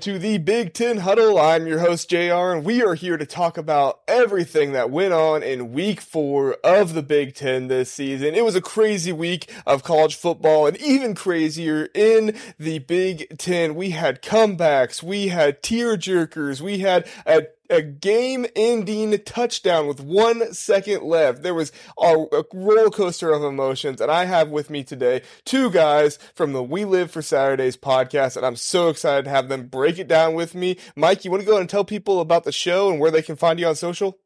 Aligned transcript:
Into 0.00 0.18
the 0.18 0.38
Big 0.38 0.72
Ten 0.72 0.96
Huddle. 0.96 1.38
I'm 1.38 1.66
your 1.66 1.80
host, 1.80 2.08
JR, 2.08 2.54
and 2.54 2.64
we 2.64 2.82
are 2.82 2.94
here 2.94 3.18
to 3.18 3.26
talk 3.26 3.58
about 3.58 4.00
everything 4.08 4.72
that 4.72 4.88
went 4.88 5.12
on 5.12 5.42
in 5.42 5.74
week 5.74 6.00
four 6.00 6.54
of 6.64 6.94
the 6.94 7.02
Big 7.02 7.34
Ten 7.34 7.68
this 7.68 7.92
season. 7.92 8.34
It 8.34 8.42
was 8.42 8.54
a 8.54 8.62
crazy 8.62 9.12
week 9.12 9.52
of 9.66 9.84
college 9.84 10.16
football, 10.16 10.66
and 10.66 10.78
even 10.78 11.14
crazier 11.14 11.90
in 11.94 12.34
the 12.58 12.78
Big 12.78 13.36
Ten. 13.36 13.74
We 13.74 13.90
had 13.90 14.22
comebacks, 14.22 15.02
we 15.02 15.28
had 15.28 15.62
tear 15.62 15.98
jerkers, 15.98 16.62
we 16.62 16.78
had 16.78 17.06
a 17.26 17.48
a 17.70 17.82
game 17.82 18.46
ending 18.56 19.16
touchdown 19.24 19.86
with 19.86 20.00
one 20.00 20.52
second 20.52 21.04
left. 21.04 21.42
There 21.42 21.54
was 21.54 21.72
a, 21.98 22.14
a, 22.32 22.44
roller 22.52 22.90
coaster 22.90 23.32
of 23.32 23.44
emotions. 23.44 24.00
And 24.00 24.10
I 24.10 24.24
have 24.24 24.50
with 24.50 24.70
me 24.70 24.82
today 24.82 25.22
two 25.44 25.70
guys 25.70 26.18
from 26.34 26.52
the 26.52 26.62
We 26.62 26.84
Live 26.84 27.10
for 27.10 27.22
Saturdays 27.22 27.76
podcast. 27.76 28.36
And 28.36 28.44
I'm 28.44 28.56
so 28.56 28.88
excited 28.88 29.24
to 29.24 29.30
have 29.30 29.48
them 29.48 29.68
break 29.68 29.98
it 29.98 30.08
down 30.08 30.34
with 30.34 30.54
me. 30.54 30.76
Mike, 30.96 31.24
you 31.24 31.30
want 31.30 31.42
to 31.42 31.48
go 31.48 31.58
and 31.58 31.70
tell 31.70 31.84
people 31.84 32.20
about 32.20 32.44
the 32.44 32.52
show 32.52 32.90
and 32.90 33.00
where 33.00 33.10
they 33.10 33.22
can 33.22 33.36
find 33.36 33.58
you 33.60 33.68
on 33.68 33.76
social? 33.76 34.18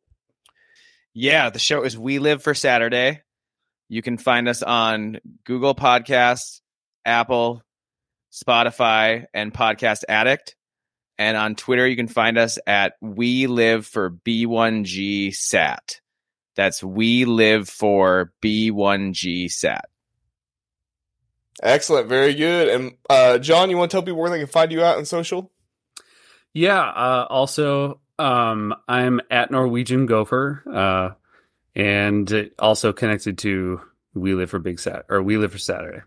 Yeah, 1.12 1.50
the 1.50 1.58
show 1.58 1.82
is 1.82 1.96
We 1.96 2.18
Live 2.18 2.42
for 2.42 2.54
Saturday. 2.54 3.22
You 3.88 4.02
can 4.02 4.16
find 4.16 4.48
us 4.48 4.62
on 4.62 5.18
Google 5.44 5.74
Podcasts, 5.74 6.60
Apple, 7.04 7.62
Spotify, 8.32 9.26
and 9.32 9.52
Podcast 9.52 10.02
Addict. 10.08 10.56
And 11.18 11.36
on 11.36 11.54
Twitter, 11.54 11.86
you 11.86 11.96
can 11.96 12.08
find 12.08 12.38
us 12.38 12.58
at 12.66 12.94
We 13.00 13.46
Live 13.46 13.86
for 13.86 14.10
B1G 14.10 15.34
Sat. 15.34 16.00
That's 16.56 16.82
We 16.82 17.24
Live 17.24 17.68
for 17.68 18.32
B1G 18.42 19.50
Sat. 19.50 19.86
Excellent. 21.62 22.08
Very 22.08 22.34
good. 22.34 22.68
And 22.68 22.96
uh, 23.08 23.38
John, 23.38 23.70
you 23.70 23.76
want 23.76 23.90
to 23.90 23.94
tell 23.94 24.02
people 24.02 24.20
where 24.20 24.30
they 24.30 24.38
can 24.38 24.48
find 24.48 24.72
you 24.72 24.82
out 24.82 24.98
on 24.98 25.04
social? 25.04 25.52
Yeah. 26.52 26.80
Uh, 26.80 27.26
also, 27.30 28.00
um, 28.18 28.74
I'm 28.88 29.20
at 29.30 29.50
Norwegian 29.50 30.06
Gopher, 30.06 30.62
uh, 30.72 31.10
and 31.74 32.50
also 32.58 32.92
connected 32.92 33.38
to 33.38 33.80
We 34.14 34.34
Live 34.34 34.50
for 34.50 34.58
Big 34.58 34.78
Sat 34.78 35.06
or 35.08 35.22
We 35.22 35.36
Live 35.36 35.52
for 35.52 35.58
Saturday. 35.58 36.02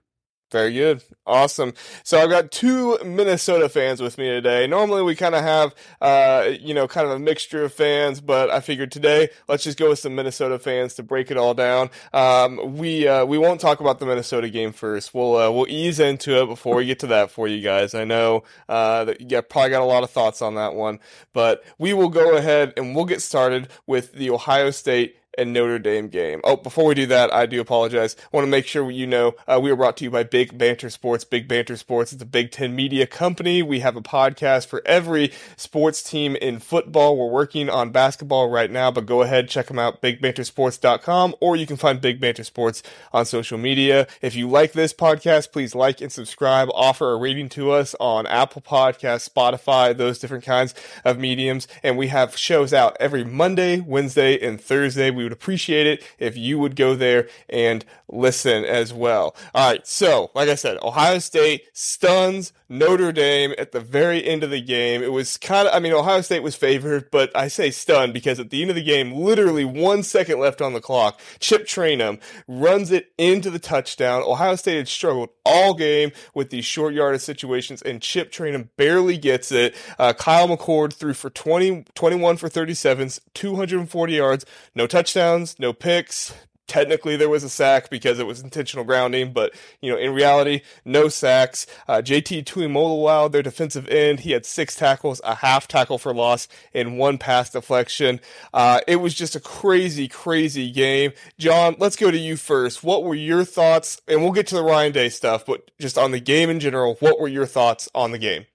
Very 0.50 0.72
good. 0.72 1.04
Awesome. 1.26 1.74
So 2.04 2.20
I've 2.20 2.30
got 2.30 2.52
two 2.52 2.98
Minnesota 3.04 3.68
fans 3.68 4.02
with 4.02 4.18
me 4.18 4.30
today. 4.30 4.66
Normally 4.66 5.04
we 5.04 5.14
kind 5.14 5.36
of 5.36 5.44
have, 5.44 5.76
uh, 6.00 6.52
you 6.58 6.74
know, 6.74 6.88
kind 6.88 7.06
of 7.06 7.12
a 7.12 7.20
mixture 7.20 7.66
of 7.66 7.74
fans, 7.74 8.22
but 8.22 8.50
I 8.50 8.62
figured 8.62 8.90
today 8.90 9.28
let's 9.50 9.66
just 9.66 9.78
go 9.78 9.90
with 9.90 10.00
some 10.00 10.16
Minnesota 10.16 10.58
fans 10.58 10.94
to 10.94 11.04
break 11.04 11.32
it 11.32 11.36
all 11.36 11.54
down. 11.54 11.90
Um, 12.14 12.78
we, 12.78 13.10
uh, 13.10 13.26
we 13.26 13.38
won't 13.38 13.60
talk 13.60 13.82
about 13.82 14.00
the 14.00 14.06
Minnesota 14.06 14.50
game 14.50 14.72
first. 14.72 15.14
We'll, 15.14 15.36
uh, 15.36 15.52
we'll 15.52 15.68
ease 15.68 16.00
into 16.00 16.42
it 16.42 16.46
before 16.46 16.78
we 16.78 16.86
get 16.86 17.00
to 17.00 17.08
that 17.08 17.30
for 17.30 17.50
you 17.50 17.62
guys. 17.62 17.94
I 17.94 18.06
know, 18.06 18.44
uh, 18.70 19.04
that 19.04 19.20
you 19.20 19.42
probably 19.42 19.72
got 19.72 19.82
a 19.82 19.86
lot 19.86 20.04
of 20.04 20.12
thoughts 20.12 20.42
on 20.42 20.56
that 20.56 20.76
one, 20.76 21.00
but 21.34 21.62
we 21.78 21.92
will 21.92 22.10
go 22.10 22.38
ahead 22.38 22.72
and 22.78 22.96
we'll 22.96 23.04
get 23.04 23.22
started 23.22 23.68
with 23.86 24.14
the 24.14 24.30
Ohio 24.30 24.72
State 24.72 25.18
and 25.38 25.54
Notre 25.54 25.80
Dame 25.80 26.08
game. 26.08 26.42
Oh, 26.44 26.56
before 26.56 26.86
we 26.86 26.96
do 26.96 27.06
that, 27.08 27.34
I 27.34 27.46
do 27.46 27.62
apologize. 27.62 28.16
I 28.20 28.36
want 28.36 28.46
to 28.46 28.52
make 28.52 28.66
sure 28.66 28.90
you 28.90 29.08
know 29.08 29.36
uh, 29.48 29.60
we 29.62 29.72
are 29.72 29.76
brought 29.76 29.98
to 29.98 30.04
you 30.04 30.12
by 30.12 30.24
Big 30.24 30.58
Banter 30.58 30.90
Sports. 30.90 31.24
Big 31.24 31.48
Banter 31.48 31.78
Sports 31.78 32.14
is 32.14 32.22
a 32.22 32.26
Big 32.26 32.52
Ten 32.52 32.76
media 32.76 33.06
company. 33.06 33.62
We 33.62 33.82
have 33.82 33.96
a 33.96 34.02
podcast 34.02 34.68
for 34.68 34.82
every 34.86 35.32
sports 35.56 36.02
team 36.02 36.36
in 36.36 36.60
football. 36.60 37.18
We're 37.18 37.32
working 37.32 37.70
on 37.70 37.92
basketball 37.92 38.50
right 38.50 38.72
now, 38.72 38.92
but 38.92 39.06
go 39.06 39.22
ahead, 39.22 39.50
check 39.50 39.68
them 39.68 39.80
out, 39.80 40.02
bigbantersports.com, 40.02 41.36
or 41.40 41.56
you 41.56 41.68
can 41.68 41.78
find 41.78 42.02
Big 42.02 42.20
Banter 42.20 42.44
Sports 42.44 42.84
on 43.14 43.26
social 43.26 43.58
media. 43.58 44.08
If 44.22 44.36
you 44.36 44.50
like 44.50 44.74
this 44.74 44.94
podcast, 44.94 45.52
please 45.52 45.76
like 45.76 46.02
and 46.02 46.12
subscribe, 46.12 46.70
offer 46.74 47.12
a 47.12 47.18
rating 47.18 47.50
to 47.50 47.72
us 47.72 47.96
on 48.00 48.26
Apple 48.28 48.62
Podcasts, 48.62 49.30
Spotify, 49.30 49.96
those 49.96 50.20
different 50.20 50.44
kinds 50.44 50.74
of 51.06 51.20
mediums. 51.20 51.68
And 51.84 51.98
we 51.98 52.08
have 52.08 52.38
shows 52.38 52.74
out 52.74 52.98
every 53.00 53.24
Monday, 53.24 53.80
Wednesday, 53.80 54.40
and 54.40 54.60
Thursday. 54.60 55.12
We 55.12 55.27
would 55.28 55.34
appreciate 55.34 55.86
it 55.86 56.04
if 56.20 56.36
you 56.38 56.58
would 56.60 56.76
go 56.76 56.96
there 56.96 57.28
and 57.50 57.86
listen 58.08 58.64
as 58.66 58.94
well. 58.94 59.36
All 59.54 59.70
right. 59.70 59.86
So, 59.86 60.32
like 60.34 60.50
I 60.50 60.56
said, 60.56 60.78
Ohio 60.82 61.20
State 61.20 61.66
stuns 61.74 62.54
Notre 62.70 63.12
Dame 63.12 63.54
at 63.58 63.72
the 63.72 63.80
very 63.80 64.26
end 64.26 64.44
of 64.44 64.50
the 64.50 64.62
game. 64.62 65.02
It 65.02 65.12
was 65.12 65.38
kind 65.38 65.68
of, 65.68 65.74
I 65.74 65.80
mean, 65.80 65.94
Ohio 65.94 66.22
State 66.22 66.44
was 66.44 66.56
favored, 66.56 67.10
but 67.12 67.36
I 67.36 67.48
say 67.48 67.72
stunned 67.72 68.14
because 68.14 68.40
at 68.40 68.50
the 68.50 68.62
end 68.62 68.70
of 68.70 68.76
the 68.76 68.84
game, 68.84 69.14
literally 69.14 69.64
one 69.64 70.04
second 70.04 70.40
left 70.40 70.62
on 70.62 70.74
the 70.74 70.82
clock, 70.82 71.20
Chip 71.40 71.66
Trayanum 71.66 72.20
runs 72.48 72.92
it 72.92 73.12
into 73.18 73.50
the 73.50 73.60
touchdown. 73.60 74.22
Ohio 74.24 74.56
State 74.56 74.78
had 74.78 74.88
struggled 74.88 75.30
all 75.46 75.74
game 75.74 76.12
with 76.34 76.50
these 76.50 76.66
short 76.66 76.94
yardage 76.94 77.22
situations, 77.22 77.82
and 77.82 78.02
Chip 78.02 78.32
Trayanum 78.32 78.70
barely 78.76 79.18
gets 79.18 79.52
it. 79.52 79.76
Uh, 79.98 80.14
Kyle 80.14 80.48
McCord 80.48 80.94
threw 80.94 81.14
for 81.14 81.30
20, 81.30 81.86
21 81.96 82.38
for 82.38 82.50
37, 82.50 83.12
240 83.34 84.14
yards, 84.14 84.46
no 84.76 84.88
touchdowns, 85.18 85.58
no 85.58 85.74
picks, 85.74 86.32
technically 86.68 87.16
there 87.16 87.30
was 87.30 87.44
a 87.44 87.50
sack 87.50 87.90
because 87.90 88.20
it 88.20 88.28
was 88.28 88.40
intentional 88.42 88.86
grounding, 88.86 89.34
but 89.34 89.52
you 89.82 89.92
know, 89.92 89.98
in 89.98 90.14
reality, 90.14 90.62
no 90.86 91.08
sacks. 91.08 91.66
Uh, 91.88 92.04
JT 92.04 92.44
Tuimoloau, 92.44 93.32
their 93.32 93.42
defensive 93.42 93.88
end, 93.88 94.20
he 94.20 94.32
had 94.34 94.46
six 94.46 94.76
tackles, 94.76 95.20
a 95.24 95.34
half 95.36 95.68
tackle 95.68 95.98
for 95.98 96.14
loss, 96.14 96.48
and 96.72 97.00
one 97.00 97.18
pass 97.18 97.50
deflection. 97.50 98.20
Uh, 98.54 98.82
it 98.88 98.98
was 98.98 99.16
just 99.16 99.36
a 99.36 99.40
crazy, 99.40 100.08
crazy 100.08 100.70
game. 100.70 101.14
John, 101.40 101.76
let's 101.80 101.96
go 101.96 102.12
to 102.12 102.18
you 102.18 102.38
first. 102.38 102.84
What 102.84 103.04
were 103.04 103.16
your 103.16 103.44
thoughts? 103.44 104.00
And 104.08 104.22
we'll 104.22 104.34
get 104.34 104.46
to 104.48 104.56
the 104.56 104.64
Ryan 104.64 104.92
Day 104.92 105.10
stuff, 105.10 105.48
but 105.48 105.72
just 105.80 105.98
on 105.98 106.12
the 106.12 106.20
game 106.20 106.52
in 106.52 106.60
general, 106.60 106.96
what 107.00 107.20
were 107.20 107.28
your 107.28 107.48
thoughts 107.48 107.90
on 107.96 108.12
the 108.12 108.20
game? 108.20 108.46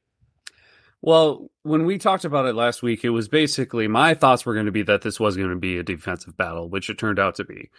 Well, 1.02 1.50
when 1.64 1.84
we 1.84 1.98
talked 1.98 2.24
about 2.24 2.46
it 2.46 2.54
last 2.54 2.80
week, 2.80 3.04
it 3.04 3.10
was 3.10 3.28
basically 3.28 3.88
my 3.88 4.14
thoughts 4.14 4.46
were 4.46 4.54
going 4.54 4.66
to 4.66 4.72
be 4.72 4.82
that 4.84 5.02
this 5.02 5.18
was 5.18 5.36
going 5.36 5.50
to 5.50 5.56
be 5.56 5.78
a 5.78 5.82
defensive 5.82 6.36
battle, 6.36 6.68
which 6.68 6.88
it 6.88 6.98
turned 6.98 7.18
out 7.18 7.34
to 7.36 7.44
be. 7.44 7.70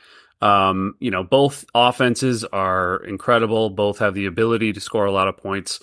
Um, 0.41 0.95
you 0.99 1.09
know, 1.09 1.23
both 1.23 1.63
offenses 1.73 2.43
are 2.43 2.97
incredible. 2.97 3.69
Both 3.69 3.99
have 3.99 4.13
the 4.13 4.25
ability 4.25 4.73
to 4.73 4.81
score 4.81 5.05
a 5.05 5.11
lot 5.11 5.29
of 5.29 5.37
points. 5.37 5.79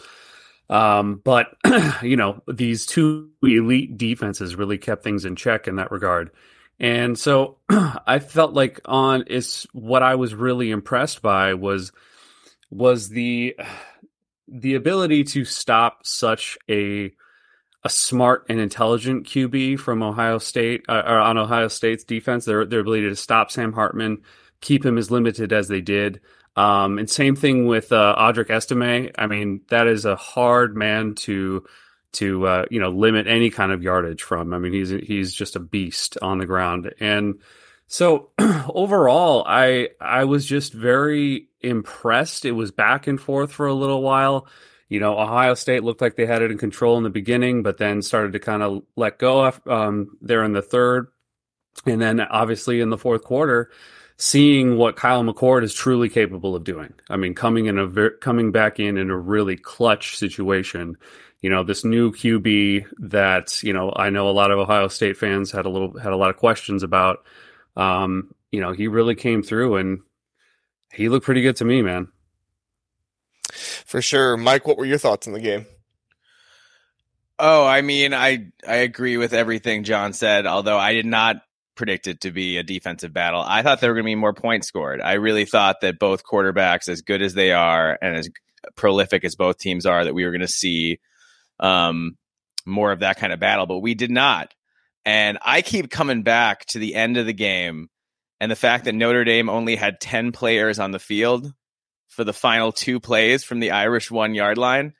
Um, 0.68 1.22
but 1.24 1.56
you 2.02 2.16
know, 2.16 2.42
these 2.46 2.84
two 2.84 3.30
elite 3.42 3.96
defenses 3.96 4.54
really 4.54 4.76
kept 4.76 5.02
things 5.02 5.24
in 5.24 5.34
check 5.34 5.66
in 5.66 5.76
that 5.76 5.90
regard. 5.90 6.30
And 6.78 7.18
so 7.18 7.56
I 7.70 8.18
felt 8.18 8.52
like 8.52 8.80
on 8.84 9.24
is 9.28 9.66
what 9.72 10.02
I 10.02 10.16
was 10.16 10.34
really 10.34 10.70
impressed 10.70 11.22
by 11.22 11.54
was 11.54 11.90
was 12.70 13.08
the 13.08 13.56
the 14.46 14.74
ability 14.74 15.24
to 15.24 15.44
stop 15.44 16.04
such 16.04 16.58
a 16.68 17.12
a 17.82 17.88
smart 17.88 18.44
and 18.48 18.60
intelligent 18.60 19.26
QB 19.26 19.78
from 19.78 20.02
Ohio 20.02 20.38
State 20.38 20.84
uh, 20.88 21.02
or 21.06 21.18
on 21.18 21.38
Ohio 21.38 21.68
State's 21.68 22.04
defense. 22.04 22.44
Their 22.44 22.64
their 22.64 22.80
ability 22.80 23.08
to 23.08 23.16
stop 23.16 23.50
Sam 23.50 23.72
Hartman, 23.72 24.22
keep 24.60 24.84
him 24.84 24.98
as 24.98 25.10
limited 25.10 25.52
as 25.52 25.68
they 25.68 25.80
did. 25.80 26.20
Um, 26.56 26.98
and 26.98 27.08
same 27.08 27.36
thing 27.36 27.66
with 27.66 27.92
uh, 27.92 28.16
Audric 28.18 28.50
Estime. 28.50 29.10
I 29.16 29.26
mean, 29.26 29.62
that 29.68 29.86
is 29.86 30.04
a 30.04 30.16
hard 30.16 30.76
man 30.76 31.14
to 31.16 31.64
to 32.12 32.46
uh, 32.46 32.64
you 32.70 32.80
know 32.80 32.91
limit 32.91 33.26
any 33.26 33.50
kind 33.50 33.72
of 33.72 33.82
yardage 33.82 34.22
from. 34.22 34.52
I 34.52 34.58
mean, 34.58 34.72
he's 34.72 34.91
he's 34.91 35.32
just 35.32 35.56
a 35.56 35.60
beast 35.60 36.18
on 36.20 36.38
the 36.38 36.47
ground. 36.47 36.92
And 37.00 37.41
so 37.86 38.30
overall, 38.68 39.44
I 39.47 39.91
I 40.00 40.24
was 40.24 40.44
just 40.44 40.72
very 40.72 41.48
impressed. 41.60 42.44
It 42.44 42.53
was 42.53 42.71
back 42.71 43.06
and 43.06 43.21
forth 43.21 43.53
for 43.53 43.66
a 43.66 43.74
little 43.74 44.03
while. 44.03 44.47
You 44.91 45.01
know, 45.01 45.19
Ohio 45.19 45.54
State 45.54 45.84
looked 45.84 46.03
like 46.03 46.16
they 46.16 46.27
had 46.27 46.42
it 46.42 46.51
in 46.51 46.59
control 46.59 46.98
in 46.98 47.04
the 47.04 47.10
beginning, 47.10 47.63
but 47.63 47.78
then 47.78 48.03
started 48.03 48.33
to 48.33 48.39
kind 48.39 48.63
of 48.63 48.83
let 48.97 49.19
go 49.19 49.51
um, 49.66 50.19
there 50.21 50.45
in 50.45 50.53
the 50.53 50.60
third, 50.60 51.07
and 51.87 52.03
then 52.03 52.21
obviously 52.21 52.81
in 52.81 52.91
the 52.91 52.98
fourth 52.98 53.25
quarter 53.25 53.71
seeing 54.21 54.77
what 54.77 54.97
Kyle 54.97 55.25
McCord 55.25 55.63
is 55.63 55.72
truly 55.72 56.10
capable 56.10 56.54
of 56.54 56.63
doing. 56.63 56.92
I 57.09 57.16
mean, 57.16 57.34
coming 57.34 57.66
in 57.66 57.78
a 57.78 57.87
ver- 57.87 58.19
coming 58.19 58.53
back 58.53 58.78
in 58.78 58.98
in 58.98 59.09
a 59.09 59.16
really 59.16 59.57
clutch 59.57 60.19
situation. 60.19 60.97
You 61.41 61.48
know, 61.48 61.65
this 61.65 61.87
new 61.87 62.13
QB 62.13 62.84
that 62.98 63.63
you 63.63 63.72
know 63.72 63.92
I 63.97 64.10
know 64.10 64.28
a 64.28 64.31
lot 64.31 64.51
of 64.51 64.59
Ohio 64.59 64.89
State 64.89 65.16
fans 65.16 65.51
had 65.51 65.65
a 65.65 65.71
little 65.71 65.98
had 65.98 66.13
a 66.13 66.16
lot 66.16 66.31
of 66.31 66.37
questions 66.37 66.83
about. 66.83 67.25
Um, 67.77 68.34
you 68.53 68.60
know, 68.60 68.72
he 68.72 68.89
really 68.89 69.15
came 69.15 69.42
through 69.42 69.77
and 69.77 70.01
he 70.92 71.09
looked 71.09 71.25
pretty 71.25 71.41
good 71.41 71.57
to 71.57 71.65
me, 71.65 71.81
man. 71.83 72.09
For 73.52 74.02
sure, 74.02 74.36
Mike. 74.36 74.66
What 74.66 74.76
were 74.78 74.86
your 74.86 74.98
thoughts 74.98 75.26
on 75.26 75.32
the 75.32 75.41
game? 75.41 75.66
Oh, 77.38 77.66
I 77.66 77.80
mean, 77.80 78.12
I 78.12 78.48
I 78.66 78.76
agree 78.76 79.16
with 79.16 79.32
everything 79.32 79.84
John 79.84 80.12
said. 80.12 80.47
Although 80.47 80.78
I 80.78 80.92
did 80.92 81.06
not 81.06 81.42
predict 81.80 82.06
it 82.06 82.20
to 82.20 82.30
be 82.30 82.58
a 82.58 82.62
defensive 82.62 83.12
battle. 83.12 83.42
I 83.44 83.62
thought 83.62 83.80
there 83.80 83.88
were 83.88 83.94
going 83.94 84.04
to 84.04 84.10
be 84.10 84.14
more 84.14 84.34
points 84.34 84.68
scored. 84.68 85.00
I 85.00 85.14
really 85.14 85.47
thought 85.47 85.80
that 85.80 85.98
both 85.98 86.24
quarterbacks, 86.24 86.91
as 86.91 87.00
good 87.00 87.22
as 87.22 87.32
they 87.32 87.52
are 87.52 87.98
and 88.02 88.16
as 88.16 88.28
prolific 88.76 89.24
as 89.24 89.34
both 89.34 89.56
teams 89.56 89.86
are, 89.86 90.04
that 90.04 90.12
we 90.12 90.26
were 90.26 90.30
going 90.30 90.42
to 90.42 90.46
see 90.48 91.00
um, 91.58 92.18
more 92.66 92.92
of 92.92 93.00
that 93.00 93.16
kind 93.16 93.32
of 93.32 93.41
battle, 93.41 93.64
but 93.64 93.78
we 93.78 93.94
did 93.94 94.10
not. 94.10 94.53
And 95.06 95.38
I 95.41 95.62
keep 95.62 95.91
coming 95.91 96.22
back 96.22 96.66
to 96.66 96.78
the 96.78 96.94
end 96.94 97.16
of 97.16 97.24
the 97.24 97.32
game 97.32 97.88
and 98.41 98.50
the 98.50 98.56
fact 98.56 98.84
that 98.84 98.94
Notre 98.94 99.24
Dame 99.24 99.48
only 99.48 99.76
had 99.76 100.00
10 100.00 100.32
players 100.32 100.78
on 100.78 100.91
the 100.91 100.98
field 100.98 101.50
for 102.10 102.24
the 102.24 102.33
final 102.33 102.72
two 102.72 103.01
plays 103.01 103.42
from 103.45 103.60
the 103.60 103.71
Irish 103.71 104.10
one 104.10 104.34
yard 104.34 104.59
line. 104.59 104.92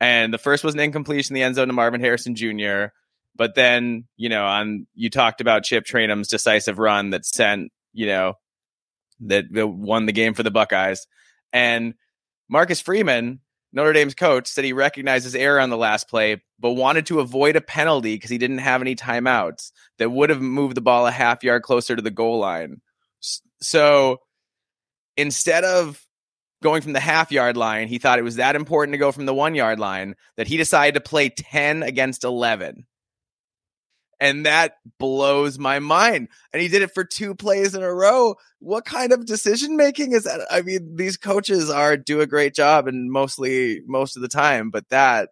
And 0.00 0.32
the 0.34 0.38
first 0.38 0.62
was 0.62 0.74
an 0.74 0.80
incompletion 0.80 1.34
in 1.34 1.40
the 1.40 1.46
end 1.46 1.54
zone 1.54 1.68
to 1.68 1.72
Marvin 1.72 2.00
Harrison 2.00 2.34
Jr. 2.34 2.86
But 3.34 3.54
then, 3.54 4.06
you 4.16 4.28
know, 4.28 4.44
on 4.44 4.86
you 4.94 5.08
talked 5.08 5.40
about 5.40 5.64
Chip 5.64 5.84
Trayanum's 5.84 6.28
decisive 6.28 6.78
run 6.78 7.10
that 7.10 7.24
sent, 7.24 7.70
you 7.92 8.06
know, 8.06 8.34
that, 9.20 9.44
that 9.52 9.66
won 9.66 10.06
the 10.06 10.12
game 10.12 10.34
for 10.34 10.42
the 10.42 10.50
Buckeyes. 10.50 11.06
And 11.52 11.94
Marcus 12.48 12.80
Freeman, 12.80 13.40
Notre 13.72 13.92
Dame's 13.92 14.14
coach, 14.14 14.48
said 14.48 14.64
he 14.64 14.72
recognized 14.72 15.24
his 15.24 15.34
error 15.34 15.60
on 15.60 15.70
the 15.70 15.76
last 15.76 16.08
play, 16.08 16.42
but 16.58 16.72
wanted 16.72 17.06
to 17.06 17.20
avoid 17.20 17.54
a 17.54 17.60
penalty 17.60 18.16
because 18.16 18.30
he 18.30 18.38
didn't 18.38 18.58
have 18.58 18.80
any 18.80 18.96
timeouts 18.96 19.70
that 19.98 20.10
would 20.10 20.30
have 20.30 20.40
moved 20.40 20.76
the 20.76 20.80
ball 20.80 21.06
a 21.06 21.12
half 21.12 21.44
yard 21.44 21.62
closer 21.62 21.94
to 21.94 22.02
the 22.02 22.10
goal 22.10 22.40
line. 22.40 22.80
So 23.60 24.18
instead 25.16 25.64
of 25.64 26.04
going 26.62 26.82
from 26.82 26.92
the 26.92 27.00
half 27.00 27.30
yard 27.32 27.56
line, 27.56 27.88
he 27.88 27.98
thought 27.98 28.18
it 28.18 28.22
was 28.22 28.36
that 28.36 28.56
important 28.56 28.94
to 28.94 28.98
go 28.98 29.12
from 29.12 29.26
the 29.26 29.34
one 29.34 29.54
yard 29.54 29.78
line 29.78 30.14
that 30.36 30.48
he 30.48 30.56
decided 30.56 30.94
to 30.94 31.00
play 31.00 31.28
10 31.28 31.82
against 31.82 32.24
11. 32.24 32.86
And 34.20 34.46
that 34.46 34.74
blows 34.98 35.60
my 35.60 35.78
mind. 35.78 36.28
And 36.52 36.60
he 36.60 36.66
did 36.66 36.82
it 36.82 36.92
for 36.92 37.04
two 37.04 37.36
plays 37.36 37.76
in 37.76 37.84
a 37.84 37.94
row. 37.94 38.34
What 38.58 38.84
kind 38.84 39.12
of 39.12 39.26
decision 39.26 39.76
making 39.76 40.10
is 40.12 40.24
that? 40.24 40.44
I 40.50 40.62
mean, 40.62 40.96
these 40.96 41.16
coaches 41.16 41.70
are 41.70 41.96
do 41.96 42.20
a 42.20 42.26
great 42.26 42.52
job 42.52 42.88
and 42.88 43.12
mostly 43.12 43.80
most 43.86 44.16
of 44.16 44.22
the 44.22 44.28
time, 44.28 44.70
but 44.70 44.88
that 44.88 45.28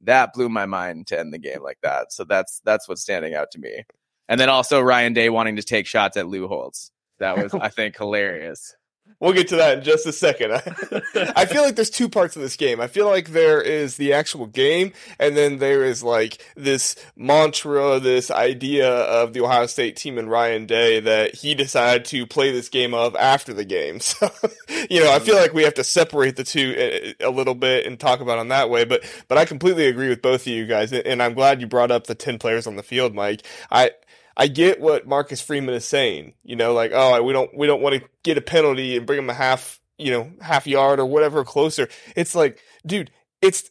that 0.00 0.32
blew 0.32 0.48
my 0.48 0.64
mind 0.64 1.08
to 1.08 1.18
end 1.18 1.32
the 1.32 1.38
game 1.38 1.62
like 1.62 1.78
that. 1.82 2.10
So 2.12 2.24
that's 2.24 2.62
that's 2.64 2.88
what's 2.88 3.02
standing 3.02 3.34
out 3.34 3.50
to 3.52 3.58
me. 3.58 3.84
And 4.28 4.40
then 4.40 4.48
also 4.48 4.80
Ryan 4.80 5.12
Day 5.12 5.28
wanting 5.28 5.56
to 5.56 5.62
take 5.62 5.86
shots 5.86 6.16
at 6.16 6.26
Lou 6.26 6.48
Holtz. 6.48 6.90
That 7.18 7.36
was, 7.36 7.52
I 7.54 7.68
think, 7.68 7.96
hilarious. 7.96 8.74
We'll 9.22 9.32
get 9.32 9.46
to 9.48 9.56
that 9.56 9.78
in 9.78 9.84
just 9.84 10.04
a 10.04 10.12
second. 10.12 10.50
I 11.36 11.46
feel 11.46 11.62
like 11.62 11.76
there's 11.76 11.90
two 11.90 12.08
parts 12.08 12.34
of 12.34 12.42
this 12.42 12.56
game. 12.56 12.80
I 12.80 12.88
feel 12.88 13.06
like 13.06 13.28
there 13.28 13.62
is 13.62 13.96
the 13.96 14.12
actual 14.14 14.46
game, 14.46 14.92
and 15.20 15.36
then 15.36 15.58
there 15.58 15.84
is 15.84 16.02
like 16.02 16.44
this 16.56 16.96
mantra, 17.14 18.00
this 18.00 18.32
idea 18.32 18.90
of 18.92 19.32
the 19.32 19.44
Ohio 19.44 19.66
State 19.66 19.94
team 19.94 20.18
and 20.18 20.28
Ryan 20.28 20.66
Day 20.66 20.98
that 20.98 21.36
he 21.36 21.54
decided 21.54 22.04
to 22.06 22.26
play 22.26 22.50
this 22.50 22.68
game 22.68 22.94
of 22.94 23.14
after 23.14 23.54
the 23.54 23.64
game. 23.64 24.00
So, 24.12 24.30
you 24.90 25.00
know, 25.00 25.12
I 25.12 25.20
feel 25.20 25.36
like 25.36 25.54
we 25.54 25.62
have 25.62 25.74
to 25.74 25.84
separate 25.84 26.36
the 26.36 26.44
two 26.44 27.14
a, 27.20 27.30
little 27.30 27.54
bit 27.54 27.86
and 27.86 27.98
talk 27.98 28.20
about 28.20 28.36
them 28.36 28.48
that 28.48 28.68
way. 28.68 28.84
But, 28.84 29.04
but 29.28 29.38
I 29.38 29.44
completely 29.44 29.86
agree 29.86 30.08
with 30.08 30.20
both 30.20 30.42
of 30.42 30.46
you 30.48 30.66
guys, 30.66 30.92
and 30.92 31.22
I'm 31.22 31.34
glad 31.34 31.60
you 31.60 31.66
brought 31.66 31.90
up 31.90 32.06
the 32.06 32.14
ten 32.14 32.38
players 32.38 32.66
on 32.66 32.76
the 32.76 32.82
field, 32.82 33.14
Mike. 33.14 33.42
I 33.70 33.92
I 34.36 34.46
get 34.46 34.80
what 34.80 35.06
Marcus 35.06 35.40
Freeman 35.40 35.74
is 35.74 35.84
saying. 35.84 36.34
You 36.42 36.56
know, 36.56 36.72
like, 36.72 36.92
oh, 36.94 37.22
we 37.22 37.32
don't 37.32 37.56
we 37.56 37.66
don't 37.66 37.82
want 37.82 37.96
to 37.96 38.08
get 38.22 38.38
a 38.38 38.42
penalty 38.42 38.96
and 38.96 39.06
bring 39.06 39.18
him 39.18 39.30
a 39.30 39.34
half, 39.34 39.80
you 39.98 40.10
know, 40.10 40.32
half 40.40 40.66
yard 40.66 41.00
or 41.00 41.06
whatever 41.06 41.44
closer. 41.44 41.88
It's 42.16 42.34
like, 42.34 42.60
dude, 42.86 43.10
it's 43.40 43.70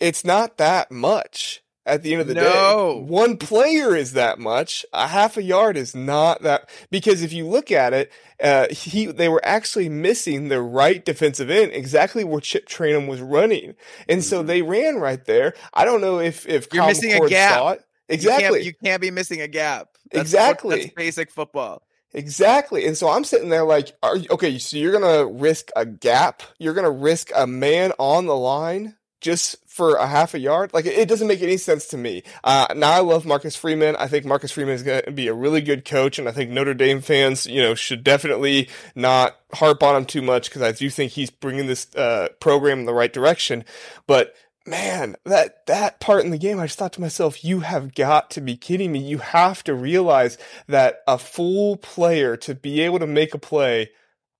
it's 0.00 0.24
not 0.24 0.58
that 0.58 0.90
much 0.90 1.62
at 1.84 2.02
the 2.02 2.12
end 2.12 2.20
of 2.20 2.28
the 2.28 2.34
no. 2.34 2.42
day. 2.42 3.00
One 3.06 3.36
player 3.36 3.96
is 3.96 4.12
that 4.12 4.38
much. 4.38 4.84
A 4.92 5.08
half 5.08 5.36
a 5.36 5.42
yard 5.42 5.76
is 5.76 5.94
not 5.94 6.42
that 6.42 6.68
because 6.90 7.22
if 7.22 7.32
you 7.32 7.46
look 7.46 7.70
at 7.70 7.92
it, 7.92 8.12
uh, 8.42 8.68
he 8.70 9.06
they 9.06 9.28
were 9.28 9.44
actually 9.44 9.88
missing 9.88 10.48
the 10.48 10.60
right 10.60 11.04
defensive 11.04 11.50
end 11.50 11.72
exactly 11.72 12.24
where 12.24 12.40
Chip 12.40 12.68
Trayanum 12.68 13.06
was 13.06 13.20
running, 13.20 13.74
and 14.08 14.20
mm-hmm. 14.20 14.28
so 14.28 14.42
they 14.42 14.62
ran 14.62 14.96
right 14.96 15.24
there. 15.24 15.54
I 15.72 15.84
don't 15.84 16.00
know 16.00 16.18
if 16.18 16.48
if 16.48 16.72
you're 16.72 16.86
missing 16.86 17.12
a 17.12 17.28
gap. 17.28 17.80
Exactly. 18.08 18.44
You 18.44 18.52
can't, 18.52 18.64
you 18.64 18.74
can't, 18.84 19.00
be 19.00 19.10
missing 19.10 19.40
a 19.40 19.48
gap. 19.48 19.91
That's 20.12 20.22
exactly. 20.22 20.82
That's 20.82 20.94
basic 20.94 21.30
football. 21.30 21.82
Exactly. 22.14 22.86
And 22.86 22.96
so 22.96 23.08
I'm 23.08 23.24
sitting 23.24 23.48
there 23.48 23.64
like, 23.64 23.96
are 24.02 24.16
you, 24.16 24.26
okay, 24.30 24.58
so 24.58 24.76
you're 24.76 24.98
going 24.98 25.18
to 25.18 25.32
risk 25.32 25.70
a 25.74 25.86
gap. 25.86 26.42
You're 26.58 26.74
going 26.74 26.84
to 26.84 26.90
risk 26.90 27.30
a 27.34 27.46
man 27.46 27.92
on 27.98 28.26
the 28.26 28.36
line 28.36 28.96
just 29.22 29.56
for 29.66 29.94
a 29.94 30.06
half 30.06 30.34
a 30.34 30.38
yard. 30.38 30.74
Like 30.74 30.84
it 30.84 31.08
doesn't 31.08 31.28
make 31.28 31.40
any 31.40 31.56
sense 31.56 31.86
to 31.88 31.96
me. 31.96 32.24
Uh, 32.44 32.66
now 32.76 32.90
I 32.90 32.98
love 32.98 33.24
Marcus 33.24 33.56
Freeman. 33.56 33.96
I 33.96 34.08
think 34.08 34.26
Marcus 34.26 34.50
Freeman 34.50 34.74
is 34.74 34.82
going 34.82 35.02
to 35.04 35.12
be 35.12 35.28
a 35.28 35.34
really 35.34 35.62
good 35.62 35.84
coach. 35.84 36.18
And 36.18 36.28
I 36.28 36.32
think 36.32 36.50
Notre 36.50 36.74
Dame 36.74 37.00
fans, 37.00 37.46
you 37.46 37.62
know, 37.62 37.74
should 37.74 38.04
definitely 38.04 38.68
not 38.94 39.36
harp 39.54 39.82
on 39.82 39.96
him 39.96 40.04
too 40.04 40.22
much 40.22 40.50
because 40.50 40.60
I 40.60 40.72
do 40.72 40.90
think 40.90 41.12
he's 41.12 41.30
bringing 41.30 41.66
this, 41.66 41.94
uh, 41.94 42.28
program 42.40 42.80
in 42.80 42.84
the 42.84 42.92
right 42.92 43.12
direction. 43.12 43.64
But 44.06 44.34
man, 44.66 45.16
that 45.24 45.66
that 45.66 46.00
part 46.00 46.24
in 46.24 46.30
the 46.30 46.38
game, 46.38 46.58
I 46.58 46.66
just 46.66 46.78
thought 46.78 46.92
to 46.94 47.00
myself, 47.00 47.44
you 47.44 47.60
have 47.60 47.94
got 47.94 48.30
to 48.32 48.40
be 48.40 48.56
kidding 48.56 48.92
me. 48.92 49.00
You 49.00 49.18
have 49.18 49.64
to 49.64 49.74
realize 49.74 50.38
that 50.68 51.02
a 51.06 51.18
full 51.18 51.76
player 51.76 52.36
to 52.38 52.54
be 52.54 52.80
able 52.80 52.98
to 52.98 53.06
make 53.06 53.34
a 53.34 53.38
play 53.38 53.90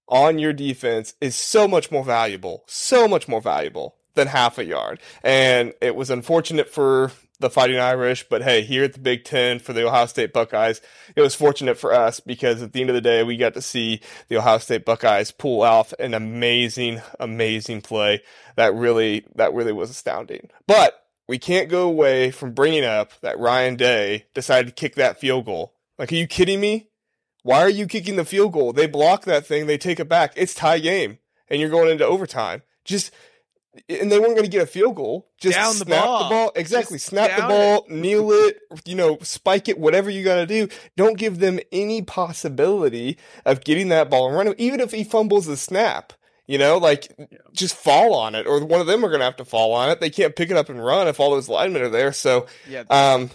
on 0.08 0.38
your 0.38 0.52
defense 0.52 1.14
is 1.20 1.34
so 1.34 1.66
much 1.66 1.90
more 1.90 2.04
valuable, 2.04 2.64
so 2.66 3.08
much 3.08 3.28
more 3.28 3.40
valuable 3.40 3.96
than 4.14 4.28
half 4.28 4.58
a 4.58 4.64
yard. 4.64 5.00
And 5.22 5.72
it 5.80 5.96
was 5.96 6.10
unfortunate 6.10 6.68
for 6.68 7.12
the 7.42 7.50
Fighting 7.50 7.78
Irish, 7.78 8.26
but 8.28 8.42
hey, 8.42 8.62
here 8.62 8.84
at 8.84 8.94
the 8.94 8.98
Big 8.98 9.24
Ten 9.24 9.58
for 9.58 9.72
the 9.72 9.86
Ohio 9.86 10.06
State 10.06 10.32
Buckeyes, 10.32 10.80
it 11.14 11.20
was 11.20 11.34
fortunate 11.34 11.76
for 11.76 11.92
us 11.92 12.20
because 12.20 12.62
at 12.62 12.72
the 12.72 12.80
end 12.80 12.88
of 12.88 12.94
the 12.94 13.02
day, 13.02 13.22
we 13.22 13.36
got 13.36 13.54
to 13.54 13.62
see 13.62 14.00
the 14.28 14.38
Ohio 14.38 14.58
State 14.58 14.84
Buckeyes 14.84 15.30
pull 15.30 15.62
off 15.62 15.92
an 15.98 16.14
amazing, 16.14 17.02
amazing 17.20 17.82
play 17.82 18.22
that 18.56 18.74
really, 18.74 19.26
that 19.34 19.52
really 19.52 19.72
was 19.72 19.90
astounding. 19.90 20.48
But 20.66 21.04
we 21.28 21.38
can't 21.38 21.68
go 21.68 21.86
away 21.86 22.30
from 22.30 22.52
bringing 22.52 22.84
up 22.84 23.12
that 23.20 23.38
Ryan 23.38 23.76
Day 23.76 24.26
decided 24.34 24.68
to 24.68 24.80
kick 24.80 24.94
that 24.94 25.20
field 25.20 25.44
goal. 25.44 25.74
Like, 25.98 26.12
are 26.12 26.16
you 26.16 26.26
kidding 26.26 26.60
me? 26.60 26.88
Why 27.42 27.60
are 27.60 27.68
you 27.68 27.86
kicking 27.86 28.16
the 28.16 28.24
field 28.24 28.52
goal? 28.52 28.72
They 28.72 28.86
block 28.86 29.24
that 29.24 29.46
thing, 29.46 29.66
they 29.66 29.78
take 29.78 30.00
it 30.00 30.08
back. 30.08 30.32
It's 30.36 30.54
tie 30.54 30.78
game, 30.78 31.18
and 31.48 31.60
you're 31.60 31.70
going 31.70 31.90
into 31.90 32.06
overtime. 32.06 32.62
Just 32.84 33.12
and 33.88 34.12
they 34.12 34.18
weren't 34.18 34.34
going 34.34 34.44
to 34.44 34.50
get 34.50 34.62
a 34.62 34.66
field 34.66 34.96
goal. 34.96 35.28
Just 35.38 35.56
down 35.56 35.78
the 35.78 35.84
snap 35.84 36.04
ball. 36.04 36.22
the 36.24 36.28
ball. 36.30 36.52
Exactly. 36.54 36.96
Just 36.96 37.06
snap 37.06 37.34
the 37.36 37.42
ball, 37.42 37.86
it. 37.88 37.90
kneel 37.90 38.30
it, 38.30 38.60
you 38.84 38.94
know, 38.94 39.18
spike 39.22 39.68
it, 39.68 39.78
whatever 39.78 40.10
you 40.10 40.24
got 40.24 40.36
to 40.36 40.46
do. 40.46 40.68
Don't 40.96 41.18
give 41.18 41.38
them 41.38 41.58
any 41.70 42.02
possibility 42.02 43.18
of 43.44 43.64
getting 43.64 43.88
that 43.88 44.10
ball 44.10 44.28
and 44.28 44.36
running. 44.36 44.54
Even 44.58 44.80
if 44.80 44.92
he 44.92 45.04
fumbles 45.04 45.46
the 45.46 45.56
snap, 45.56 46.12
you 46.46 46.58
know, 46.58 46.76
like 46.76 47.08
yeah. 47.18 47.26
just 47.52 47.74
fall 47.74 48.14
on 48.14 48.34
it, 48.34 48.46
or 48.46 48.64
one 48.64 48.80
of 48.80 48.86
them 48.86 49.04
are 49.04 49.08
going 49.08 49.20
to 49.20 49.24
have 49.24 49.36
to 49.36 49.44
fall 49.44 49.72
on 49.72 49.90
it. 49.90 50.00
They 50.00 50.10
can't 50.10 50.36
pick 50.36 50.50
it 50.50 50.56
up 50.56 50.68
and 50.68 50.84
run 50.84 51.08
if 51.08 51.18
all 51.18 51.30
those 51.30 51.48
linemen 51.48 51.82
are 51.82 51.88
there. 51.88 52.12
So, 52.12 52.46
yeah. 52.68 52.84
Um, 52.90 53.30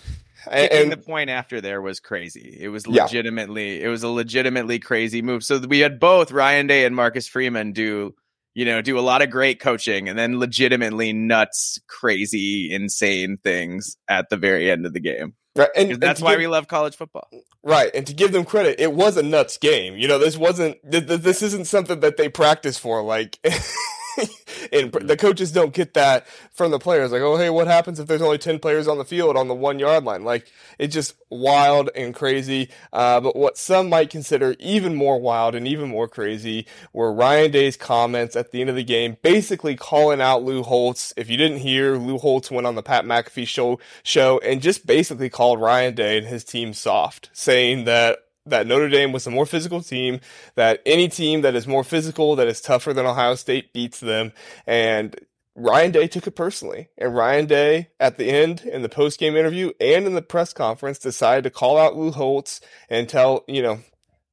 and, 0.49 0.91
the 0.91 0.97
point 0.97 1.29
after 1.29 1.61
there 1.61 1.81
was 1.81 1.99
crazy. 1.99 2.57
It 2.59 2.69
was 2.69 2.87
legitimately, 2.87 3.79
yeah. 3.79 3.87
it 3.87 3.89
was 3.89 4.03
a 4.03 4.07
legitimately 4.07 4.79
crazy 4.79 5.21
move. 5.21 5.43
So 5.43 5.57
we 5.59 5.79
had 5.79 5.99
both 5.99 6.31
Ryan 6.31 6.67
Day 6.67 6.85
and 6.85 6.95
Marcus 6.95 7.27
Freeman 7.27 7.73
do 7.73 8.15
you 8.57 8.65
know, 8.65 8.81
do 8.81 8.97
a 8.97 9.01
lot 9.01 9.21
of 9.21 9.29
great 9.29 9.59
coaching 9.59 10.09
and 10.09 10.17
then 10.17 10.39
legitimately 10.39 11.13
nuts, 11.13 11.79
crazy, 11.87 12.73
insane 12.73 13.37
things 13.43 13.97
at 14.09 14.31
the 14.31 14.35
very 14.35 14.71
end 14.71 14.83
of 14.87 14.93
the 14.93 14.99
game. 14.99 15.35
Right. 15.55 15.69
And, 15.75 16.01
that's 16.01 16.19
why 16.19 16.31
give, 16.31 16.39
we 16.39 16.47
love 16.47 16.67
college 16.67 16.95
football. 16.95 17.29
Right. 17.61 17.91
And 17.93 18.07
to 18.07 18.15
give 18.15 18.31
them 18.31 18.45
credit, 18.45 18.79
it 18.79 18.93
was 18.93 19.15
a 19.15 19.21
nuts 19.21 19.59
game. 19.59 19.95
You 19.95 20.07
know, 20.07 20.17
this 20.17 20.37
wasn't, 20.37 20.77
this 20.83 21.43
isn't 21.43 21.65
something 21.65 21.99
that 21.99 22.17
they 22.17 22.29
practice 22.29 22.79
for. 22.79 23.03
Like, 23.03 23.39
and 24.71 24.91
the 24.91 25.17
coaches 25.17 25.51
don't 25.51 25.73
get 25.73 25.93
that 25.93 26.27
from 26.51 26.71
the 26.71 26.79
players. 26.79 27.11
Like, 27.11 27.21
oh, 27.21 27.37
hey, 27.37 27.49
what 27.49 27.67
happens 27.67 27.99
if 27.99 28.07
there's 28.07 28.21
only 28.21 28.37
10 28.37 28.59
players 28.59 28.87
on 28.87 28.97
the 28.97 29.05
field 29.05 29.37
on 29.37 29.47
the 29.47 29.53
one 29.53 29.79
yard 29.79 30.03
line? 30.03 30.23
Like, 30.23 30.51
it's 30.77 30.93
just 30.93 31.15
wild 31.29 31.89
and 31.95 32.13
crazy. 32.13 32.69
Uh, 32.91 33.19
but 33.19 33.35
what 33.35 33.57
some 33.57 33.89
might 33.89 34.09
consider 34.09 34.55
even 34.59 34.95
more 34.95 35.19
wild 35.19 35.55
and 35.55 35.67
even 35.67 35.89
more 35.89 36.07
crazy 36.07 36.65
were 36.93 37.13
Ryan 37.13 37.51
Day's 37.51 37.77
comments 37.77 38.35
at 38.35 38.51
the 38.51 38.61
end 38.61 38.69
of 38.69 38.75
the 38.75 38.83
game, 38.83 39.17
basically 39.21 39.75
calling 39.75 40.21
out 40.21 40.43
Lou 40.43 40.63
Holtz. 40.63 41.13
If 41.17 41.29
you 41.29 41.37
didn't 41.37 41.59
hear, 41.59 41.97
Lou 41.97 42.17
Holtz 42.17 42.51
went 42.51 42.67
on 42.67 42.75
the 42.75 42.83
Pat 42.83 43.05
McAfee 43.05 43.47
show, 43.47 43.79
show 44.03 44.39
and 44.39 44.61
just 44.61 44.85
basically 44.85 45.29
called 45.29 45.61
Ryan 45.61 45.95
Day 45.95 46.17
and 46.17 46.27
his 46.27 46.43
team 46.43 46.73
soft, 46.73 47.29
saying 47.33 47.85
that 47.85 48.19
that 48.49 48.67
Notre 48.67 48.89
Dame 48.89 49.11
was 49.11 49.27
a 49.27 49.31
more 49.31 49.45
physical 49.45 49.81
team, 49.81 50.19
that 50.55 50.81
any 50.85 51.07
team 51.07 51.41
that 51.41 51.55
is 51.55 51.67
more 51.67 51.83
physical, 51.83 52.35
that 52.35 52.47
is 52.47 52.61
tougher 52.61 52.93
than 52.93 53.05
Ohio 53.05 53.35
State 53.35 53.73
beats 53.73 53.99
them. 53.99 54.33
And 54.65 55.15
Ryan 55.55 55.91
Day 55.91 56.07
took 56.07 56.27
it 56.27 56.31
personally. 56.31 56.89
And 56.97 57.15
Ryan 57.15 57.47
Day, 57.47 57.89
at 57.99 58.17
the 58.17 58.25
end, 58.25 58.61
in 58.61 58.83
the 58.83 58.89
post 58.89 59.19
game 59.19 59.35
interview 59.35 59.71
and 59.81 60.05
in 60.05 60.13
the 60.13 60.21
press 60.21 60.53
conference, 60.53 60.99
decided 60.99 61.43
to 61.43 61.49
call 61.49 61.77
out 61.77 61.97
Lou 61.97 62.11
Holtz 62.11 62.61
and 62.89 63.09
tell, 63.09 63.43
you 63.47 63.61
know, 63.61 63.79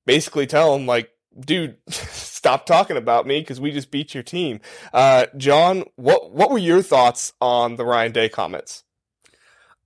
basically 0.07 0.47
tell 0.47 0.75
him, 0.77 0.87
like, 0.87 1.11
dude, 1.39 1.77
stop 1.89 2.67
talking 2.67 2.99
about 2.99 3.27
me 3.27 3.41
because 3.41 3.59
we 3.59 3.71
just 3.73 3.91
beat 3.91 4.13
your 4.13 4.23
team. 4.23 4.61
Uh, 4.93 5.27
John, 5.37 5.85
what, 5.97 6.31
what 6.31 6.51
were 6.51 6.59
your 6.59 6.83
thoughts 6.83 7.33
on 7.41 7.77
the 7.77 7.87
Ryan 7.87 8.13
Day 8.13 8.29
comments? 8.29 8.84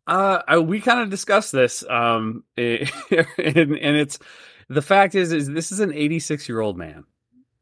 Uh, 0.09 0.43
I, 0.49 0.59
we 0.59 0.81
kind 0.81 1.01
of 1.01 1.11
discussed 1.11 1.53
this, 1.53 1.85
um, 1.89 2.43
and, 2.57 2.89
and 3.37 3.77
it's 3.77 4.19
the 4.69 4.81
fact 4.81 5.15
is, 5.15 5.33
is 5.33 5.49
this 5.49 5.71
is 5.71 5.81
an 5.81 5.93
86 5.93 6.49
year 6.49 6.61
old 6.61 6.79
man. 6.79 7.05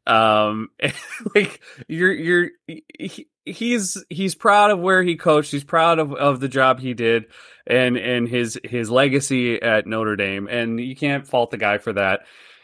Um, 0.05 0.69
like 1.35 1.59
you're, 1.89 2.13
you're, 2.13 2.49
he, 2.65 3.27
he's, 3.43 4.01
he's 4.09 4.33
proud 4.33 4.71
of 4.71 4.79
where 4.79 5.03
he 5.03 5.17
coached. 5.17 5.51
He's 5.51 5.65
proud 5.65 5.99
of, 5.99 6.13
of 6.13 6.39
the 6.39 6.47
job 6.47 6.79
he 6.79 6.93
did 6.93 7.25
and, 7.65 7.97
and 7.97 8.29
his, 8.29 8.57
his 8.63 8.89
legacy 8.89 9.61
at 9.61 9.85
Notre 9.85 10.15
Dame. 10.15 10.47
And 10.47 10.79
you 10.79 10.95
can't 10.95 11.27
fault 11.27 11.51
the 11.51 11.57
guy 11.57 11.79
for 11.79 11.91
that. 11.93 12.21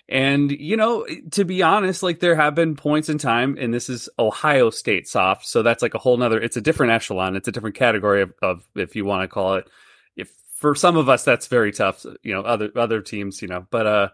And, 0.09 0.51
you 0.51 0.75
know, 0.75 1.05
to 1.31 1.45
be 1.45 1.63
honest, 1.63 2.03
like 2.03 2.19
there 2.19 2.35
have 2.35 2.55
been 2.55 2.75
points 2.75 3.09
in 3.09 3.17
time, 3.17 3.57
and 3.59 3.73
this 3.73 3.89
is 3.89 4.09
Ohio 4.19 4.69
State 4.69 5.07
soft. 5.07 5.47
So 5.47 5.63
that's 5.63 5.81
like 5.81 5.93
a 5.93 5.99
whole 5.99 6.17
nother, 6.17 6.41
it's 6.41 6.57
a 6.57 6.61
different 6.61 6.91
echelon. 6.91 7.35
It's 7.35 7.47
a 7.47 7.51
different 7.51 7.77
category 7.77 8.21
of, 8.21 8.33
of 8.41 8.63
if 8.75 8.95
you 8.95 9.05
want 9.05 9.23
to 9.23 9.27
call 9.29 9.55
it. 9.55 9.69
If 10.15 10.29
for 10.55 10.75
some 10.75 10.97
of 10.97 11.07
us, 11.07 11.23
that's 11.23 11.47
very 11.47 11.71
tough, 11.71 12.05
you 12.21 12.33
know, 12.33 12.41
other, 12.41 12.69
other 12.75 13.01
teams, 13.01 13.41
you 13.41 13.47
know, 13.47 13.65
but, 13.71 13.87
uh, 13.87 14.09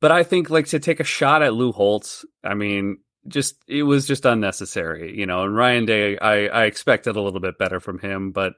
but 0.00 0.12
I 0.12 0.22
think 0.22 0.50
like 0.50 0.66
to 0.66 0.78
take 0.78 1.00
a 1.00 1.04
shot 1.04 1.42
at 1.42 1.54
Lou 1.54 1.72
Holtz, 1.72 2.24
I 2.44 2.54
mean, 2.54 2.98
just, 3.26 3.56
it 3.66 3.84
was 3.84 4.06
just 4.06 4.26
unnecessary, 4.26 5.18
you 5.18 5.26
know, 5.26 5.44
and 5.44 5.56
Ryan 5.56 5.86
Day, 5.86 6.18
I, 6.18 6.46
I 6.46 6.64
expected 6.64 7.16
a 7.16 7.20
little 7.22 7.40
bit 7.40 7.56
better 7.58 7.80
from 7.80 7.98
him, 7.98 8.32
but, 8.32 8.54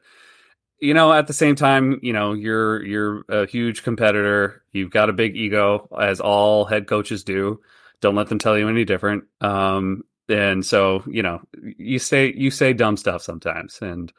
you 0.81 0.95
know, 0.95 1.12
at 1.12 1.26
the 1.26 1.33
same 1.33 1.54
time, 1.54 2.00
you 2.02 2.12
know, 2.12 2.33
you're 2.33 2.85
you're 2.85 3.25
a 3.28 3.47
huge 3.47 3.83
competitor. 3.83 4.62
You've 4.73 4.90
got 4.90 5.11
a 5.11 5.14
big 5.14 5.37
ego, 5.37 5.88
as 5.99 6.21
all 6.21 6.64
head 6.64 6.87
coaches 6.87 7.25
do. 7.25 7.61
Don't 8.00 8.16
let 8.16 8.28
them 8.28 8.38
tell 8.38 8.59
you 8.59 8.69
any 8.69 8.85
different. 8.85 9.25
Um, 9.40 10.04
and 10.28 10.64
so, 10.64 11.02
you 11.07 11.23
know, 11.23 11.40
you 11.62 11.99
say 11.99 12.33
you 12.35 12.50
say 12.50 12.73
dumb 12.73 12.97
stuff 12.97 13.23
sometimes, 13.23 13.78
and 13.81 14.12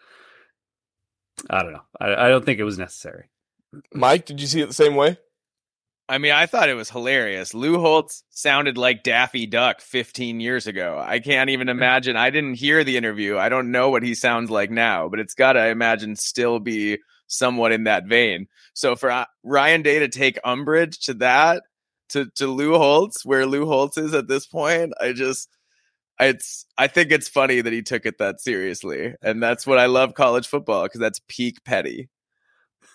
I 1.50 1.64
don't 1.64 1.74
know. 1.74 1.84
I, 2.00 2.26
I 2.26 2.30
don't 2.30 2.46
think 2.46 2.60
it 2.60 2.64
was 2.64 2.78
necessary. 2.78 3.30
Mike, 3.94 4.26
did 4.26 4.40
you 4.40 4.48
see 4.48 4.62
it 4.62 4.68
the 4.68 4.74
same 4.74 4.96
way? 4.96 5.18
I 6.08 6.20
mean, 6.20 6.34
I 6.34 6.46
thought 6.46 6.70
it 6.70 6.76
was 6.76 6.92
hilarious. 6.92 7.56
Lou 7.56 7.80
Holtz 7.80 8.24
sounded 8.30 8.78
like 8.78 9.02
Daffy 9.02 9.48
Duck 9.48 9.82
15 9.82 10.40
years 10.40 10.68
ago. 10.68 11.02
I 11.04 11.20
can't 11.20 11.50
even 11.50 11.68
imagine. 11.70 12.16
I 12.16 12.30
didn't 12.30 12.56
hear 12.56 12.84
the 12.84 12.98
interview. 12.98 13.38
I 13.38 13.50
don't 13.50 13.72
know 13.72 13.90
what 13.90 14.04
he 14.04 14.14
sounds 14.14 14.52
like 14.52 14.70
now, 14.70 15.10
but 15.10 15.20
it's 15.20 15.34
got 15.34 15.54
to, 15.54 15.60
I 15.60 15.70
imagine, 15.70 16.16
still 16.16 16.60
be 16.60 17.00
somewhat 17.28 17.72
in 17.72 17.86
that 17.86 18.06
vein. 18.06 18.48
So 18.76 18.96
for 18.96 19.10
uh, 19.10 19.26
Ryan 19.44 19.82
Day 19.82 20.00
to 20.00 20.08
take 20.08 20.38
umbrage 20.44 21.00
to 21.06 21.16
that, 21.16 21.64
to, 22.10 22.28
to 22.36 22.48
Lou 22.48 22.78
Holtz, 22.78 23.26
where 23.26 23.48
Lou 23.48 23.66
Holtz 23.66 23.98
is 23.98 24.14
at 24.14 24.28
this 24.28 24.46
point, 24.46 24.94
I 25.02 25.14
just, 25.14 25.50
it's, 26.20 26.68
I 26.78 26.86
think 26.86 27.12
it's 27.12 27.28
funny 27.28 27.62
that 27.62 27.74
he 27.74 27.82
took 27.82 28.06
it 28.06 28.20
that 28.20 28.42
seriously. 28.42 29.16
And 29.24 29.42
that's 29.42 29.66
what 29.66 29.80
I 29.80 29.88
love 29.88 30.14
college 30.14 30.48
football 30.48 30.84
because 30.84 31.00
that's 31.00 31.20
peak 31.28 31.64
petty 31.64 32.10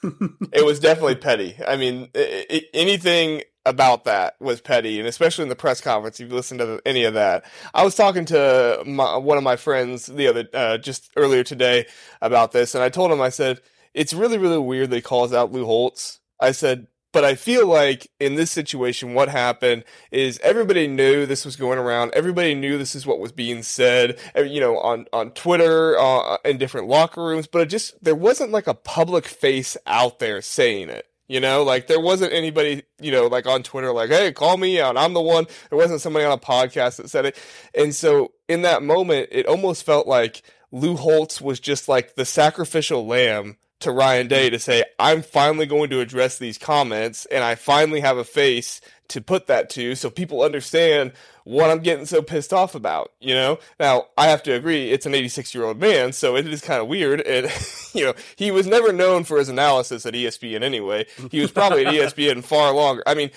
it 0.03 0.65
was 0.65 0.81
definitely 0.81 1.17
petty. 1.17 1.57
I 1.67 1.77
mean, 1.77 2.09
it, 2.15 2.47
it, 2.51 2.65
anything 2.75 3.43
about 3.67 4.05
that 4.05 4.41
was 4.41 4.61
petty, 4.61 4.99
and 4.99 5.07
especially 5.09 5.43
in 5.43 5.49
the 5.49 5.57
press 5.57 5.81
conference, 5.81 6.19
if 6.19 6.29
you 6.29 6.35
listen 6.35 6.59
to 6.59 6.81
any 6.87 7.05
of 7.05 7.15
that. 7.15 7.45
I 7.75 7.85
was 7.85 7.95
talking 7.95 8.25
to 8.27 8.83
my, 8.87 9.17
one 9.17 9.39
of 9.39 9.45
my 9.45 9.57
friends 9.57 10.07
the 10.07 10.29
other, 10.29 10.49
uh, 10.55 10.79
just 10.79 11.11
earlier 11.17 11.45
today 11.45 11.87
about 12.23 12.53
this, 12.53 12.75
and 12.75 12.83
I 12.83 12.89
told 12.89 13.13
him, 13.13 13.21
I 13.21 13.29
said, 13.29 13.61
it's 13.93 14.15
really, 14.15 14.39
really 14.39 14.59
weird 14.59 14.93
he 14.93 15.01
calls 15.01 15.33
out 15.33 15.53
Lou 15.53 15.65
Holtz. 15.65 16.21
I 16.41 16.53
said, 16.53 16.87
but 17.13 17.25
I 17.25 17.35
feel 17.35 17.67
like 17.67 18.11
in 18.21 18.37
this 18.37 18.51
situation, 18.51 19.15
what 19.15 19.29
happened 19.29 19.85
is 20.11 20.39
everybody 20.43 20.87
knew 20.87 21.27
this 21.27 21.45
was 21.45 21.57
going 21.57 21.79
around. 21.79 22.13
Everybody 22.15 22.55
knew 22.55 22.79
this 22.79 22.95
is 22.95 23.07
what 23.07 23.19
was 23.19 23.33
being 23.33 23.63
said, 23.63 24.19
you 24.37 24.61
know, 24.61 24.79
on, 24.79 25.07
on 25.13 25.33
Twitter, 25.33 25.99
uh, 25.99 26.37
in 26.45 26.59
different 26.59 26.89
locker 26.89 27.23
rooms, 27.25 27.47
but 27.47 27.63
it 27.63 27.67
just, 27.67 28.03
there 28.03 28.15
wasn't 28.15 28.53
like 28.53 28.67
a 28.67 28.75
public 28.75 29.27
face 29.27 29.77
out 29.87 30.19
there 30.19 30.41
saying 30.41 30.89
it. 30.89 31.07
You 31.29 31.39
know, 31.39 31.63
like 31.63 31.87
there 31.87 32.01
wasn't 32.01 32.33
anybody, 32.33 32.83
you 33.01 33.13
know, 33.13 33.29
like 33.29 33.47
on 33.47 33.63
Twitter, 33.63 33.93
like, 33.93 34.11
hey, 34.11 34.33
call 34.33 34.57
me 34.57 34.81
out. 34.81 34.97
I'm 34.97 35.15
the 35.15 35.21
one. 35.21 35.47
There 35.69 35.79
wasn't 35.79 36.01
somebody 36.01 36.25
on 36.25 36.33
a 36.33 36.39
podcast 36.39 36.97
that 36.97 37.09
said 37.09 37.25
it. 37.25 37.39
And 37.73 37.95
so 37.95 38.33
in 38.49 38.63
that 38.63 38.83
moment, 38.83 39.29
it 39.31 39.47
almost 39.47 39.87
felt 39.87 40.09
like 40.09 40.43
Lou 40.73 40.97
Holtz 40.97 41.41
was 41.41 41.61
just 41.61 41.89
like 41.89 42.17
the 42.17 42.25
sacrificial 42.25 43.07
lamb 43.07 43.59
to 43.81 43.91
Ryan 43.91 44.29
Day 44.29 44.51
to 44.51 44.59
say, 44.59 44.85
I'm 44.99 45.23
finally 45.23 45.67
going 45.67 45.91
to 45.91 46.01
address 46.01 46.39
these 46.39 46.59
comments 46.59 47.27
and 47.27 47.43
I 47.43 47.55
finally 47.55 48.01
have 48.01 48.19
a 48.19 48.25
face 48.25 48.81
to 49.09 49.21
put 49.21 49.49
that 49.49 49.69
to 49.71 49.95
so 49.95 50.09
people 50.09 50.43
understand 50.43 51.13
what 51.45 51.71
I'm 51.71 51.81
getting 51.81 52.07
so 52.07 52.23
pissed 52.23 52.53
off 52.53 52.75
about, 52.75 53.13
you 53.21 53.35
know? 53.35 53.59
Now, 53.81 54.07
I 54.17 54.29
have 54.29 54.43
to 54.45 54.53
agree, 54.53 54.91
it's 54.91 55.07
an 55.07 55.15
86 55.15 55.55
year 55.55 55.65
old 55.65 55.81
man, 55.81 56.13
so 56.13 56.37
it 56.37 56.47
is 56.47 56.61
kind 56.61 56.81
of 56.81 56.87
weird. 56.87 57.21
And, 57.23 57.51
you 57.95 58.05
know, 58.05 58.15
he 58.37 58.51
was 58.51 58.67
never 58.67 58.93
known 58.93 59.25
for 59.25 59.39
his 59.39 59.49
analysis 59.49 60.07
at 60.07 60.15
ESPN 60.15 60.63
anyway. 60.63 61.07
He 61.31 61.41
was 61.41 61.51
probably 61.51 61.87
at 61.87 61.95
ESPN 62.17 62.45
far 62.45 62.73
longer. 62.73 63.03
I 63.07 63.15
mean, 63.15 63.31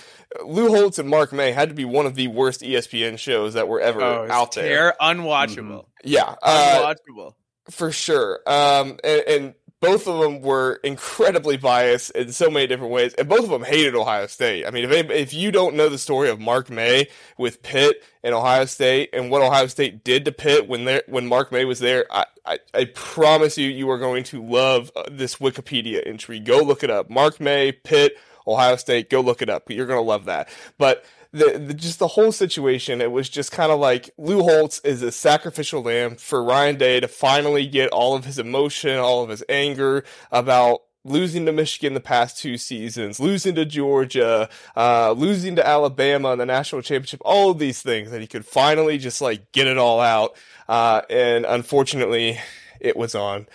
Lou 0.46 0.70
Holtz 0.70 1.00
and 1.00 1.10
Mark 1.10 1.34
May 1.34 1.52
had 1.52 1.70
to 1.70 1.76
be 1.76 1.86
one 1.86 2.06
of 2.06 2.16
the 2.16 2.28
worst 2.28 2.62
ESPN 2.62 3.18
shows 3.18 3.56
that 3.56 3.68
were 3.68 3.80
ever 3.80 4.02
oh, 4.02 4.28
out 4.30 4.54
there. 4.54 4.96
Unwatchable. 5.02 5.86
Mm-hmm. 5.86 6.08
Yeah. 6.10 6.36
Uh, 6.42 6.94
Unwatchable. 6.94 7.34
For 7.72 7.92
sure. 7.92 8.42
Um, 8.46 9.00
and, 9.04 9.24
and 9.28 9.54
both 9.84 10.08
of 10.08 10.18
them 10.20 10.40
were 10.40 10.80
incredibly 10.82 11.58
biased 11.58 12.12
in 12.12 12.32
so 12.32 12.50
many 12.50 12.66
different 12.68 12.94
ways, 12.94 13.14
and 13.16 13.28
both 13.28 13.44
of 13.44 13.50
them 13.50 13.66
hated 13.66 13.96
Ohio 13.96 14.28
State. 14.28 14.66
I 14.66 14.72
mean, 14.72 14.90
if 14.90 15.10
if 15.10 15.34
you 15.34 15.52
don't 15.52 15.76
know 15.76 15.90
the 15.90 15.98
story 15.98 16.30
of 16.30 16.40
Mark 16.40 16.70
May 16.70 17.10
with 17.38 17.62
Pitt 17.64 18.02
and 18.24 18.34
Ohio 18.34 18.64
State 18.64 19.10
and 19.12 19.30
what 19.30 19.42
Ohio 19.42 19.68
State 19.68 20.06
did 20.06 20.24
to 20.24 20.32
Pitt 20.32 20.70
when 20.70 20.86
there 20.86 21.04
when 21.08 21.28
Mark 21.28 21.52
May 21.52 21.66
was 21.66 21.80
there, 21.80 22.06
I, 22.10 22.26
I, 22.46 22.60
I 22.74 22.86
promise 22.86 23.58
you, 23.58 23.68
you 23.68 23.90
are 23.90 23.98
going 23.98 24.24
to 24.26 24.42
love 24.42 24.90
uh, 24.96 25.04
this 25.12 25.36
Wikipedia 25.36 26.02
entry. 26.08 26.40
Go 26.40 26.60
look 26.60 26.86
it 26.86 26.90
up. 26.90 27.10
Mark 27.10 27.42
May, 27.42 27.74
Pitt, 27.74 28.18
Ohio 28.48 28.78
State. 28.78 29.10
Go 29.10 29.20
look 29.20 29.42
it 29.42 29.50
up. 29.50 29.70
You're 29.70 29.86
going 29.86 30.00
to 30.00 30.10
love 30.10 30.26
that. 30.26 30.48
But 30.78 31.04
the, 31.34 31.58
the, 31.58 31.74
just 31.74 32.00
the 32.00 32.08
whole 32.08 32.32
situation, 32.32 33.02
it 33.02 33.12
was 33.12 33.28
just 33.28 33.52
kind 33.52 33.72
of 33.72 33.80
like 33.80 34.12
Lou 34.18 34.44
Holtz 34.44 34.80
is 34.80 35.02
a 35.02 35.12
sacrificial 35.12 35.82
lamb 35.82 36.16
for 36.16 36.44
Ryan 36.44 36.78
Day 36.78 37.00
to 37.00 37.08
finally 37.08 37.66
get 37.66 37.90
all 37.90 38.16
of 38.16 38.26
his 38.26 38.38
emotion, 38.38 38.98
all 39.00 39.24
of 39.24 39.30
his 39.30 39.44
anger 39.50 40.04
about 40.32 40.82
losing 41.04 41.46
to 41.48 41.52
Michigan 41.52 41.96
the 41.96 42.00
past 42.00 42.38
two 42.38 42.58
seasons, 42.58 43.20
losing 43.20 43.56
to 43.56 43.66
Georgia, 43.66 44.48
uh, 44.78 45.12
losing 45.12 45.56
to 45.56 45.68
Alabama 45.68 46.32
in 46.34 46.40
the 46.40 46.46
national 46.46 46.82
championship, 46.82 47.22
all 47.26 47.50
of 47.50 47.60
these 47.60 47.82
things 47.82 48.12
that 48.12 48.22
he 48.22 48.28
could 48.28 48.46
finally 48.46 48.98
just 49.00 49.20
like 49.20 49.52
get 49.52 49.68
it 49.68 49.78
all 49.78 50.00
out. 50.00 50.38
Uh, 50.70 51.02
and 51.10 51.46
unfortunately, 51.46 52.40
it 52.80 52.96
was 52.96 53.16
on 53.16 53.48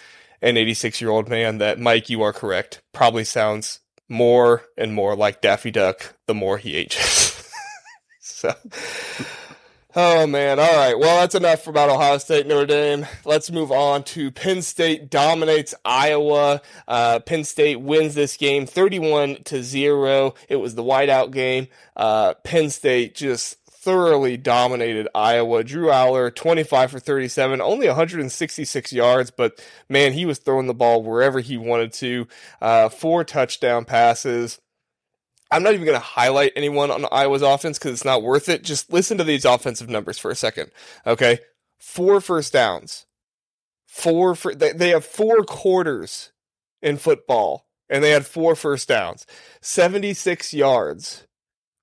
an 0.43 0.57
86 0.57 1.01
year 1.01 1.11
old 1.11 1.29
man 1.29 1.59
that 1.59 1.79
Mike, 1.79 2.11
you 2.11 2.23
are 2.23 2.33
correct, 2.33 2.83
probably 2.93 3.25
sounds 3.25 3.81
more 4.09 4.65
and 4.77 4.93
more 4.95 5.15
like 5.15 5.41
Daffy 5.41 5.71
Duck 5.71 6.17
the 6.27 6.35
more 6.35 6.59
he 6.59 6.75
ages. 6.75 7.35
So, 8.39 8.55
oh 9.97 10.25
man. 10.29 10.61
All 10.61 10.77
right. 10.77 10.97
Well, 10.97 11.21
that's 11.21 11.35
enough 11.35 11.67
about 11.67 11.91
Ohio 11.91 12.19
State, 12.19 12.47
Notre 12.47 12.67
Dame. 12.67 13.05
Let's 13.25 13.51
move 13.51 13.73
on 13.73 14.05
to 14.05 14.31
Penn 14.31 14.63
State 14.63 15.11
dominates 15.11 15.75
Iowa. 15.85 16.63
Uh, 16.87 17.19
Penn 17.19 17.43
State 17.43 17.81
wins 17.81 18.15
this 18.15 18.37
game 18.37 18.65
31 18.65 19.43
to 19.47 19.65
zero. 19.65 20.35
It 20.49 20.57
was 20.57 20.77
the 20.77 20.85
whiteout 20.85 21.33
game. 21.33 21.67
Uh, 21.97 22.35
Penn 22.45 22.71
State 22.71 23.17
just 23.17 23.57
thoroughly 23.67 24.37
dominated 24.37 25.09
Iowa. 25.17 25.65
Drew 25.65 25.89
Allar, 25.89 26.33
25 26.33 26.93
for 26.93 27.01
37, 27.01 27.61
only 27.61 27.89
166 27.89 28.93
yards, 28.93 29.33
but 29.33 29.61
man, 29.89 30.13
he 30.13 30.27
was 30.27 30.39
throwing 30.39 30.69
the 30.69 30.75
ball 30.75 31.03
wherever 31.03 31.41
he 31.41 31.57
wanted 31.57 31.93
to. 31.95 32.29
Uh, 32.61 32.89
four 32.89 33.25
touchdown 33.25 33.85
passes. 33.85 34.61
I'm 35.51 35.63
not 35.63 35.75
even 35.75 35.87
going 35.87 35.99
to 35.99 36.05
highlight 36.05 36.53
anyone 36.57 36.91
on 36.91 37.07
Iowa's 37.11 37.43
offense 37.43 37.79
because 37.79 37.93
it's 37.93 38.05
not 38.05 38.23
worth 38.23 38.49
it. 38.49 38.63
Just 38.63 38.93
listen 38.93 39.19
to 39.19 39.25
these 39.25 39.45
offensive 39.45 39.89
numbers 39.89 40.19
for 40.19 40.31
a 40.31 40.37
second. 40.37 40.71
Okay. 41.07 41.39
Four 41.79 42.21
first 42.21 42.53
downs. 42.53 43.07
Four 43.87 44.35
for, 44.35 44.55
they, 44.55 44.91
have 44.91 45.05
four 45.05 45.43
quarters 45.45 46.33
in 46.83 46.99
football 46.99 47.67
and 47.89 48.05
they 48.05 48.11
had 48.11 48.27
four 48.27 48.55
first 48.55 48.89
downs. 48.89 49.27
76 49.63 50.53
yards. 50.53 51.27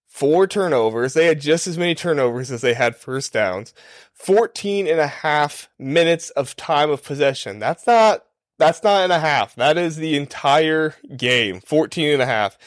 Four 0.07 0.47
turnovers. 0.47 1.13
They 1.13 1.25
had 1.25 1.41
just 1.41 1.67
as 1.67 1.77
many 1.77 1.95
turnovers 1.95 2.51
as 2.51 2.61
they 2.61 2.75
had 2.75 2.95
first 2.95 3.33
downs. 3.33 3.73
14 4.13 4.87
and 4.87 4.99
a 4.99 5.07
half 5.07 5.69
minutes 5.79 6.29
of 6.31 6.55
time 6.55 6.89
of 6.89 7.03
possession. 7.03 7.59
That's 7.59 7.85
not, 7.87 8.23
that's 8.57 8.83
not 8.83 9.01
and 9.01 9.11
a 9.11 9.19
half. 9.19 9.55
That 9.55 9.77
is 9.77 9.97
the 9.97 10.15
entire 10.15 10.95
game. 11.17 11.59
14 11.59 12.11
and 12.11 12.21
a 12.21 12.25
half 12.27 12.57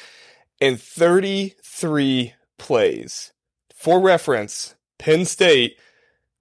in 0.61 0.77
33 0.77 2.35
plays. 2.59 3.33
For 3.75 4.01
reference, 4.01 4.75
Penn 4.99 5.25
State 5.25 5.77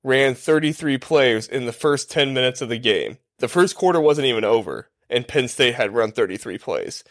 ran 0.03 0.35
33 0.35 0.97
plays 0.97 1.47
in 1.47 1.65
the 1.65 1.73
first 1.73 2.09
10 2.09 2.33
minutes 2.33 2.61
of 2.61 2.69
the 2.69 2.79
game. 2.79 3.17
The 3.39 3.47
first 3.47 3.75
quarter 3.75 3.99
wasn't 3.99 4.27
even 4.27 4.43
over, 4.43 4.89
and 5.09 5.27
Penn 5.27 5.47
State 5.47 5.75
had 5.75 5.93
run 5.93 6.11
33 6.11 6.57
plays. 6.57 7.03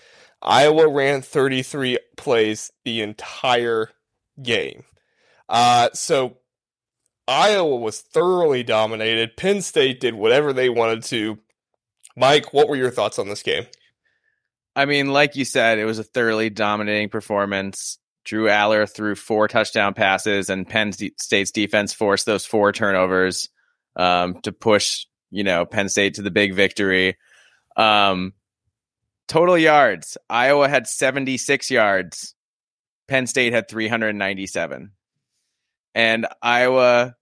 Iowa 0.42 0.88
ran 0.88 1.22
33 1.22 1.98
plays 2.16 2.72
the 2.84 3.00
entire 3.02 3.90
game. 4.42 4.84
Uh, 5.48 5.90
so 5.92 6.38
Iowa 7.28 7.76
was 7.76 8.00
thoroughly 8.00 8.62
dominated. 8.62 9.36
Penn 9.36 9.62
State 9.62 10.00
did 10.00 10.14
whatever 10.14 10.52
they 10.52 10.68
wanted 10.68 11.02
to. 11.04 11.38
Mike, 12.16 12.52
what 12.52 12.68
were 12.68 12.76
your 12.76 12.90
thoughts 12.90 13.18
on 13.18 13.28
this 13.28 13.42
game? 13.42 13.66
I 14.76 14.84
mean, 14.84 15.08
like 15.08 15.36
you 15.36 15.46
said, 15.46 15.78
it 15.78 15.86
was 15.86 15.98
a 15.98 16.04
thoroughly 16.04 16.50
dominating 16.50 17.08
performance. 17.08 17.98
Drew 18.24 18.44
Allar 18.46 18.88
threw 18.88 19.14
four 19.14 19.48
touchdown 19.48 19.94
passes, 19.94 20.50
and 20.50 20.68
Penn 20.68 20.92
State's 20.92 21.50
defense 21.50 21.94
forced 21.94 22.26
those 22.26 22.44
four 22.44 22.72
turnovers 22.72 23.48
um, 23.96 24.40
to 24.42 24.52
push, 24.52 25.06
you 25.30 25.44
know, 25.44 25.64
Penn 25.64 25.88
State 25.88 26.14
to 26.14 26.22
the 26.22 26.30
big 26.30 26.52
victory. 26.52 27.16
Um, 27.76 28.34
total 29.28 29.56
yards: 29.56 30.18
Iowa 30.28 30.68
had 30.68 30.86
seventy 30.86 31.38
six 31.38 31.70
yards. 31.70 32.34
Penn 33.08 33.26
State 33.26 33.52
had 33.52 33.68
397. 33.68 34.90
And 35.94 36.26
Iowa 36.42 37.14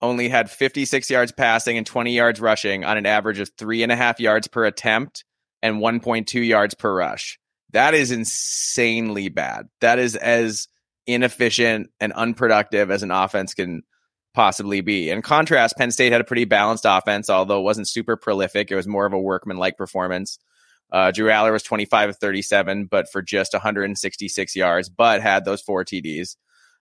only 0.00 0.28
had 0.28 0.50
56 0.50 1.10
yards 1.10 1.32
passing 1.32 1.76
and 1.76 1.86
20 1.86 2.14
yards 2.14 2.40
rushing 2.40 2.84
on 2.84 2.96
an 2.96 3.06
average 3.06 3.40
of 3.40 3.50
three 3.58 3.82
and 3.82 3.90
a 3.90 3.96
half 3.96 4.20
yards 4.20 4.46
per 4.46 4.64
attempt 4.64 5.24
and 5.62 5.76
1.2 5.76 6.46
yards 6.46 6.74
per 6.74 6.94
rush. 6.94 7.38
That 7.72 7.94
is 7.94 8.10
insanely 8.10 9.28
bad. 9.28 9.68
That 9.80 9.98
is 9.98 10.16
as 10.16 10.68
inefficient 11.06 11.90
and 12.00 12.12
unproductive 12.12 12.90
as 12.90 13.02
an 13.02 13.10
offense 13.10 13.54
can 13.54 13.82
possibly 14.34 14.80
be. 14.80 15.10
In 15.10 15.22
contrast, 15.22 15.76
Penn 15.76 15.90
State 15.90 16.12
had 16.12 16.20
a 16.20 16.24
pretty 16.24 16.44
balanced 16.44 16.84
offense, 16.86 17.28
although 17.28 17.60
it 17.60 17.64
wasn't 17.64 17.88
super 17.88 18.16
prolific. 18.16 18.70
It 18.70 18.76
was 18.76 18.86
more 18.86 19.06
of 19.06 19.12
a 19.12 19.18
workman 19.18 19.56
like 19.56 19.76
performance. 19.76 20.38
Uh, 20.90 21.10
Drew 21.10 21.28
Allar 21.28 21.52
was 21.52 21.62
25 21.62 22.10
of 22.10 22.16
37, 22.18 22.86
but 22.86 23.10
for 23.10 23.20
just 23.20 23.52
166 23.52 24.56
yards, 24.56 24.88
but 24.88 25.20
had 25.20 25.44
those 25.44 25.60
four 25.60 25.84
TDs. 25.84 26.36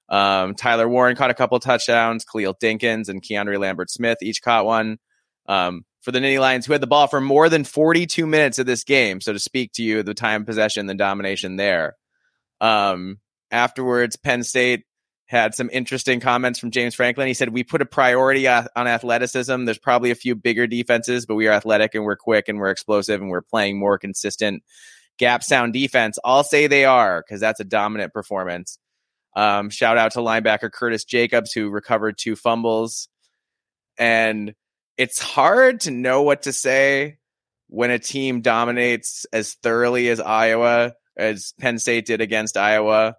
Um, 0.10 0.56
Tyler 0.56 0.88
Warren 0.88 1.16
caught 1.18 1.32
a 1.32 1.34
couple 1.34 1.60
touchdowns. 1.60 2.24
Khalil 2.24 2.56
Dinkins 2.56 3.10
and 3.10 3.22
Keandre 3.22 3.60
Lambert 3.60 3.90
Smith 3.90 4.20
each 4.22 4.42
caught 4.42 4.66
one. 4.66 5.00
Um, 5.48 5.84
for 6.02 6.12
the 6.12 6.20
Nittany 6.20 6.40
Lions, 6.40 6.66
who 6.66 6.74
had 6.74 6.82
the 6.82 6.88
ball 6.88 7.08
for 7.08 7.20
more 7.20 7.50
than 7.50 7.64
42 7.64 8.26
minutes 8.26 8.60
of 8.60 8.66
this 8.66 8.84
game. 8.84 9.22
So 9.22 9.34
to 9.34 9.40
speak 9.40 9.74
to 9.74 9.84
you, 9.84 10.04
the 10.04 10.14
time 10.14 10.46
possession, 10.46 10.86
the 10.86 10.96
domination 10.96 11.56
there. 11.56 11.96
Um, 12.62 13.20
afterwards, 13.52 14.16
Penn 14.16 14.44
State 14.44 14.84
had 15.28 15.54
some 15.54 15.70
interesting 15.72 16.20
comments 16.20 16.58
from 16.58 16.72
James 16.72 16.96
Franklin. 16.96 17.28
He 17.28 17.34
said, 17.34 17.50
We 17.50 17.64
put 17.64 17.82
a 17.82 17.86
priority 17.86 18.48
on 18.48 18.68
athleticism. 18.76 19.66
There's 19.66 19.78
probably 19.78 20.12
a 20.12 20.16
few 20.16 20.36
bigger 20.36 20.68
defenses, 20.68 21.26
but 21.26 21.36
we 21.36 21.48
are 21.48 21.54
athletic 21.54 21.96
and 21.96 22.06
we're 22.06 22.16
quick 22.16 22.48
and 22.48 22.58
we're 22.60 22.70
explosive 22.70 23.22
and 23.22 23.30
we're 23.30 23.42
playing 23.42 23.78
more 23.78 23.98
consistent 23.98 24.64
gap 25.18 25.44
sound 25.44 25.74
defense. 25.74 26.18
I'll 26.24 26.44
say 26.44 26.68
they 26.68 26.86
are 26.86 27.24
because 27.26 27.42
that's 27.42 27.60
a 27.60 27.66
dominant 27.66 28.14
performance. 28.14 28.80
Um, 29.36 29.70
shout 29.70 29.98
out 29.98 30.14
to 30.14 30.20
linebacker 30.20 30.72
Curtis 30.72 31.04
Jacobs, 31.04 31.52
who 31.52 31.70
recovered 31.70 32.18
two 32.18 32.36
fumbles. 32.36 33.10
And 33.98 34.54
it's 34.98 35.20
hard 35.20 35.82
to 35.82 35.92
know 35.92 36.24
what 36.24 36.44
to 36.44 36.54
say 36.54 37.18
when 37.68 37.92
a 37.92 38.00
team 38.00 38.42
dominates 38.42 39.26
as 39.32 39.54
thoroughly 39.54 40.10
as 40.10 40.20
Iowa, 40.20 40.94
as 41.16 41.54
Penn 41.60 41.80
State 41.80 42.06
did 42.06 42.22
against 42.22 42.58
Iowa. 42.58 43.16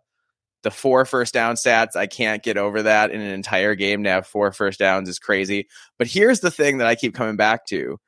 The 0.65 0.71
four 0.73 1.05
first 1.05 1.33
down 1.33 1.55
stats, 1.55 1.95
I 1.95 2.09
can't 2.09 2.43
get 2.43 2.57
over 2.57 2.83
that 2.83 3.13
in 3.13 3.21
an 3.21 3.31
entire 3.31 3.77
game 3.77 4.05
to 4.05 4.11
have 4.11 4.27
four 4.27 4.51
first 4.53 4.81
downs 4.81 5.09
is 5.09 5.21
crazy. 5.21 5.69
But 5.99 6.09
here's 6.09 6.41
the 6.41 6.51
thing 6.51 6.79
that 6.79 6.89
I 6.89 6.97
keep 6.97 7.15
coming 7.15 7.37
back 7.37 7.65
to 7.67 7.99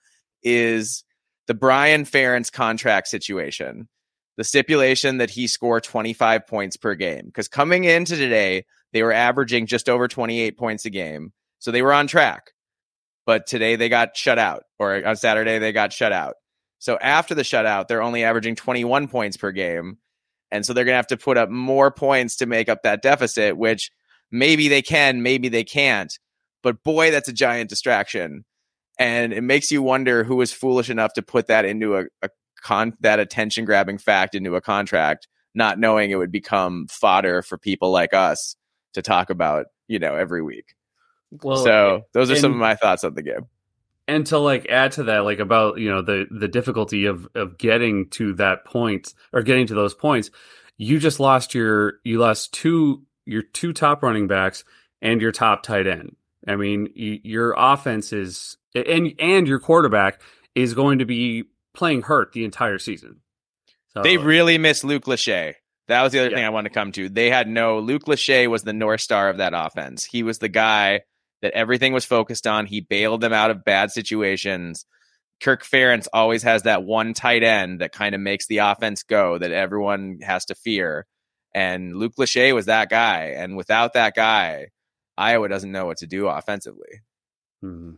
is 0.43 1.05
the 1.47 1.55
Brian 1.55 2.05
Ferentz 2.05 2.51
contract 2.51 3.07
situation. 3.07 3.89
The 4.37 4.45
stipulation 4.45 5.19
that 5.19 5.31
he 5.31 5.47
score 5.47 5.81
25 5.81 6.47
points 6.47 6.77
per 6.77 6.95
game. 6.95 7.27
Because 7.27 7.47
coming 7.47 7.85
into 7.85 8.17
today, 8.17 8.65
they 8.93 9.03
were 9.03 9.13
averaging 9.13 9.67
just 9.67 9.89
over 9.89 10.09
28 10.09 10.57
points 10.57 10.85
a 10.87 10.91
game. 10.91 11.33
So 11.59 11.71
they 11.71 11.83
were 11.83 11.93
on 11.93 12.07
track. 12.07 12.53
But 13.27 13.47
today 13.47 13.77
they 13.77 13.89
got 13.89 14.17
shut 14.17 14.39
out, 14.39 14.65
or 14.79 15.07
on 15.07 15.17
Saturday 15.17 15.59
they 15.59 15.73
got 15.73 15.93
shut 15.93 16.13
out. 16.13 16.35
So 16.79 16.99
after 16.99 17.35
the 17.35 17.43
shutout, 17.43 17.89
they're 17.89 18.03
only 18.03 18.25
averaging 18.25 18.57
21 18.57 19.09
points 19.09 19.37
per 19.37 19.53
game. 19.53 19.99
And 20.51 20.65
so 20.65 20.73
they're 20.73 20.85
going 20.85 20.95
to 20.95 20.97
have 20.97 21.07
to 21.09 21.17
put 21.17 21.37
up 21.37 21.51
more 21.51 21.91
points 21.91 22.37
to 22.37 22.47
make 22.47 22.69
up 22.69 22.83
that 22.83 23.03
deficit, 23.03 23.57
which 23.57 23.91
maybe 24.31 24.69
they 24.69 24.83
can, 24.83 25.23
maybe 25.23 25.49
they 25.49 25.63
can't. 25.63 26.13
But 26.63 26.83
boy, 26.83 27.11
that's 27.11 27.29
a 27.29 27.35
giant 27.35 27.71
distraction. 27.71 28.45
And 28.99 29.33
it 29.33 29.43
makes 29.43 29.71
you 29.71 29.83
wonder 29.83 30.25
who 30.25 30.37
was 30.37 30.53
foolish 30.53 30.91
enough 30.91 31.13
to 31.15 31.23
put 31.23 31.47
that 31.47 31.65
into 31.65 31.97
a, 31.97 32.05
a 32.23 32.31
con 32.63 32.95
that 33.01 33.21
attention 33.21 33.65
grabbing 33.65 33.99
fact 33.99 34.35
into 34.35 34.57
a 34.57 34.61
contract, 34.61 35.29
not 35.55 35.79
knowing 35.79 36.11
it 36.11 36.17
would 36.17 36.33
become 36.33 36.87
fodder 36.91 37.43
for 37.43 37.59
people 37.59 37.91
like 37.91 38.15
us 38.15 38.57
to 38.95 39.03
talk 39.03 39.31
about, 39.31 39.67
you 39.87 39.99
know, 39.99 40.17
every 40.17 40.43
week. 40.43 40.75
Well, 41.31 41.65
so 41.65 42.03
those 42.13 42.31
are 42.31 42.35
and, 42.35 42.41
some 42.41 42.53
of 42.53 42.59
my 42.59 42.75
thoughts 42.75 43.05
on 43.05 43.15
the 43.15 43.23
game. 43.23 43.47
And 44.09 44.27
to 44.27 44.39
like 44.39 44.69
add 44.69 44.93
to 44.93 45.05
that, 45.05 45.21
like 45.21 45.39
about 45.39 45.79
you 45.79 45.91
know 45.91 46.03
the 46.03 46.27
the 46.31 46.49
difficulty 46.49 47.07
of 47.07 47.29
of 47.35 47.59
getting 47.59 48.09
to 48.11 48.35
that 48.35 48.65
point 48.65 49.15
or 49.33 49.43
getting 49.43 49.67
to 49.69 49.75
those 49.75 49.95
points, 49.95 50.31
you 50.77 50.99
just 50.99 51.21
lost 51.21 51.55
your 51.55 51.95
you 52.05 52.19
lost 52.19 52.53
two 52.53 53.05
your 53.25 53.43
two 53.43 53.73
top 53.73 54.03
running 54.03 54.27
backs 54.27 54.65
and 55.01 55.21
your 55.21 55.33
top 55.33 55.63
tight 55.63 55.87
end. 55.87 56.17
I 56.47 56.57
mean, 56.57 56.89
your 56.95 57.55
offense 57.57 58.13
is 58.13 58.57
and 58.75 59.13
and 59.19 59.47
your 59.47 59.61
quarterback 59.61 60.21
is 60.55 60.75
going 60.75 60.99
to 60.99 61.05
be 61.05 61.45
playing 61.75 62.03
hurt 62.03 62.33
the 62.33 62.45
entire 62.45 62.79
season. 62.79 63.21
So, 63.89 64.03
they 64.03 64.17
really 64.17 64.59
miss 64.59 64.85
Luke 64.85 65.05
Lachey. 65.05 65.55
That 65.89 66.03
was 66.03 66.13
the 66.13 66.21
other 66.21 66.31
yeah. 66.31 66.37
thing 66.37 66.45
I 66.45 66.51
wanted 66.51 66.69
to 66.69 66.75
come 66.75 66.93
to. 66.93 67.09
They 67.09 67.31
had 67.31 67.49
no 67.49 67.81
Luke 67.81 68.05
Lachey 68.05 68.49
was 68.49 68.63
the 68.63 68.73
north 68.73 69.01
star 69.01 69.29
of 69.29 69.39
that 69.39 69.53
offense. 69.55 70.05
He 70.05 70.23
was 70.23 70.39
the 70.39 70.49
guy 70.49 71.03
that 71.43 71.53
everything 71.53 71.93
was 71.93 72.05
focused 72.05 72.47
on. 72.47 72.67
He 72.67 72.81
bailed 72.81 73.21
them 73.21 73.33
out 73.33 73.51
of 73.51 73.65
bad 73.65 73.91
situations. 73.91 74.87
Kirk 75.43 75.65
Ferentz 75.65 76.07
always 76.13 76.43
has 76.43 76.65
that 76.65 76.83
one 76.83 77.15
tight 77.15 77.43
end 77.43 77.81
that 77.81 77.93
kind 77.93 78.15
of 78.15 78.21
makes 78.21 78.47
the 78.47 78.59
offense 78.59 79.03
go 79.03 79.39
that 79.39 79.53
everyone 79.53 80.19
has 80.23 80.45
to 80.47 80.55
fear. 80.55 81.07
And 81.55 81.97
Luke 81.97 82.17
Lachey 82.19 82.55
was 82.55 82.67
that 82.67 82.91
guy. 82.91 83.35
And 83.37 83.57
without 83.57 83.95
that 83.95 84.15
guy, 84.15 84.69
Iowa 85.17 85.49
doesn't 85.49 85.73
know 85.73 85.87
what 85.87 85.99
to 85.99 86.07
do 86.07 86.29
offensively. 86.29 87.03
Mm-hmm. 87.65 87.93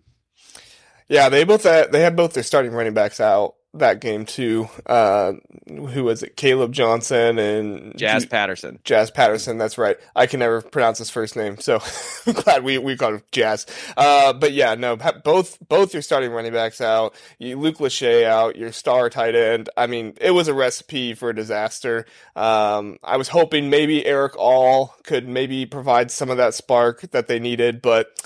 Yeah, 1.08 1.28
they 1.28 1.44
both 1.44 1.64
had, 1.64 1.92
they 1.92 2.00
had 2.00 2.16
both 2.16 2.32
their 2.32 2.42
starting 2.42 2.72
running 2.72 2.94
backs 2.94 3.20
out 3.20 3.54
that 3.74 4.00
game 4.00 4.26
too. 4.26 4.68
Uh, 4.86 5.34
who 5.66 6.04
was 6.04 6.22
it? 6.22 6.36
Caleb 6.36 6.72
Johnson 6.72 7.38
and 7.38 7.96
Jazz 7.96 8.26
Patterson. 8.26 8.78
Jazz 8.84 9.10
Patterson. 9.10 9.58
That's 9.58 9.78
right. 9.78 9.96
I 10.14 10.26
can 10.26 10.40
never 10.40 10.60
pronounce 10.60 10.98
his 10.98 11.10
first 11.10 11.36
name, 11.36 11.58
so 11.58 11.80
I'm 12.26 12.34
glad 12.34 12.64
we 12.64 12.78
we 12.78 12.96
called 12.96 13.14
him 13.14 13.22
Jazz. 13.32 13.66
Uh, 13.96 14.32
but 14.32 14.52
yeah, 14.52 14.74
no, 14.74 14.96
both 15.24 15.58
both 15.66 15.92
your 15.94 16.02
starting 16.02 16.30
running 16.32 16.52
backs 16.52 16.80
out. 16.80 17.14
You, 17.38 17.58
Luke 17.58 17.78
Lachey 17.78 18.24
out. 18.24 18.56
Your 18.56 18.72
star 18.72 19.08
tight 19.08 19.34
end. 19.34 19.70
I 19.76 19.86
mean, 19.86 20.14
it 20.20 20.32
was 20.32 20.48
a 20.48 20.54
recipe 20.54 21.14
for 21.14 21.30
a 21.30 21.34
disaster. 21.34 22.06
Um, 22.36 22.98
I 23.02 23.16
was 23.16 23.28
hoping 23.28 23.70
maybe 23.70 24.04
Erick 24.04 24.36
All 24.36 24.94
could 25.04 25.28
maybe 25.28 25.66
provide 25.66 26.10
some 26.10 26.30
of 26.30 26.36
that 26.36 26.54
spark 26.54 27.00
that 27.12 27.26
they 27.26 27.38
needed, 27.38 27.80
but 27.80 28.18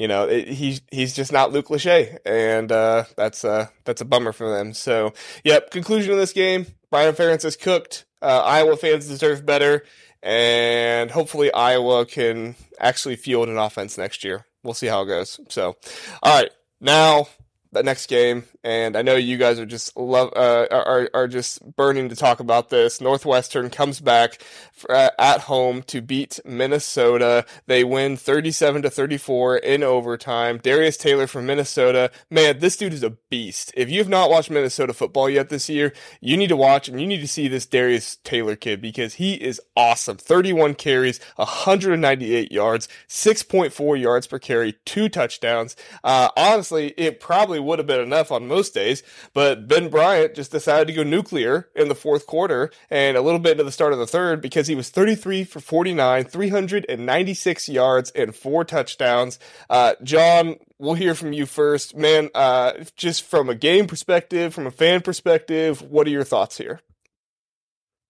you 0.00 0.08
know, 0.08 0.24
it, 0.24 0.48
he's 0.48 0.80
he's 0.90 1.14
just 1.14 1.30
not 1.30 1.52
Luke 1.52 1.68
Lachey, 1.68 2.16
and 2.24 2.72
uh, 2.72 3.04
that's 3.18 3.44
uh, 3.44 3.66
that's 3.84 4.00
a 4.00 4.06
bummer 4.06 4.32
for 4.32 4.48
them. 4.48 4.72
So, 4.72 5.12
yep. 5.44 5.70
Conclusion 5.70 6.10
of 6.10 6.16
this 6.16 6.32
game: 6.32 6.64
Brian 6.90 7.14
Ferentz 7.14 7.44
is 7.44 7.54
cooked. 7.54 8.06
Uh, 8.22 8.40
Iowa 8.42 8.78
fans 8.78 9.06
deserve 9.06 9.44
better, 9.44 9.84
and 10.22 11.10
hopefully 11.10 11.52
Iowa 11.52 12.06
can 12.06 12.56
actually 12.78 13.16
field 13.16 13.50
an 13.50 13.58
offense 13.58 13.98
next 13.98 14.24
year. 14.24 14.46
We'll 14.62 14.72
see 14.72 14.86
how 14.86 15.02
it 15.02 15.06
goes. 15.06 15.38
So, 15.50 15.76
all 16.22 16.40
right, 16.40 16.50
now 16.80 17.26
the 17.72 17.84
next 17.84 18.06
game, 18.06 18.44
and 18.64 18.96
I 18.96 19.02
know 19.02 19.14
you 19.14 19.36
guys 19.36 19.60
are 19.60 19.66
just 19.66 19.96
love 19.96 20.32
uh, 20.34 20.66
are 20.72 21.08
are 21.14 21.28
just 21.28 21.76
burning 21.76 22.08
to 22.08 22.16
talk 22.16 22.40
about 22.40 22.68
this. 22.68 23.00
Northwestern 23.00 23.70
comes 23.70 24.00
back 24.00 24.42
for, 24.72 24.90
uh, 24.90 25.10
at 25.18 25.42
home 25.42 25.82
to 25.84 26.00
beat 26.00 26.40
Minnesota. 26.44 27.46
They 27.66 27.84
win 27.84 28.16
thirty-seven 28.16 28.82
to 28.82 28.90
thirty-four 28.90 29.58
in 29.58 29.84
overtime. 29.84 30.58
Darius 30.58 30.96
Taylor 30.96 31.28
from 31.28 31.46
Minnesota, 31.46 32.10
man, 32.28 32.58
this 32.58 32.76
dude 32.76 32.92
is 32.92 33.04
a 33.04 33.10
beast. 33.10 33.72
If 33.76 33.88
you 33.88 33.98
have 33.98 34.08
not 34.08 34.30
watched 34.30 34.50
Minnesota 34.50 34.92
football 34.92 35.30
yet 35.30 35.48
this 35.48 35.68
year, 35.68 35.92
you 36.20 36.36
need 36.36 36.48
to 36.48 36.56
watch 36.56 36.88
and 36.88 37.00
you 37.00 37.06
need 37.06 37.20
to 37.20 37.28
see 37.28 37.46
this 37.46 37.66
Darius 37.66 38.16
Taylor 38.24 38.56
kid 38.56 38.80
because 38.80 39.14
he 39.14 39.34
is 39.34 39.60
awesome. 39.76 40.16
Thirty-one 40.16 40.74
carries, 40.74 41.20
one 41.36 41.46
hundred 41.46 41.92
and 41.92 42.02
ninety-eight 42.02 42.50
yards, 42.50 42.88
six 43.06 43.44
point 43.44 43.72
four 43.72 43.96
yards 43.96 44.26
per 44.26 44.40
carry, 44.40 44.74
two 44.84 45.08
touchdowns. 45.08 45.76
Uh, 46.02 46.30
honestly, 46.36 46.94
it 46.96 47.20
probably 47.20 47.59
would 47.60 47.78
have 47.78 47.86
been 47.86 48.00
enough 48.00 48.32
on 48.32 48.48
most 48.48 48.74
days, 48.74 49.02
but 49.34 49.68
Ben 49.68 49.88
Bryant 49.88 50.34
just 50.34 50.50
decided 50.50 50.88
to 50.88 50.94
go 50.94 51.02
nuclear 51.02 51.68
in 51.74 51.88
the 51.88 51.94
fourth 51.94 52.26
quarter 52.26 52.70
and 52.90 53.16
a 53.16 53.22
little 53.22 53.38
bit 53.38 53.52
into 53.52 53.64
the 53.64 53.72
start 53.72 53.92
of 53.92 53.98
the 53.98 54.06
third 54.06 54.40
because 54.40 54.66
he 54.66 54.74
was 54.74 54.90
33 54.90 55.44
for 55.44 55.60
49, 55.60 56.24
396 56.24 57.68
yards 57.68 58.10
and 58.12 58.34
four 58.34 58.64
touchdowns. 58.64 59.38
Uh, 59.68 59.94
John, 60.02 60.56
we'll 60.78 60.94
hear 60.94 61.14
from 61.14 61.32
you 61.32 61.46
first. 61.46 61.96
Man, 61.96 62.30
uh, 62.34 62.72
just 62.96 63.24
from 63.24 63.48
a 63.48 63.54
game 63.54 63.86
perspective, 63.86 64.54
from 64.54 64.66
a 64.66 64.70
fan 64.70 65.00
perspective, 65.02 65.82
what 65.82 66.06
are 66.06 66.10
your 66.10 66.24
thoughts 66.24 66.58
here? 66.58 66.80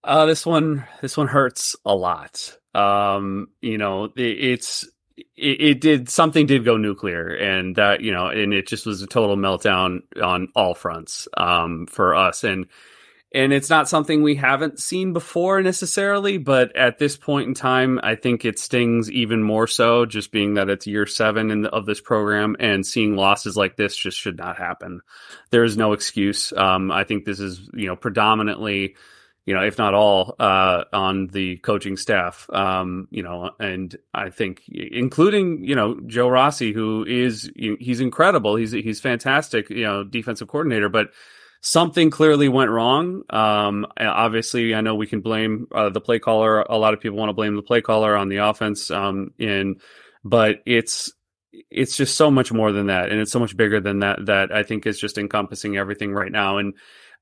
Uh, 0.03 0.25
this 0.25 0.45
one, 0.45 0.85
this 1.01 1.15
one 1.15 1.27
hurts 1.27 1.75
a 1.85 1.93
lot. 1.93 2.57
Um, 2.73 3.49
you 3.61 3.77
know, 3.77 4.05
it, 4.05 4.19
it's 4.21 4.89
it, 5.17 5.61
it, 5.61 5.81
did 5.81 6.09
something 6.09 6.45
did 6.45 6.65
go 6.65 6.77
nuclear 6.77 7.27
and 7.27 7.75
that 7.75 8.01
you 8.01 8.11
know 8.11 8.27
and 8.27 8.53
it 8.53 8.67
just 8.67 8.85
was 8.85 9.01
a 9.01 9.07
total 9.07 9.35
meltdown 9.35 10.01
on 10.21 10.49
all 10.55 10.73
fronts 10.73 11.27
um, 11.37 11.87
for 11.87 12.15
us. 12.15 12.43
And 12.43 12.67
and 13.33 13.53
it's 13.53 13.69
not 13.69 13.87
something 13.87 14.23
we 14.23 14.35
haven't 14.35 14.79
seen 14.79 15.13
before 15.13 15.61
necessarily 15.61 16.37
but 16.37 16.75
at 16.75 16.97
this 16.97 17.15
point 17.15 17.47
in 17.47 17.53
time 17.53 17.99
i 18.03 18.15
think 18.15 18.43
it 18.43 18.59
stings 18.59 19.09
even 19.09 19.41
more 19.41 19.67
so 19.67 20.05
just 20.05 20.31
being 20.31 20.55
that 20.55 20.69
it's 20.69 20.85
year 20.85 21.05
seven 21.05 21.49
in 21.49 21.61
the, 21.61 21.69
of 21.69 21.85
this 21.85 22.01
program 22.01 22.57
and 22.59 22.85
seeing 22.85 23.15
losses 23.15 23.55
like 23.55 23.77
this 23.77 23.95
just 23.95 24.17
should 24.17 24.37
not 24.37 24.57
happen. 24.57 25.01
There 25.49 25.63
is 25.63 25.77
no 25.77 25.93
excuse. 25.93 26.51
Um, 26.53 26.91
i 26.91 27.03
think 27.03 27.25
this 27.25 27.39
is 27.39 27.69
you 27.73 27.87
know 27.87 27.95
predominantly 27.95 28.95
you 29.45 29.55
know, 29.55 29.63
if 29.63 29.77
not 29.77 29.93
all, 29.93 30.35
uh, 30.39 30.83
on 30.93 31.27
the 31.27 31.57
coaching 31.57 31.97
staff. 31.97 32.47
Um, 32.51 33.07
you 33.11 33.23
know, 33.23 33.51
and 33.59 33.95
I 34.13 34.29
think, 34.29 34.63
including 34.69 35.63
you 35.63 35.75
know 35.75 35.99
Joe 36.05 36.29
Rossi, 36.29 36.73
who 36.73 37.05
is 37.05 37.51
he's 37.55 38.01
incredible. 38.01 38.55
He's 38.55 38.71
he's 38.71 38.99
fantastic. 38.99 39.69
You 39.69 39.83
know, 39.83 40.03
defensive 40.03 40.47
coordinator, 40.47 40.89
but 40.89 41.09
something 41.61 42.09
clearly 42.09 42.49
went 42.49 42.71
wrong. 42.71 43.23
Um, 43.29 43.87
obviously, 43.97 44.75
I 44.75 44.81
know 44.81 44.95
we 44.95 45.07
can 45.07 45.21
blame 45.21 45.67
uh, 45.73 45.89
the 45.89 46.01
play 46.01 46.19
caller. 46.19 46.61
A 46.61 46.77
lot 46.77 46.93
of 46.93 46.99
people 46.99 47.17
want 47.17 47.29
to 47.29 47.33
blame 47.33 47.55
the 47.55 47.61
play 47.61 47.81
caller 47.81 48.15
on 48.15 48.29
the 48.29 48.37
offense. 48.37 48.91
Um, 48.91 49.33
in 49.39 49.77
but 50.23 50.57
it's 50.65 51.11
it's 51.69 51.97
just 51.97 52.15
so 52.15 52.31
much 52.31 52.51
more 52.51 52.71
than 52.71 52.87
that, 52.87 53.11
and 53.11 53.19
it's 53.19 53.31
so 53.31 53.39
much 53.39 53.55
bigger 53.55 53.79
than 53.79 53.99
that. 53.99 54.25
That 54.25 54.51
I 54.51 54.63
think 54.63 54.85
is 54.85 54.99
just 54.99 55.17
encompassing 55.17 55.77
everything 55.77 56.13
right 56.13 56.31
now. 56.31 56.57
And 56.57 56.73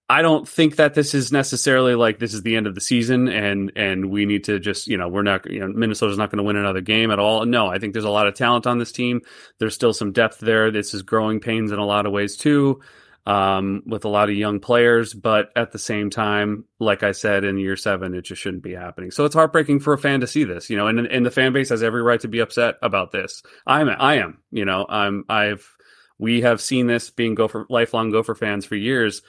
I 0.10 0.24
don't 0.24 0.48
think 0.48 0.78
that 0.78 0.96
this 0.96 1.14
is 1.14 1.32
necessarily 1.32 1.94
like 1.94 2.18
this 2.18 2.34
is 2.34 2.42
the 2.42 2.56
end 2.56 2.66
of 2.66 2.74
the 2.74 2.82
season 2.82 3.28
and 3.28 3.72
and 3.76 4.10
we 4.10 4.26
need 4.26 4.44
to 4.46 4.60
just 4.60 4.88
you 4.88 4.98
know 4.98 5.08
we're 5.08 5.22
not 5.22 5.50
you 5.50 5.60
know 5.60 5.68
Minnesota's 5.68 6.18
not 6.18 6.32
going 6.32 6.38
to 6.38 6.44
win 6.44 6.56
another 6.56 6.82
game 6.82 7.12
at 7.12 7.20
all. 7.20 7.46
No, 7.46 7.68
I 7.68 7.78
think 7.78 7.94
there's 7.94 8.06
a 8.06 8.10
lot 8.10 8.28
of 8.28 8.34
talent 8.34 8.66
on 8.66 8.80
this 8.80 8.92
team. 8.92 9.22
There's 9.60 9.76
still 9.76 9.94
some 9.94 10.12
depth 10.12 10.40
there. 10.40 10.72
This 10.72 10.94
is 10.94 11.04
growing 11.04 11.40
pains 11.40 11.72
in 11.72 11.80
a 11.80 11.86
lot 11.86 12.06
of 12.06 12.12
ways 12.12 12.36
too 12.36 12.82
um, 13.30 13.84
with 13.86 14.06
a 14.06 14.10
lot 14.10 14.30
of 14.30 14.36
young 14.36 14.60
players. 14.60 15.14
But 15.14 15.52
at 15.56 15.72
the 15.72 15.80
same 15.80 16.10
time, 16.10 16.66
like 16.80 17.04
I 17.04 17.12
said 17.12 17.44
in 17.44 17.60
year 17.60 17.78
seven, 17.78 18.16
it 18.16 18.24
just 18.24 18.42
shouldn't 18.42 18.64
be 18.64 18.74
happening. 18.74 19.12
So 19.12 19.26
it's 19.26 19.36
heartbreaking 19.36 19.82
for 19.82 19.94
a 19.94 19.98
fan 20.00 20.22
to 20.22 20.28
see 20.28 20.44
this, 20.44 20.70
you 20.70 20.76
know, 20.76 20.88
and, 20.88 21.00
and 21.06 21.26
the 21.26 21.32
fan 21.32 21.54
base 21.54 21.70
has 21.70 21.84
every 21.84 22.02
right 22.02 22.20
to 22.22 22.28
be 22.28 22.40
upset 22.40 22.76
about 22.82 23.12
this. 23.12 23.44
I'm, 23.68 23.88
I 23.90 24.16
am, 24.16 24.40
you 24.52 24.66
know, 24.66 24.86
I'm, 24.90 25.26
I've, 25.30 25.70
we 26.18 26.42
have 26.42 26.60
seen 26.60 26.88
this 26.88 27.12
being 27.12 27.36
Gopher, 27.36 27.68
lifelong 27.70 28.10
Gopher 28.10 28.36
fans 28.36 28.66
for 28.66 28.76
years 28.76 29.22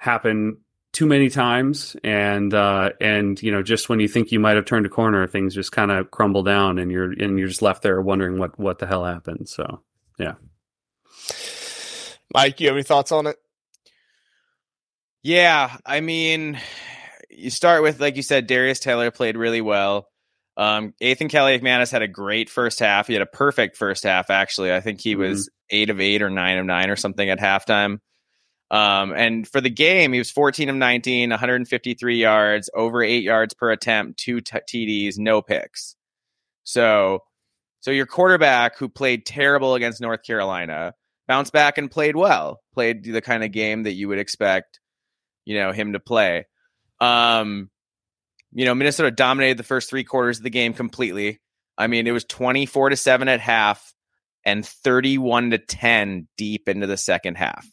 happen 0.00 0.58
too 0.92 1.06
many 1.06 1.30
times 1.30 1.94
and 2.02 2.52
uh 2.52 2.90
and 3.00 3.40
you 3.42 3.52
know 3.52 3.62
just 3.62 3.88
when 3.88 4.00
you 4.00 4.08
think 4.08 4.32
you 4.32 4.40
might 4.40 4.56
have 4.56 4.64
turned 4.64 4.84
a 4.84 4.88
corner 4.88 5.24
things 5.28 5.54
just 5.54 5.70
kind 5.70 5.92
of 5.92 6.10
crumble 6.10 6.42
down 6.42 6.80
and 6.80 6.90
you're 6.90 7.12
and 7.12 7.38
you're 7.38 7.46
just 7.46 7.62
left 7.62 7.82
there 7.82 8.00
wondering 8.00 8.40
what 8.40 8.58
what 8.58 8.80
the 8.80 8.86
hell 8.86 9.04
happened 9.04 9.48
so 9.48 9.80
yeah 10.18 10.34
Mike, 12.32 12.60
you 12.60 12.68
have 12.68 12.76
any 12.76 12.84
thoughts 12.84 13.12
on 13.12 13.26
it? 13.26 13.36
Yeah, 15.22 15.76
I 15.84 16.00
mean, 16.00 16.58
you 17.28 17.50
start 17.50 17.82
with 17.82 18.00
like 18.00 18.16
you 18.16 18.22
said, 18.22 18.46
Darius 18.46 18.80
Taylor 18.80 19.10
played 19.10 19.36
really 19.36 19.60
well. 19.60 20.08
Um, 20.56 20.94
Athan 21.00 21.30
Kaliakmanis 21.30 21.90
had 21.90 22.02
a 22.02 22.08
great 22.08 22.48
first 22.48 22.78
half. 22.80 23.06
He 23.06 23.14
had 23.14 23.22
a 23.22 23.26
perfect 23.26 23.76
first 23.76 24.04
half, 24.04 24.30
actually. 24.30 24.72
I 24.72 24.80
think 24.80 25.00
he 25.00 25.12
mm-hmm. 25.12 25.22
was 25.22 25.50
eight 25.70 25.90
of 25.90 26.00
eight 26.00 26.22
or 26.22 26.30
nine 26.30 26.58
of 26.58 26.66
nine 26.66 26.90
or 26.90 26.96
something 26.96 27.28
at 27.28 27.38
halftime. 27.38 27.98
Um, 28.70 29.12
and 29.12 29.48
for 29.48 29.60
the 29.60 29.70
game, 29.70 30.12
he 30.12 30.18
was 30.18 30.30
14 30.30 30.68
of 30.68 30.76
19, 30.76 31.30
153 31.30 32.16
yards, 32.16 32.70
over 32.74 33.02
eight 33.02 33.24
yards 33.24 33.52
per 33.52 33.72
attempt, 33.72 34.20
two 34.20 34.40
t- 34.40 34.58
TDs, 34.58 35.18
no 35.18 35.42
picks. 35.42 35.96
So, 36.62 37.20
so 37.80 37.90
your 37.90 38.06
quarterback 38.06 38.76
who 38.76 38.88
played 38.88 39.26
terrible 39.26 39.74
against 39.74 40.00
North 40.00 40.22
Carolina 40.22 40.94
bounced 41.26 41.52
back 41.52 41.78
and 41.78 41.90
played 41.90 42.14
well, 42.14 42.60
played 42.72 43.04
the 43.04 43.20
kind 43.20 43.42
of 43.42 43.50
game 43.50 43.84
that 43.84 43.94
you 43.94 44.08
would 44.08 44.18
expect, 44.18 44.78
you 45.44 45.58
know, 45.58 45.72
him 45.72 45.94
to 45.94 46.00
play. 46.00 46.46
Um, 47.00 47.70
you 48.52 48.64
know, 48.64 48.74
Minnesota 48.74 49.10
dominated 49.10 49.56
the 49.56 49.64
first 49.64 49.90
three 49.90 50.04
quarters 50.04 50.38
of 50.38 50.44
the 50.44 50.50
game 50.50 50.74
completely. 50.74 51.40
I 51.78 51.86
mean, 51.86 52.06
it 52.06 52.12
was 52.12 52.24
24 52.24 52.90
to 52.90 52.96
7 52.96 53.28
at 53.28 53.40
half 53.40 53.94
and 54.44 54.64
31 54.64 55.50
to 55.50 55.58
10 55.58 56.28
deep 56.36 56.68
into 56.68 56.86
the 56.86 56.96
second 56.96 57.36
half. 57.36 57.66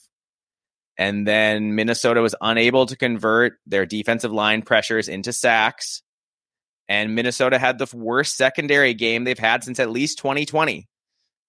And 0.98 1.28
then 1.28 1.76
Minnesota 1.76 2.22
was 2.22 2.36
unable 2.42 2.88
to 2.88 2.96
convert 2.96 3.60
their 3.68 3.86
defensive 3.86 4.32
line 4.32 4.64
pressures 4.64 5.08
into 5.08 5.32
sacks. 5.32 6.02
And 6.90 7.16
Minnesota 7.16 7.60
had 7.60 7.78
the 7.78 7.90
worst 7.96 8.36
secondary 8.36 8.94
game 8.94 9.24
they've 9.24 9.38
had 9.38 9.64
since 9.64 9.80
at 9.80 9.92
least 9.92 10.18
2020 10.18 10.88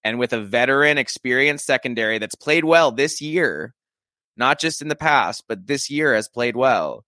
and 0.03 0.19
with 0.19 0.33
a 0.33 0.41
veteran 0.41 0.97
experienced 0.97 1.65
secondary 1.65 2.17
that's 2.19 2.35
played 2.35 2.65
well 2.65 2.91
this 2.91 3.21
year, 3.21 3.73
not 4.37 4.59
just 4.59 4.81
in 4.81 4.87
the 4.87 4.95
past, 4.95 5.43
but 5.47 5.67
this 5.67 5.89
year 5.89 6.13
has 6.15 6.27
played 6.27 6.55
well. 6.55 7.05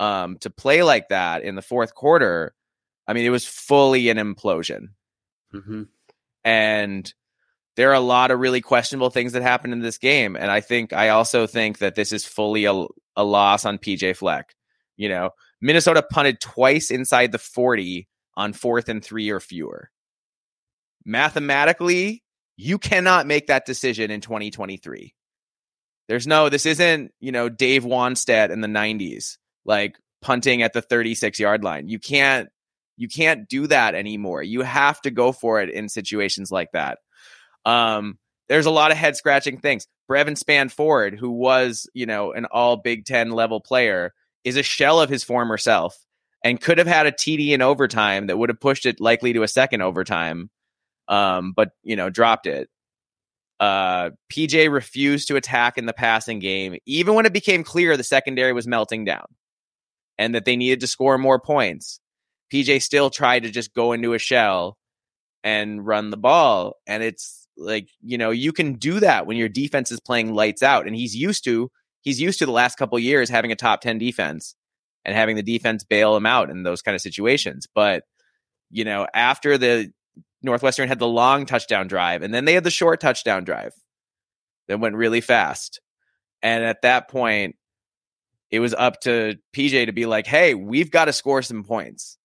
Um, 0.00 0.38
to 0.38 0.50
play 0.50 0.82
like 0.82 1.08
that 1.08 1.42
in 1.42 1.54
the 1.54 1.62
fourth 1.62 1.94
quarter, 1.94 2.54
I 3.06 3.12
mean, 3.12 3.24
it 3.24 3.30
was 3.30 3.46
fully 3.46 4.08
an 4.08 4.16
implosion. 4.16 4.88
Mm-hmm. 5.54 5.82
And 6.44 7.14
there 7.76 7.90
are 7.90 7.94
a 7.94 8.00
lot 8.00 8.30
of 8.30 8.40
really 8.40 8.60
questionable 8.60 9.10
things 9.10 9.32
that 9.32 9.42
happened 9.42 9.72
in 9.72 9.80
this 9.80 9.98
game. 9.98 10.36
And 10.36 10.50
I 10.50 10.60
think, 10.60 10.92
I 10.92 11.10
also 11.10 11.46
think 11.46 11.78
that 11.78 11.94
this 11.94 12.12
is 12.12 12.24
fully 12.24 12.66
a, 12.66 12.86
a 13.16 13.24
loss 13.24 13.64
on 13.64 13.78
PJ 13.78 14.16
Fleck. 14.16 14.54
You 14.96 15.08
know, 15.08 15.30
Minnesota 15.60 16.02
punted 16.02 16.40
twice 16.40 16.90
inside 16.90 17.32
the 17.32 17.38
40 17.38 18.08
on 18.36 18.52
fourth 18.52 18.88
and 18.88 19.02
three 19.02 19.30
or 19.30 19.40
fewer 19.40 19.90
mathematically, 21.04 22.22
you 22.56 22.78
cannot 22.78 23.26
make 23.26 23.46
that 23.46 23.66
decision 23.66 24.10
in 24.10 24.20
2023. 24.20 25.14
There's 26.08 26.26
no, 26.26 26.48
this 26.48 26.66
isn't, 26.66 27.12
you 27.20 27.32
know, 27.32 27.48
Dave 27.48 27.84
Wannstedt 27.84 28.50
in 28.50 28.60
the 28.60 28.68
90s, 28.68 29.38
like 29.64 29.98
punting 30.20 30.62
at 30.62 30.72
the 30.72 30.82
36 30.82 31.38
yard 31.38 31.64
line. 31.64 31.88
You 31.88 31.98
can't, 31.98 32.48
you 32.96 33.08
can't 33.08 33.48
do 33.48 33.66
that 33.68 33.94
anymore. 33.94 34.42
You 34.42 34.62
have 34.62 35.00
to 35.02 35.10
go 35.10 35.32
for 35.32 35.60
it 35.60 35.70
in 35.70 35.88
situations 35.88 36.50
like 36.50 36.72
that. 36.72 36.98
Um, 37.64 38.18
there's 38.48 38.66
a 38.66 38.70
lot 38.70 38.90
of 38.90 38.96
head 38.96 39.16
scratching 39.16 39.58
things. 39.58 39.86
Brevin 40.10 40.38
Spann-Ford, 40.38 41.18
who 41.18 41.30
was, 41.30 41.88
you 41.94 42.06
know, 42.06 42.32
an 42.32 42.46
all 42.46 42.76
Big 42.76 43.04
Ten 43.04 43.30
level 43.30 43.60
player, 43.60 44.12
is 44.44 44.56
a 44.56 44.62
shell 44.62 45.00
of 45.00 45.08
his 45.08 45.24
former 45.24 45.56
self 45.56 45.96
and 46.44 46.60
could 46.60 46.78
have 46.78 46.86
had 46.86 47.06
a 47.06 47.12
TD 47.12 47.50
in 47.50 47.62
overtime 47.62 48.26
that 48.26 48.36
would 48.36 48.48
have 48.48 48.60
pushed 48.60 48.84
it 48.84 49.00
likely 49.00 49.32
to 49.32 49.42
a 49.42 49.48
second 49.48 49.80
overtime 49.80 50.50
um, 51.08 51.52
but 51.52 51.70
you 51.82 51.96
know 51.96 52.10
dropped 52.10 52.46
it. 52.46 52.68
Uh, 53.60 54.10
PJ 54.32 54.72
refused 54.72 55.28
to 55.28 55.36
attack 55.36 55.78
in 55.78 55.86
the 55.86 55.92
passing 55.92 56.40
game, 56.40 56.76
even 56.86 57.14
when 57.14 57.26
it 57.26 57.32
became 57.32 57.62
clear 57.62 57.96
the 57.96 58.02
secondary 58.02 58.52
was 58.52 58.66
melting 58.66 59.04
down 59.04 59.26
and 60.18 60.34
that 60.34 60.44
they 60.44 60.56
needed 60.56 60.80
to 60.80 60.86
score 60.86 61.16
more 61.16 61.38
points. 61.38 62.00
PJ 62.52 62.82
still 62.82 63.08
tried 63.08 63.44
to 63.44 63.50
just 63.50 63.72
go 63.72 63.92
into 63.92 64.14
a 64.14 64.18
shell 64.18 64.76
and 65.44 65.86
run 65.86 66.10
the 66.10 66.16
ball. 66.16 66.74
And 66.86 67.02
it's 67.02 67.41
like, 67.56 67.88
you 68.00 68.18
know, 68.18 68.30
you 68.30 68.52
can 68.52 68.74
do 68.74 69.00
that 69.00 69.26
when 69.26 69.36
your 69.36 69.48
defense 69.48 69.90
is 69.90 70.00
playing 70.00 70.34
lights 70.34 70.62
out. 70.62 70.86
And 70.86 70.96
he's 70.96 71.14
used 71.14 71.44
to, 71.44 71.70
he's 72.00 72.20
used 72.20 72.38
to 72.40 72.46
the 72.46 72.52
last 72.52 72.76
couple 72.76 72.98
years 72.98 73.30
having 73.30 73.52
a 73.52 73.56
top 73.56 73.80
10 73.80 73.98
defense 73.98 74.54
and 75.04 75.14
having 75.14 75.36
the 75.36 75.42
defense 75.42 75.84
bail 75.84 76.16
him 76.16 76.26
out 76.26 76.50
in 76.50 76.62
those 76.62 76.82
kind 76.82 76.94
of 76.94 77.00
situations. 77.00 77.66
But, 77.74 78.04
you 78.70 78.84
know, 78.84 79.06
after 79.12 79.58
the 79.58 79.92
Northwestern 80.42 80.88
had 80.88 80.98
the 80.98 81.06
long 81.06 81.46
touchdown 81.46 81.88
drive, 81.88 82.22
and 82.22 82.32
then 82.32 82.44
they 82.44 82.54
had 82.54 82.64
the 82.64 82.70
short 82.70 83.00
touchdown 83.00 83.44
drive 83.44 83.72
that 84.68 84.80
went 84.80 84.96
really 84.96 85.20
fast. 85.20 85.80
And 86.42 86.64
at 86.64 86.82
that 86.82 87.08
point, 87.08 87.56
it 88.50 88.60
was 88.60 88.74
up 88.74 89.00
to 89.02 89.36
PJ 89.56 89.86
to 89.86 89.92
be 89.92 90.06
like, 90.06 90.26
hey, 90.26 90.54
we've 90.54 90.90
got 90.90 91.06
to 91.06 91.12
score 91.12 91.42
some 91.42 91.64
points. 91.64 92.18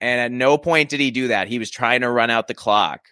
And 0.00 0.20
at 0.20 0.32
no 0.32 0.56
point 0.58 0.88
did 0.88 1.00
he 1.00 1.10
do 1.10 1.28
that. 1.28 1.48
He 1.48 1.58
was 1.58 1.70
trying 1.70 2.00
to 2.00 2.10
run 2.10 2.30
out 2.30 2.48
the 2.48 2.54
clock 2.54 3.02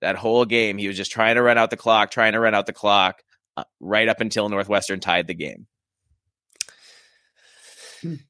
that 0.00 0.16
whole 0.16 0.44
game. 0.44 0.78
He 0.78 0.88
was 0.88 0.96
just 0.96 1.12
trying 1.12 1.36
to 1.36 1.42
run 1.42 1.58
out 1.58 1.70
the 1.70 1.76
clock, 1.76 2.10
trying 2.10 2.32
to 2.32 2.40
run 2.40 2.54
out 2.54 2.66
the 2.66 2.72
clock 2.72 3.22
uh, 3.56 3.64
right 3.80 4.08
up 4.08 4.20
until 4.20 4.48
Northwestern 4.48 5.00
tied 5.00 5.26
the 5.26 5.34
game. 5.34 5.66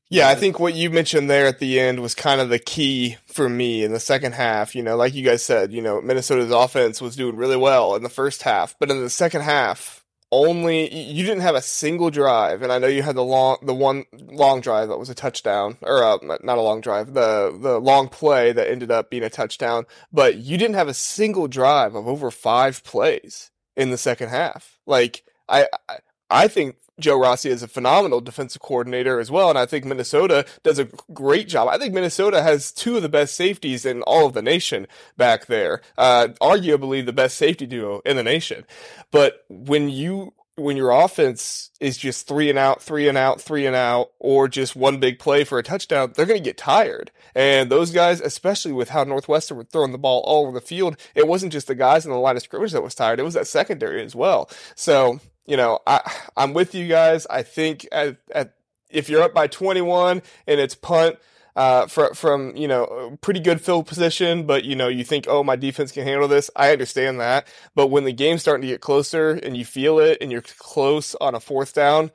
Yeah, 0.08 0.28
I 0.28 0.36
think 0.36 0.60
what 0.60 0.74
you 0.74 0.90
mentioned 0.90 1.28
there 1.28 1.46
at 1.46 1.58
the 1.58 1.80
end 1.80 2.00
was 2.00 2.14
kind 2.14 2.40
of 2.40 2.48
the 2.48 2.58
key 2.58 3.16
for 3.26 3.48
me 3.48 3.82
in 3.82 3.92
the 3.92 4.00
second 4.00 4.32
half. 4.32 4.74
You 4.74 4.82
know, 4.82 4.96
like 4.96 5.14
you 5.14 5.24
guys 5.24 5.42
said, 5.42 5.72
you 5.72 5.82
know, 5.82 6.00
Minnesota's 6.00 6.52
offense 6.52 7.00
was 7.00 7.16
doing 7.16 7.36
really 7.36 7.56
well 7.56 7.96
in 7.96 8.02
the 8.02 8.08
first 8.08 8.42
half, 8.42 8.76
but 8.78 8.90
in 8.90 9.00
the 9.00 9.10
second 9.10 9.42
half, 9.42 10.05
only 10.36 10.92
you 10.94 11.24
didn't 11.24 11.42
have 11.42 11.54
a 11.54 11.62
single 11.62 12.10
drive, 12.10 12.62
and 12.62 12.70
I 12.72 12.78
know 12.78 12.86
you 12.86 13.02
had 13.02 13.16
the 13.16 13.24
long, 13.24 13.58
the 13.62 13.74
one 13.74 14.04
long 14.12 14.60
drive 14.60 14.88
that 14.88 14.98
was 14.98 15.08
a 15.08 15.14
touchdown, 15.14 15.78
or 15.82 16.04
uh, 16.04 16.18
not 16.42 16.58
a 16.58 16.62
long 16.62 16.80
drive, 16.80 17.14
the 17.14 17.56
the 17.58 17.80
long 17.80 18.08
play 18.08 18.52
that 18.52 18.68
ended 18.68 18.90
up 18.90 19.10
being 19.10 19.22
a 19.22 19.30
touchdown, 19.30 19.86
but 20.12 20.36
you 20.36 20.58
didn't 20.58 20.76
have 20.76 20.88
a 20.88 20.94
single 20.94 21.48
drive 21.48 21.94
of 21.94 22.06
over 22.06 22.30
five 22.30 22.84
plays 22.84 23.50
in 23.76 23.90
the 23.90 23.98
second 23.98 24.28
half. 24.28 24.78
Like 24.86 25.24
I, 25.48 25.66
I, 25.88 25.96
I 26.30 26.48
think 26.48 26.76
Joe 26.98 27.18
Rossi 27.18 27.50
is 27.50 27.62
a 27.62 27.68
phenomenal 27.68 28.20
defensive 28.20 28.62
coordinator 28.62 29.20
as 29.20 29.30
well, 29.30 29.50
and 29.50 29.58
I 29.58 29.66
think 29.66 29.84
Minnesota 29.84 30.46
does 30.62 30.78
a 30.78 30.88
great 31.12 31.48
job. 31.48 31.68
I 31.68 31.78
think 31.78 31.92
Minnesota 31.92 32.42
has 32.42 32.72
two 32.72 32.96
of 32.96 33.02
the 33.02 33.08
best 33.08 33.34
safeties 33.34 33.84
in 33.84 34.02
all 34.02 34.26
of 34.26 34.32
the 34.32 34.42
nation 34.42 34.86
back 35.16 35.46
there, 35.46 35.82
uh, 35.98 36.28
arguably 36.40 37.04
the 37.04 37.12
best 37.12 37.36
safety 37.36 37.66
duo 37.66 38.00
in 38.06 38.16
the 38.16 38.22
nation. 38.22 38.64
But 39.10 39.44
when 39.48 39.88
you 39.88 40.32
when 40.56 40.76
your 40.78 40.90
offense 40.90 41.70
is 41.80 41.98
just 41.98 42.26
three 42.26 42.48
and 42.48 42.58
out, 42.58 42.80
three 42.82 43.08
and 43.08 43.18
out, 43.18 43.42
three 43.42 43.66
and 43.66 43.76
out, 43.76 44.12
or 44.18 44.48
just 44.48 44.74
one 44.74 44.98
big 44.98 45.18
play 45.18 45.44
for 45.44 45.58
a 45.58 45.62
touchdown, 45.62 46.12
they're 46.16 46.24
going 46.24 46.38
to 46.38 46.44
get 46.44 46.56
tired. 46.56 47.10
And 47.34 47.70
those 47.70 47.90
guys, 47.90 48.22
especially 48.22 48.72
with 48.72 48.88
how 48.88 49.04
Northwestern 49.04 49.58
were 49.58 49.64
throwing 49.64 49.92
the 49.92 49.98
ball 49.98 50.22
all 50.24 50.46
over 50.46 50.58
the 50.58 50.66
field, 50.66 50.96
it 51.14 51.28
wasn't 51.28 51.52
just 51.52 51.66
the 51.66 51.74
guys 51.74 52.06
in 52.06 52.10
the 52.10 52.18
line 52.18 52.36
of 52.36 52.42
scrimmage 52.42 52.72
that 52.72 52.82
was 52.82 52.94
tired; 52.94 53.20
it 53.20 53.24
was 53.24 53.34
that 53.34 53.46
secondary 53.46 54.02
as 54.02 54.16
well. 54.16 54.48
So 54.74 55.20
you 55.46 55.56
know, 55.56 55.80
I 55.86 56.00
I'm 56.36 56.52
with 56.52 56.74
you 56.74 56.88
guys. 56.88 57.26
I 57.28 57.42
think 57.42 57.86
at 57.92 58.16
at 58.32 58.54
if 58.90 59.08
you're 59.08 59.22
up 59.22 59.34
by 59.34 59.46
21 59.46 60.22
and 60.46 60.60
it's 60.60 60.74
punt 60.74 61.16
uh, 61.56 61.86
from 61.86 62.14
from 62.14 62.56
you 62.56 62.68
know 62.68 63.16
pretty 63.22 63.40
good 63.40 63.60
field 63.60 63.86
position, 63.86 64.44
but 64.44 64.64
you 64.64 64.76
know 64.76 64.88
you 64.88 65.04
think, 65.04 65.26
oh, 65.28 65.42
my 65.42 65.56
defense 65.56 65.90
can 65.90 66.04
handle 66.04 66.28
this. 66.28 66.50
I 66.54 66.70
understand 66.70 67.18
that, 67.20 67.48
but 67.74 67.88
when 67.88 68.04
the 68.04 68.12
game's 68.12 68.42
starting 68.42 68.62
to 68.62 68.68
get 68.68 68.80
closer 68.80 69.30
and 69.30 69.56
you 69.56 69.64
feel 69.64 69.98
it, 69.98 70.18
and 70.20 70.30
you're 70.30 70.42
close 70.58 71.14
on 71.16 71.34
a 71.34 71.40
fourth 71.40 71.72
down, 71.72 72.10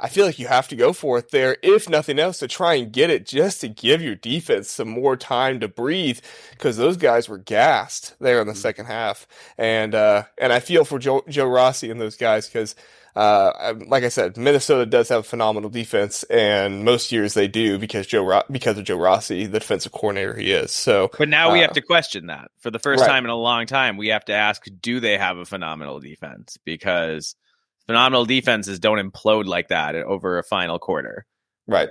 I 0.00 0.08
feel 0.08 0.26
like 0.26 0.38
you 0.38 0.46
have 0.46 0.68
to 0.68 0.76
go 0.76 0.92
for 0.92 1.18
it 1.18 1.30
there, 1.30 1.56
if 1.62 1.88
nothing 1.88 2.18
else, 2.18 2.38
to 2.38 2.48
try 2.48 2.74
and 2.74 2.92
get 2.92 3.10
it, 3.10 3.26
just 3.26 3.60
to 3.62 3.68
give 3.68 4.00
your 4.00 4.14
defense 4.14 4.70
some 4.70 4.88
more 4.88 5.16
time 5.16 5.58
to 5.60 5.68
breathe, 5.68 6.20
because 6.52 6.76
those 6.76 6.96
guys 6.96 7.28
were 7.28 7.38
gassed 7.38 8.14
there 8.20 8.40
in 8.40 8.46
the 8.46 8.52
mm-hmm. 8.52 8.60
second 8.60 8.86
half, 8.86 9.26
and 9.56 9.94
uh, 9.94 10.24
and 10.38 10.52
I 10.52 10.60
feel 10.60 10.84
for 10.84 10.98
Joe, 10.98 11.24
Joe 11.28 11.48
Rossi 11.48 11.90
and 11.90 12.00
those 12.00 12.16
guys 12.16 12.46
because 12.46 12.76
uh, 13.18 13.74
like 13.88 14.04
I 14.04 14.10
said, 14.10 14.36
Minnesota 14.36 14.86
does 14.86 15.08
have 15.08 15.20
a 15.20 15.24
phenomenal 15.24 15.70
defense, 15.70 16.22
and 16.24 16.84
most 16.84 17.10
years 17.10 17.34
they 17.34 17.48
do 17.48 17.76
because 17.76 18.06
Joe 18.06 18.24
Ro- 18.24 18.44
because 18.48 18.78
of 18.78 18.84
Joe 18.84 18.96
Rossi, 18.96 19.46
the 19.46 19.58
defensive 19.58 19.90
coordinator 19.90 20.34
he 20.34 20.52
is. 20.52 20.70
So, 20.70 21.10
but 21.18 21.28
now 21.28 21.50
uh, 21.50 21.54
we 21.54 21.58
have 21.58 21.72
to 21.72 21.82
question 21.82 22.26
that 22.26 22.52
for 22.58 22.70
the 22.70 22.78
first 22.78 23.00
right. 23.00 23.08
time 23.08 23.24
in 23.24 23.30
a 23.30 23.36
long 23.36 23.66
time. 23.66 23.96
We 23.96 24.08
have 24.08 24.24
to 24.26 24.32
ask: 24.32 24.64
Do 24.80 25.00
they 25.00 25.18
have 25.18 25.36
a 25.36 25.44
phenomenal 25.44 25.98
defense? 25.98 26.58
Because 26.64 27.34
phenomenal 27.88 28.26
defenses 28.26 28.78
don't 28.78 28.98
implode 28.98 29.46
like 29.46 29.68
that 29.68 29.96
over 29.96 30.38
a 30.38 30.44
final 30.44 30.78
quarter. 30.78 31.24
Right. 31.66 31.88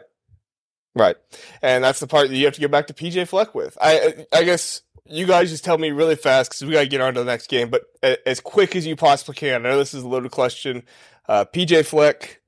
Right. 0.96 1.16
And 1.62 1.84
that's 1.84 2.00
the 2.00 2.08
part 2.08 2.30
that 2.30 2.36
you 2.36 2.46
have 2.46 2.54
to 2.54 2.62
go 2.62 2.68
back 2.68 2.88
to 2.88 2.94
PJ 2.94 3.28
Fleck 3.28 3.56
with. 3.56 3.78
I 3.82 4.26
I 4.32 4.44
guess 4.44 4.84
you 5.06 5.26
guys 5.26 5.50
just 5.50 5.66
tell 5.66 5.78
me 5.78 5.90
really 5.90 6.16
fast 6.16 6.52
because 6.52 6.66
we 6.66 6.74
got 6.74 6.82
to 6.82 6.88
get 6.88 7.02
on 7.02 7.16
to 7.16 7.20
the 7.22 7.26
next 7.26 7.48
game, 7.48 7.70
but 7.70 7.84
as 8.26 8.40
quick 8.40 8.76
as 8.76 8.86
you 8.86 8.96
possibly 8.96 9.36
can. 9.36 9.66
I 9.66 9.70
know 9.70 9.78
this 9.78 9.94
is 9.94 10.04
a 10.04 10.08
loaded 10.08 10.32
question. 10.32 10.84
Uh, 11.28 11.46
PJ 11.46 11.86
Fleck, 11.86 12.42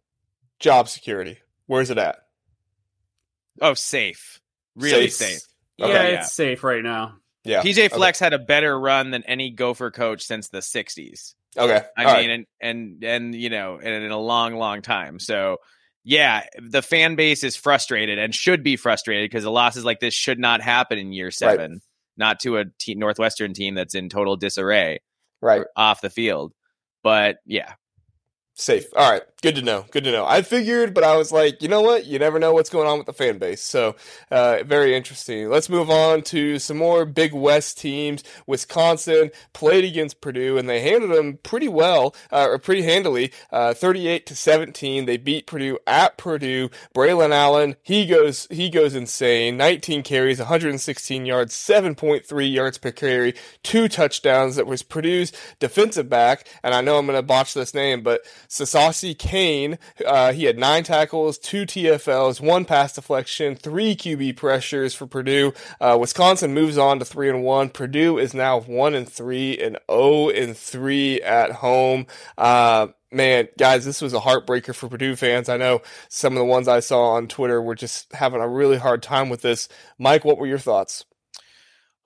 job 0.59 0.87
security. 0.87 1.39
Where's 1.65 1.89
it 1.89 1.97
at? 1.97 2.17
Oh, 3.61 3.73
safe. 3.73 4.41
Really 4.75 5.09
safe. 5.09 5.39
safe. 5.39 5.47
Okay. 5.81 5.93
Yeah, 5.93 6.19
it's 6.19 6.33
safe 6.33 6.63
right 6.63 6.83
now. 6.83 7.15
Yeah. 7.43 7.63
PJ 7.63 7.91
Fleck's 7.91 8.21
okay. 8.21 8.25
had 8.25 8.33
a 8.33 8.39
better 8.39 8.77
run 8.79 9.11
than 9.11 9.23
any 9.23 9.51
Gopher 9.51 9.91
coach 9.91 10.23
since 10.23 10.49
the 10.49 10.59
60s. 10.59 11.35
Okay. 11.59 11.85
I 11.97 12.05
All 12.05 12.15
mean, 12.15 12.29
right. 12.29 12.29
and, 12.29 12.45
and, 12.61 13.03
and, 13.03 13.35
you 13.35 13.49
know, 13.49 13.77
in, 13.77 13.91
in 13.91 14.11
a 14.11 14.19
long, 14.19 14.55
long 14.55 14.81
time. 14.81 15.19
So, 15.19 15.57
yeah, 16.03 16.43
the 16.57 16.81
fan 16.81 17.15
base 17.15 17.43
is 17.43 17.55
frustrated 17.55 18.17
and 18.17 18.33
should 18.33 18.63
be 18.63 18.77
frustrated 18.77 19.29
because 19.29 19.43
a 19.43 19.51
losses 19.51 19.85
like 19.85 19.99
this 19.99 20.13
should 20.13 20.39
not 20.39 20.61
happen 20.61 20.97
in 20.97 21.11
year 21.11 21.29
seven, 21.29 21.71
right. 21.71 21.79
not 22.17 22.39
to 22.41 22.57
a 22.57 22.65
Northwestern 22.87 23.53
team 23.53 23.75
that's 23.75 23.95
in 23.95 24.09
total 24.09 24.37
disarray 24.37 24.99
right 25.41 25.65
off 25.75 26.01
the 26.01 26.09
field. 26.09 26.53
But 27.03 27.37
yeah, 27.45 27.73
Safe. 28.59 28.87
All 28.93 29.09
right. 29.09 29.23
Good 29.41 29.55
to 29.55 29.61
know. 29.61 29.85
Good 29.91 30.03
to 30.03 30.11
know. 30.11 30.25
I 30.25 30.41
figured, 30.41 30.93
but 30.93 31.05
I 31.05 31.15
was 31.15 31.31
like, 31.31 31.61
you 31.61 31.69
know 31.69 31.79
what? 31.79 32.05
You 32.05 32.19
never 32.19 32.39
know 32.39 32.51
what's 32.51 32.69
going 32.69 32.89
on 32.89 32.97
with 32.97 33.07
the 33.07 33.13
fan 33.13 33.37
base. 33.37 33.61
So, 33.61 33.95
uh, 34.29 34.63
very 34.65 34.93
interesting. 34.93 35.49
Let's 35.49 35.69
move 35.69 35.89
on 35.89 36.23
to 36.23 36.59
some 36.59 36.75
more 36.75 37.05
Big 37.05 37.33
West 37.33 37.79
teams. 37.79 38.21
Wisconsin 38.47 39.31
played 39.53 39.85
against 39.85 40.19
Purdue 40.19 40.57
and 40.57 40.67
they 40.67 40.81
handled 40.81 41.13
them 41.13 41.39
pretty 41.41 41.69
well, 41.69 42.13
uh, 42.33 42.47
or 42.49 42.59
pretty 42.59 42.81
handily, 42.81 43.31
uh, 43.49 43.73
38 43.73 44.25
to 44.25 44.35
17. 44.35 45.05
They 45.05 45.15
beat 45.15 45.47
Purdue 45.47 45.79
at 45.87 46.17
Purdue. 46.17 46.69
Braylon 46.93 47.31
Allen, 47.31 47.77
he 47.81 48.05
goes, 48.05 48.45
he 48.51 48.69
goes 48.69 48.93
insane. 48.93 49.55
19 49.55 50.03
carries, 50.03 50.39
116 50.39 51.25
yards, 51.25 51.55
7.3 51.55 52.53
yards 52.53 52.77
per 52.77 52.91
carry, 52.91 53.33
two 53.63 53.87
touchdowns. 53.87 54.57
That 54.57 54.67
was 54.67 54.83
Purdue's 54.83 55.31
defensive 55.59 56.09
back. 56.09 56.45
And 56.61 56.73
I 56.73 56.81
know 56.81 56.97
I'm 56.97 57.05
going 57.05 57.17
to 57.17 57.23
botch 57.23 57.53
this 57.53 57.73
name, 57.73 58.01
but 58.01 58.23
Sasasi 58.49 59.17
Kane, 59.29 59.77
uh, 60.07 60.33
he 60.33 60.45
had 60.45 60.57
nine 60.57 60.83
tackles, 60.83 61.37
two 61.37 61.63
TFLs, 61.63 62.41
one 62.41 62.65
pass 62.65 62.93
deflection, 62.93 63.55
three 63.55 63.95
QB 63.95 64.35
pressures 64.37 64.95
for 64.95 65.05
Purdue. 65.05 65.53
Uh, 65.79 65.95
Wisconsin 66.01 66.51
moves 66.51 66.79
on 66.79 66.97
to 66.97 67.05
three 67.05 67.29
and 67.29 67.43
one. 67.43 67.69
Purdue 67.69 68.17
is 68.17 68.33
now 68.33 68.59
one 68.59 68.95
and 68.95 69.07
three 69.07 69.55
and 69.59 69.77
oh 69.87 70.31
and 70.31 70.57
three 70.57 71.21
at 71.21 71.51
home. 71.51 72.07
Uh, 72.39 72.87
man, 73.11 73.47
guys, 73.55 73.85
this 73.85 74.01
was 74.01 74.15
a 74.15 74.19
heartbreaker 74.19 74.73
for 74.73 74.89
Purdue 74.89 75.15
fans. 75.15 75.47
I 75.47 75.57
know 75.57 75.83
some 76.07 76.33
of 76.33 76.39
the 76.39 76.45
ones 76.45 76.67
I 76.67 76.79
saw 76.79 77.09
on 77.11 77.27
Twitter 77.27 77.61
were 77.61 77.75
just 77.75 78.11
having 78.13 78.41
a 78.41 78.49
really 78.49 78.77
hard 78.77 79.03
time 79.03 79.29
with 79.29 79.43
this. 79.43 79.69
Mike, 79.99 80.25
what 80.25 80.39
were 80.39 80.47
your 80.47 80.57
thoughts? 80.57 81.05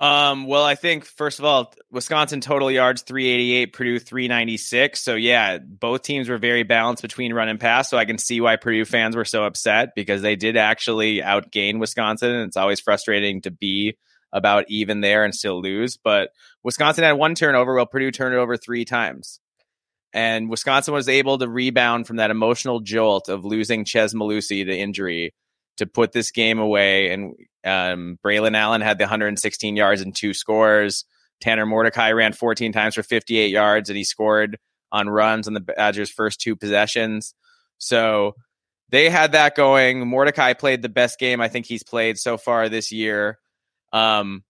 Um, 0.04 0.48
well, 0.48 0.66
I 0.66 0.76
think 0.76 1.06
first 1.06 1.40
of 1.40 1.46
all, 1.46 1.74
Wisconsin 1.90 2.42
total 2.42 2.70
yards 2.70 3.04
388, 3.04 3.72
Purdue 3.72 4.00
396. 4.00 5.02
So 5.02 5.16
yeah, 5.16 5.60
both 5.60 6.02
teams 6.02 6.28
were 6.28 6.38
very 6.38 6.64
balanced 6.64 7.02
between 7.02 7.32
run 7.32 7.48
and 7.48 7.58
pass. 7.58 7.90
So 7.90 7.98
I 7.98 8.04
can 8.04 8.18
see 8.18 8.42
why 8.42 8.58
Purdue 8.58 8.84
fans 8.84 9.16
were 9.16 9.24
so 9.24 9.46
upset 9.46 9.96
because 9.96 10.22
they 10.22 10.36
did 10.36 10.58
actually 10.58 11.22
outgain 11.22 11.80
Wisconsin. 11.80 12.32
And 12.32 12.48
It's 12.50 12.58
always 12.58 12.82
frustrating 12.82 13.40
to 13.44 13.52
be 13.52 13.98
about 14.34 14.66
even 14.68 15.00
there 15.00 15.24
and 15.24 15.34
still 15.34 15.62
lose. 15.62 15.96
But 15.96 16.32
Wisconsin 16.64 17.06
had 17.06 17.14
one 17.14 17.34
turnover 17.34 17.74
while 17.74 17.86
Purdue 17.86 18.12
turned 18.12 18.36
it 18.36 18.40
over 18.40 18.58
three 18.58 18.84
times. 18.84 19.40
And 20.12 20.50
Wisconsin 20.50 20.94
was 20.94 21.08
able 21.08 21.38
to 21.38 21.48
rebound 21.48 22.08
from 22.08 22.18
that 22.18 22.30
emotional 22.30 22.82
jolt 22.82 23.30
of 23.30 23.46
losing 23.46 23.86
Chez 23.86 24.14
Mellusi 24.14 24.66
to 24.66 24.78
injury 24.78 25.34
to 25.78 25.86
put 25.86 26.12
this 26.12 26.32
game 26.32 26.60
away. 26.60 27.12
And 27.12 27.36
um, 27.66 28.20
Braylon 28.24 28.56
Allen 28.56 28.82
had 28.82 28.98
the 28.98 29.04
116 29.04 29.76
yards 29.76 30.02
and 30.02 30.16
two 30.16 30.34
scores. 30.34 31.06
Tanner 31.42 31.66
Mordecai 31.66 32.12
ran 32.12 32.34
14 32.34 32.72
times 32.72 32.96
for 32.96 33.04
58 33.04 33.50
yards, 33.50 33.90
and 33.90 33.98
he 33.98 34.04
scored 34.04 34.58
on 34.92 35.10
runs 35.10 35.48
on 35.48 35.54
the 35.54 35.60
Badgers' 35.60 36.10
first 36.10 36.40
two 36.40 36.56
possessions. 36.56 37.34
So 37.80 38.36
they 38.90 39.10
had 39.10 39.32
that 39.32 39.56
going. 39.56 40.08
Mordecai 40.08 40.54
played 40.54 40.82
the 40.82 40.90
best 40.90 41.20
game 41.20 41.42
I 41.42 41.50
think 41.50 41.66
he's 41.66 41.84
played 41.84 42.18
so 42.18 42.38
far 42.38 42.70
this 42.70 42.92
year. 42.92 43.40
Um, 43.92 44.44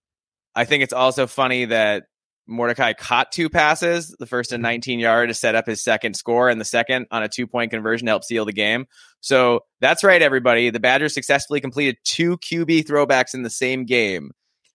I 0.56 0.66
think 0.66 0.84
it's 0.84 0.94
also 0.94 1.28
funny 1.28 1.66
that 1.66 2.04
Mordecai 2.46 2.94
caught 2.94 3.32
two 3.32 3.50
passes, 3.50 4.16
the 4.20 4.26
first 4.26 4.52
in 4.52 4.62
19 4.62 5.00
yard 5.00 5.30
to 5.30 5.34
set 5.34 5.56
up 5.56 5.66
his 5.66 5.82
second 5.82 6.16
score, 6.16 6.50
and 6.50 6.60
the 6.60 6.66
second 6.66 7.08
on 7.12 7.24
a 7.24 7.30
two 7.30 7.48
point 7.48 7.72
conversion 7.72 8.06
to 8.08 8.12
help 8.12 8.24
seal 8.24 8.46
the 8.46 8.54
game. 8.54 8.86
So 9.22 9.62
that's 9.80 10.04
right, 10.04 10.22
everybody. 10.22 10.70
The 10.70 10.80
Badgers 10.80 11.14
successfully 11.14 11.62
completed 11.62 11.98
two 12.04 12.38
QB 12.38 12.86
throwbacks 12.86 13.34
in 13.34 13.44
the 13.44 13.50
same 13.50 13.86
game. 13.86 14.32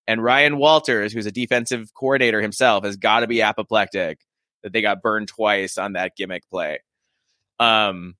And 0.06 0.22
Ryan 0.22 0.56
Walters, 0.56 1.12
who's 1.12 1.26
a 1.26 1.32
defensive 1.32 1.92
coordinator 1.92 2.40
himself, 2.40 2.84
has 2.84 2.96
got 2.96 3.20
to 3.20 3.26
be 3.26 3.42
apoplectic 3.42 4.20
that 4.62 4.72
they 4.72 4.80
got 4.80 5.02
burned 5.02 5.28
twice 5.28 5.76
on 5.76 5.92
that 5.92 6.16
gimmick 6.16 6.48
play. 6.48 6.78
Um, 7.60 8.14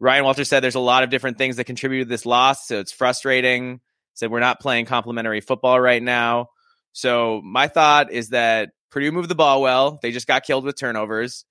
Ryan 0.00 0.24
Walters 0.24 0.48
said 0.48 0.60
there's 0.60 0.74
a 0.74 0.80
lot 0.80 1.02
of 1.02 1.10
different 1.10 1.36
things 1.36 1.56
that 1.56 1.64
contributed 1.64 2.08
to 2.08 2.10
this 2.10 2.24
loss, 2.24 2.68
so 2.68 2.78
it's 2.78 2.92
frustrating. 2.92 3.80
Said 4.14 4.30
we're 4.30 4.40
not 4.40 4.60
playing 4.60 4.86
complementary 4.86 5.40
football 5.40 5.78
right 5.78 6.02
now. 6.02 6.48
So 6.92 7.40
my 7.44 7.68
thought 7.68 8.10
is 8.10 8.30
that 8.30 8.70
Purdue 8.90 9.12
moved 9.12 9.28
the 9.28 9.34
ball 9.34 9.62
well. 9.62 9.98
They 10.02 10.12
just 10.12 10.26
got 10.26 10.44
killed 10.44 10.64
with 10.64 10.78
turnovers. 10.78 11.44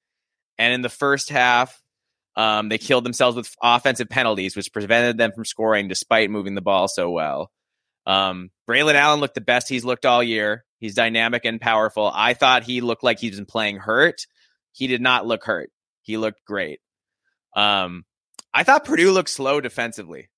And 0.58 0.74
in 0.74 0.82
the 0.82 0.90
first 0.90 1.30
half, 1.30 1.82
um, 2.36 2.70
they 2.70 2.78
killed 2.78 3.04
themselves 3.04 3.36
with 3.36 3.54
offensive 3.62 4.10
penalties, 4.10 4.56
which 4.56 4.74
prevented 4.74 5.18
them 5.18 5.32
from 5.34 5.46
scoring 5.46 5.88
despite 5.88 6.30
moving 6.30 6.56
the 6.56 6.62
ball 6.62 6.88
so 6.88 7.10
well. 7.10 7.52
Um, 8.06 8.50
Braylon 8.70 8.96
Allen 8.96 9.20
looked 9.20 9.36
the 9.36 9.42
best 9.42 9.70
he's 9.70 9.84
looked 9.84 10.06
all 10.06 10.24
year. 10.24 10.64
He's 10.80 10.96
dynamic 10.96 11.46
and 11.46 11.60
powerful. 11.60 12.12
I 12.14 12.34
thought 12.34 12.64
he 12.64 12.82
looked 12.82 13.04
like 13.04 13.20
he's 13.20 13.36
been 13.36 13.46
playing 13.46 13.78
hurt. 13.78 14.26
He 14.72 14.88
did 14.88 15.02
not 15.02 15.26
look 15.26 15.44
hurt. 15.44 15.72
He 16.04 16.18
looked 16.18 16.46
great. 16.46 16.80
Um, 17.56 18.06
I 18.54 18.64
thought 18.64 18.86
Purdue 18.86 19.12
looked 19.12 19.30
slow 19.30 19.60
defensively. 19.60 20.30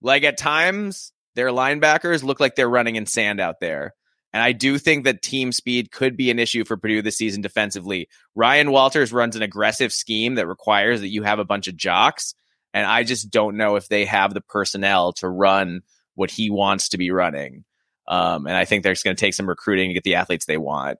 Like 0.00 0.24
at 0.24 0.38
times, 0.38 1.12
their 1.34 1.48
linebackers 1.48 2.22
look 2.22 2.40
like 2.40 2.56
they're 2.56 2.68
running 2.68 2.96
in 2.96 3.06
sand 3.06 3.40
out 3.40 3.60
there. 3.60 3.94
And 4.32 4.42
I 4.42 4.52
do 4.52 4.78
think 4.78 5.04
that 5.04 5.22
team 5.22 5.52
speed 5.52 5.90
could 5.90 6.16
be 6.16 6.30
an 6.30 6.38
issue 6.38 6.64
for 6.64 6.76
Purdue 6.76 7.02
this 7.02 7.16
season 7.16 7.40
defensively. 7.40 8.08
Ryan 8.34 8.70
Walters 8.70 9.12
runs 9.12 9.36
an 9.36 9.42
aggressive 9.42 9.92
scheme 9.92 10.34
that 10.34 10.46
requires 10.46 11.00
that 11.00 11.08
you 11.08 11.22
have 11.22 11.38
a 11.38 11.44
bunch 11.44 11.66
of 11.66 11.76
jocks. 11.76 12.34
And 12.74 12.86
I 12.86 13.04
just 13.04 13.30
don't 13.30 13.56
know 13.56 13.76
if 13.76 13.88
they 13.88 14.04
have 14.04 14.34
the 14.34 14.42
personnel 14.42 15.14
to 15.14 15.28
run 15.28 15.80
what 16.14 16.30
he 16.30 16.50
wants 16.50 16.90
to 16.90 16.98
be 16.98 17.10
running. 17.10 17.64
Um, 18.06 18.46
and 18.46 18.56
I 18.56 18.64
think 18.64 18.82
there's 18.82 19.02
going 19.02 19.16
to 19.16 19.20
take 19.20 19.34
some 19.34 19.48
recruiting 19.48 19.88
to 19.88 19.94
get 19.94 20.04
the 20.04 20.16
athletes 20.16 20.44
they 20.44 20.58
want. 20.58 20.98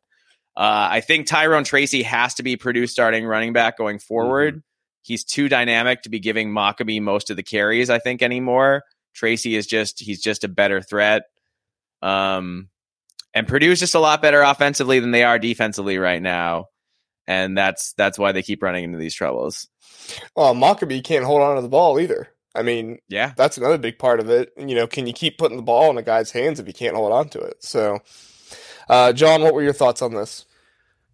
Uh, 0.56 0.88
I 0.90 1.00
think 1.00 1.26
Tyrone 1.26 1.64
Tracy 1.64 2.02
has 2.02 2.34
to 2.34 2.42
be 2.42 2.56
Purdue 2.56 2.86
starting 2.86 3.26
running 3.26 3.52
back 3.52 3.76
going 3.76 3.98
forward. 3.98 4.54
Mm-hmm. 4.54 4.60
He's 5.02 5.24
too 5.24 5.48
dynamic 5.48 6.02
to 6.02 6.08
be 6.08 6.18
giving 6.18 6.50
Mockobee 6.50 7.00
most 7.00 7.30
of 7.30 7.36
the 7.36 7.42
carries, 7.42 7.90
I 7.90 7.98
think, 7.98 8.22
anymore. 8.22 8.82
Tracy 9.14 9.54
is 9.54 9.66
just, 9.66 10.00
he's 10.00 10.20
just 10.20 10.44
a 10.44 10.48
better 10.48 10.82
threat. 10.82 11.22
Um, 12.02 12.68
and 13.38 13.46
Purdue 13.46 13.70
is 13.70 13.78
just 13.78 13.94
a 13.94 14.00
lot 14.00 14.20
better 14.20 14.42
offensively 14.42 14.98
than 14.98 15.12
they 15.12 15.22
are 15.22 15.38
defensively 15.38 15.96
right 15.98 16.20
now. 16.20 16.66
And 17.28 17.56
that's 17.56 17.92
that's 17.92 18.18
why 18.18 18.32
they 18.32 18.42
keep 18.42 18.62
running 18.62 18.84
into 18.84 18.98
these 18.98 19.14
troubles. 19.14 19.68
Well, 20.34 20.54
Mockobee 20.54 21.04
can't 21.04 21.24
hold 21.24 21.42
on 21.42 21.56
to 21.56 21.62
the 21.62 21.68
ball 21.68 22.00
either. 22.00 22.28
I 22.54 22.62
mean, 22.62 22.98
yeah, 23.08 23.34
that's 23.36 23.56
another 23.56 23.78
big 23.78 23.98
part 23.98 24.18
of 24.18 24.28
it. 24.28 24.50
You 24.56 24.74
know, 24.74 24.88
can 24.88 25.06
you 25.06 25.12
keep 25.12 25.38
putting 25.38 25.56
the 25.56 25.62
ball 25.62 25.90
in 25.90 25.98
a 25.98 26.02
guy's 26.02 26.32
hands 26.32 26.58
if 26.58 26.66
he 26.66 26.72
can't 26.72 26.96
hold 26.96 27.12
on 27.12 27.28
to 27.28 27.38
it? 27.38 27.62
So, 27.62 28.00
uh, 28.88 29.12
John, 29.12 29.42
what 29.42 29.54
were 29.54 29.62
your 29.62 29.72
thoughts 29.72 30.02
on 30.02 30.14
this? 30.14 30.44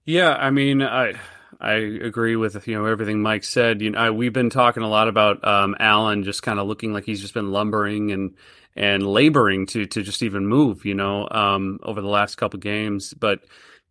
Yeah, 0.07 0.33
I 0.33 0.51
mean, 0.51 0.83
I 0.83 1.15
I 1.61 1.73
agree 1.73 2.37
with 2.37 2.67
you 2.67 2.75
know 2.75 2.87
everything 2.87 3.21
Mike 3.21 3.45
said. 3.45 3.83
You 3.83 3.91
know, 3.91 3.99
I, 3.99 4.11
we've 4.11 4.33
been 4.33 4.51
talking 4.51 4.83
a 4.83 4.89
lot 4.89 5.09
about 5.09 5.47
um, 5.47 5.77
Allen 5.79 6.23
just 6.23 6.43
kind 6.43 6.59
of 6.59 6.69
looking 6.69 6.95
like 6.95 7.05
he's 7.05 7.21
just 7.21 7.35
been 7.35 7.53
lumbering 7.53 8.13
and 8.13 8.35
and 8.77 9.07
laboring 9.07 9.67
to 9.67 9.87
to 9.87 10.03
just 10.03 10.23
even 10.23 10.47
move. 10.47 10.85
You 10.85 10.95
know, 10.95 11.29
um, 11.31 11.79
over 11.83 12.01
the 12.01 12.09
last 12.09 12.37
couple 12.37 12.61
games, 12.61 13.15
but 13.15 13.41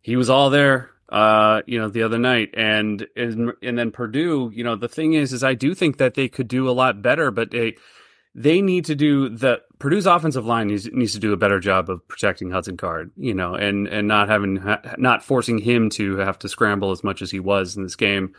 he 0.00 0.16
was 0.16 0.30
all 0.30 0.50
there. 0.50 0.90
Uh, 1.08 1.62
you 1.66 1.78
know, 1.78 1.88
the 1.88 2.02
other 2.02 2.18
night, 2.18 2.50
and 2.54 3.06
and 3.16 3.52
and 3.62 3.78
then 3.78 3.90
Purdue. 3.90 4.50
You 4.52 4.64
know, 4.64 4.76
the 4.76 4.88
thing 4.88 5.14
is, 5.14 5.32
is 5.32 5.44
I 5.44 5.54
do 5.54 5.74
think 5.74 5.98
that 5.98 6.14
they 6.14 6.28
could 6.28 6.48
do 6.48 6.68
a 6.68 6.72
lot 6.72 7.02
better, 7.02 7.30
but 7.30 7.50
they 7.50 7.76
they 8.34 8.60
need 8.60 8.86
to 8.86 8.94
do 8.94 9.28
the 9.28 9.60
Purdue's 9.78 10.06
offensive 10.06 10.44
line 10.44 10.66
needs, 10.66 10.90
needs 10.90 11.12
to 11.12 11.20
do 11.20 11.32
a 11.32 11.36
better 11.36 11.60
job 11.60 11.88
of 11.88 12.06
protecting 12.08 12.50
Hudson 12.50 12.76
Card, 12.76 13.12
you 13.16 13.34
know, 13.34 13.54
and 13.54 13.86
and 13.86 14.08
not 14.08 14.28
having 14.28 14.62
not 14.98 15.22
forcing 15.22 15.58
him 15.58 15.90
to 15.90 16.16
have 16.16 16.38
to 16.40 16.48
scramble 16.48 16.90
as 16.90 17.04
much 17.04 17.22
as 17.22 17.30
he 17.30 17.40
was 17.40 17.76
in 17.76 17.82
this 17.82 17.96
game. 17.96 18.34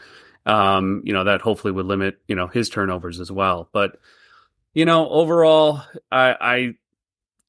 Um, 0.46 1.02
you 1.06 1.14
know, 1.14 1.24
that 1.24 1.42
hopefully 1.42 1.72
would 1.72 1.86
limit 1.86 2.20
you 2.28 2.36
know 2.36 2.48
his 2.48 2.70
turnovers 2.70 3.20
as 3.20 3.32
well. 3.32 3.70
But 3.72 3.98
you 4.76 4.86
know, 4.86 5.10
overall, 5.10 5.82
I, 6.12 6.36
I 6.40 6.56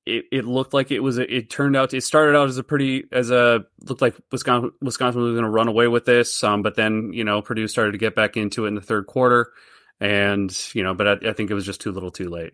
it, 0.06 0.24
it 0.32 0.44
looked 0.46 0.72
like 0.72 0.90
it 0.90 1.00
was 1.00 1.18
it 1.18 1.50
turned 1.50 1.76
out 1.76 1.92
it 1.92 2.02
started 2.02 2.34
out 2.36 2.48
as 2.48 2.56
a 2.56 2.62
pretty 2.62 3.04
as 3.12 3.30
a 3.30 3.66
looked 3.82 4.00
like 4.00 4.14
Wisconsin 4.32 4.70
Wisconsin 4.80 5.20
was 5.20 5.32
going 5.32 5.44
to 5.44 5.50
run 5.50 5.66
away 5.66 5.88
with 5.88 6.04
this 6.04 6.44
um 6.44 6.62
but 6.62 6.76
then 6.76 7.10
you 7.12 7.24
know 7.24 7.42
Purdue 7.42 7.66
started 7.66 7.90
to 7.90 7.98
get 7.98 8.14
back 8.14 8.36
into 8.36 8.66
it 8.66 8.68
in 8.68 8.76
the 8.76 8.80
third 8.80 9.08
quarter 9.08 9.50
and 10.00 10.56
you 10.74 10.82
know, 10.82 10.94
but 10.94 11.08
I, 11.08 11.30
I 11.30 11.32
think 11.32 11.50
it 11.50 11.54
was 11.54 11.66
just 11.66 11.80
too 11.80 11.92
little, 11.92 12.10
too 12.10 12.28
late. 12.28 12.52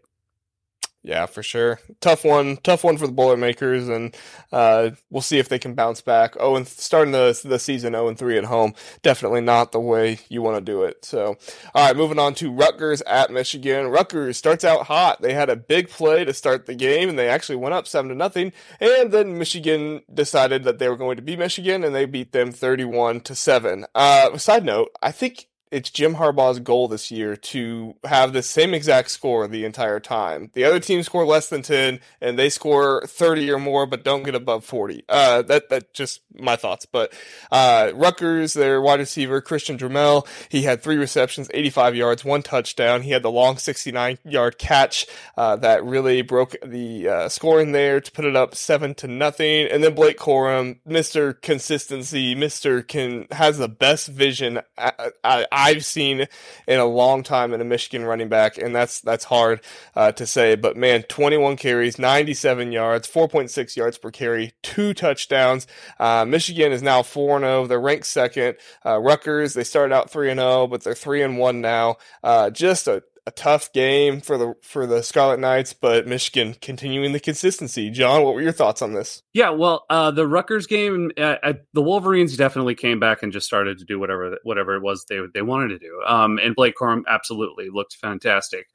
Yeah, 1.04 1.26
for 1.26 1.42
sure. 1.42 1.80
Tough 2.00 2.24
one. 2.24 2.58
Tough 2.58 2.84
one 2.84 2.96
for 2.96 3.08
the 3.08 3.12
Boilermakers, 3.12 3.88
and 3.88 4.16
uh, 4.52 4.90
we'll 5.10 5.20
see 5.20 5.38
if 5.38 5.48
they 5.48 5.58
can 5.58 5.74
bounce 5.74 6.00
back. 6.00 6.36
Oh, 6.38 6.54
and 6.54 6.66
starting 6.66 7.10
the 7.10 7.38
the 7.44 7.58
season 7.58 7.94
zero 7.94 8.04
oh 8.04 8.08
and 8.08 8.16
three 8.16 8.38
at 8.38 8.44
home, 8.44 8.72
definitely 9.02 9.40
not 9.40 9.72
the 9.72 9.80
way 9.80 10.20
you 10.28 10.42
want 10.42 10.64
to 10.64 10.72
do 10.72 10.84
it. 10.84 11.04
So, 11.04 11.36
all 11.74 11.86
right, 11.86 11.96
moving 11.96 12.20
on 12.20 12.34
to 12.34 12.52
Rutgers 12.52 13.02
at 13.02 13.32
Michigan. 13.32 13.88
Rutgers 13.88 14.36
starts 14.36 14.62
out 14.64 14.86
hot. 14.86 15.20
They 15.20 15.34
had 15.34 15.50
a 15.50 15.56
big 15.56 15.88
play 15.88 16.24
to 16.24 16.32
start 16.32 16.66
the 16.66 16.74
game, 16.76 17.08
and 17.08 17.18
they 17.18 17.28
actually 17.28 17.56
went 17.56 17.74
up 17.74 17.88
seven 17.88 18.08
to 18.10 18.14
nothing. 18.14 18.52
And 18.78 19.10
then 19.10 19.38
Michigan 19.38 20.02
decided 20.12 20.62
that 20.62 20.78
they 20.78 20.88
were 20.88 20.96
going 20.96 21.16
to 21.16 21.22
be 21.22 21.36
Michigan, 21.36 21.82
and 21.82 21.92
they 21.92 22.04
beat 22.04 22.30
them 22.30 22.52
thirty 22.52 22.84
one 22.84 23.20
to 23.22 23.34
seven. 23.34 23.86
Uh, 23.96 24.38
side 24.38 24.64
note, 24.64 24.90
I 25.02 25.10
think 25.10 25.48
it's 25.72 25.90
Jim 25.90 26.16
Harbaugh's 26.16 26.61
goal 26.61 26.87
this 26.87 27.11
year 27.11 27.35
to 27.35 27.96
have 28.04 28.35
the 28.35 28.42
same 28.42 28.74
exact 28.74 29.11
score 29.11 29.48
the 29.48 29.64
entire 29.64 30.00
time. 30.00 30.50
The 30.52 30.64
other 30.64 30.78
teams 30.78 31.06
score 31.06 31.24
less 31.24 31.48
than 31.48 31.62
10 31.62 31.98
and 32.20 32.38
they 32.38 32.50
score 32.50 33.04
30 33.06 33.50
or 33.50 33.58
more, 33.58 33.87
but 33.87 34.04
don't 34.04 34.22
get 34.22 34.35
above 34.35 34.66
40. 34.66 35.04
Uh, 35.08 35.40
that, 35.42 35.70
that 35.70 35.94
just 35.94 36.20
my 36.38 36.56
thoughts. 36.56 36.85
But, 36.85 37.14
uh, 37.50 37.90
Rutgers, 37.94 38.52
their 38.52 38.82
wide 38.82 39.00
receiver, 39.00 39.40
Christian 39.40 39.78
Dremel, 39.78 40.26
he 40.50 40.62
had 40.62 40.82
three 40.82 40.96
receptions, 40.96 41.50
85 41.54 41.96
yards, 41.96 42.24
one 42.24 42.42
touchdown. 42.42 43.02
He 43.02 43.11
had 43.11 43.22
the 43.22 43.30
long 43.30 43.56
69 43.56 44.18
yard 44.24 44.58
catch, 44.58 45.06
uh, 45.38 45.56
that 45.56 45.85
really 45.85 46.20
broke 46.20 46.54
the, 46.64 47.08
uh, 47.08 47.28
scoring 47.30 47.72
there 47.72 47.98
to 47.98 48.12
put 48.12 48.26
it 48.26 48.37
up 48.37 48.54
seven 48.54 48.94
to 48.96 49.08
nothing. 49.08 49.68
And 49.68 49.82
then 49.82 49.94
Blake 49.94 50.18
Corum, 50.18 50.80
Mr. 50.87 51.40
Consistency, 51.40 52.35
Mr. 52.35 52.87
Can, 52.87 53.26
has 53.30 53.56
the 53.56 53.68
best 53.68 54.08
vision. 54.08 54.61
I, 54.76 54.92
I, 55.24 55.46
I've 55.62 55.85
seen 55.85 56.27
in 56.66 56.81
a 56.81 56.85
long 56.85 57.22
time 57.22 57.53
in 57.53 57.61
a 57.61 57.64
Michigan 57.64 58.05
running 58.05 58.29
back, 58.29 58.59
and 58.59 58.75
that's 58.75 59.01
that's 59.01 59.25
hard 59.25 59.61
uh, 59.94 60.12
to 60.12 60.27
say. 60.27 60.57
But 60.57 60.77
man, 60.77 61.03
21 61.05 61.57
carries, 61.57 61.98
97 61.98 62.72
yards, 62.72 63.09
4.6 63.09 63.77
yards 63.77 63.98
per 63.98 64.11
carry, 64.11 64.53
two 64.62 64.92
touchdowns. 64.94 65.66
Uh, 65.98 66.25
Michigan 66.25 66.72
is 66.72 66.83
now 66.83 67.03
4 67.03 67.37
and 67.37 67.44
0. 67.44 67.66
They're 67.66 67.81
ranked 67.81 68.07
second. 68.07 68.57
Uh, 68.85 68.98
Rutgers, 68.98 69.55
they 69.55 69.64
started 69.64 69.94
out 69.94 70.11
3 70.11 70.31
and 70.31 70.40
0, 70.40 70.66
but 70.66 70.83
they're 70.83 70.94
3 70.94 71.22
and 71.22 71.38
1 71.38 71.61
now. 71.61 71.96
Uh, 72.25 72.51
just 72.51 72.88
a 72.88 73.03
a 73.26 73.30
tough 73.30 73.72
game 73.72 74.20
for 74.20 74.37
the 74.37 74.54
for 74.62 74.87
the 74.87 75.02
Scarlet 75.02 75.38
Knights, 75.38 75.72
but 75.72 76.06
Michigan 76.06 76.56
continuing 76.61 77.12
the 77.12 77.20
consistency. 77.20 77.90
John, 77.90 78.22
what 78.22 78.35
were 78.35 78.42
your 78.42 78.52
thoughts 78.52 78.82
on 78.82 78.94
this? 78.94 79.22
Yeah, 79.32 79.50
well, 79.50 79.85
uh, 79.88 80.11
the 80.11 80.26
Rutgers 80.26 80.66
game, 80.66 81.12
uh, 81.16 81.37
uh, 81.42 81.52
the 81.72 81.82
Wolverines 81.82 82.37
definitely 82.37 82.74
came 82.74 82.98
back 82.98 83.22
and 83.22 83.32
just 83.32 83.46
started 83.46 83.78
to 83.78 83.85
do 83.85 83.98
whatever 83.98 84.38
whatever 84.42 84.74
it 84.74 84.82
was 84.82 85.04
they 85.08 85.20
they 85.35 85.42
wanted 85.42 85.68
to 85.68 85.78
do. 85.78 86.00
Um, 86.06 86.38
and 86.38 86.56
Blake 86.56 86.74
Corum 86.80 87.02
absolutely 87.08 87.68
looked 87.70 87.94
fantastic. 87.94 88.66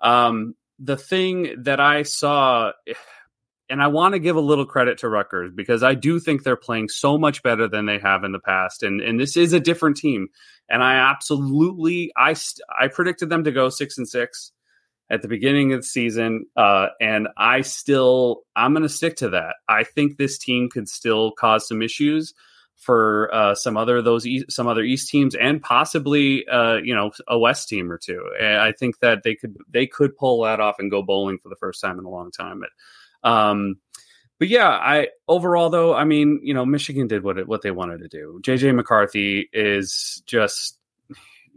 Um, 0.00 0.54
the 0.78 0.96
thing 0.96 1.62
that 1.62 1.78
I 1.78 2.02
saw, 2.02 2.72
and 3.70 3.82
I 3.82 3.86
want 3.86 4.14
to 4.14 4.18
give 4.18 4.36
a 4.36 4.40
little 4.40 4.66
credit 4.66 4.98
to 4.98 5.08
Rutgers 5.08 5.52
because 5.54 5.82
I 5.82 5.94
do 5.94 6.20
think 6.20 6.42
they're 6.42 6.56
playing 6.56 6.88
so 6.88 7.16
much 7.16 7.42
better 7.42 7.66
than 7.68 7.86
they 7.86 7.98
have 7.98 8.24
in 8.24 8.32
the 8.32 8.40
past, 8.40 8.82
and 8.82 9.00
and 9.00 9.18
this 9.18 9.36
is 9.36 9.52
a 9.52 9.60
different 9.60 9.96
team 9.96 10.28
and 10.68 10.82
I 10.82 10.94
absolutely 10.94 12.12
I 12.16 12.34
I 12.78 12.88
predicted 12.88 13.28
them 13.28 13.44
to 13.44 13.52
go 13.52 13.68
six 13.68 13.98
and 13.98 14.08
six 14.08 14.52
at 15.10 15.22
the 15.22 15.28
beginning 15.28 15.72
of 15.74 15.80
the 15.80 15.86
season, 15.86 16.46
uh, 16.56 16.88
and 17.00 17.28
I 17.36 17.60
still 17.60 18.42
I'm 18.56 18.72
going 18.72 18.82
to 18.82 18.88
stick 18.88 19.16
to 19.16 19.30
that. 19.30 19.56
I 19.68 19.84
think 19.84 20.16
this 20.16 20.38
team 20.38 20.68
could 20.68 20.88
still 20.88 21.32
cause 21.32 21.68
some 21.68 21.82
issues 21.82 22.34
for 22.76 23.32
uh, 23.32 23.54
some 23.54 23.76
other 23.76 24.02
those 24.02 24.26
East, 24.26 24.50
some 24.50 24.66
other 24.66 24.82
East 24.82 25.08
teams 25.08 25.34
and 25.34 25.62
possibly 25.62 26.46
uh, 26.48 26.76
you 26.76 26.94
know 26.94 27.12
a 27.28 27.38
West 27.38 27.68
team 27.68 27.92
or 27.92 27.98
two. 27.98 28.24
And 28.40 28.58
I 28.58 28.72
think 28.72 29.00
that 29.00 29.22
they 29.22 29.34
could 29.34 29.56
they 29.68 29.86
could 29.86 30.16
pull 30.16 30.42
that 30.44 30.60
off 30.60 30.76
and 30.78 30.90
go 30.90 31.02
bowling 31.02 31.38
for 31.38 31.50
the 31.50 31.56
first 31.56 31.80
time 31.80 31.98
in 31.98 32.04
a 32.04 32.10
long 32.10 32.30
time. 32.30 32.60
But 32.60 32.70
um, 33.24 33.76
but 34.38 34.48
yeah, 34.48 34.68
I 34.68 35.08
overall 35.28 35.70
though, 35.70 35.94
I 35.94 36.04
mean, 36.04 36.40
you 36.42 36.54
know, 36.54 36.66
Michigan 36.66 37.06
did 37.06 37.24
what 37.24 37.38
it, 37.38 37.48
what 37.48 37.62
they 37.62 37.70
wanted 37.70 37.98
to 38.00 38.08
do. 38.08 38.40
JJ 38.42 38.74
McCarthy 38.74 39.48
is 39.52 40.22
just 40.26 40.78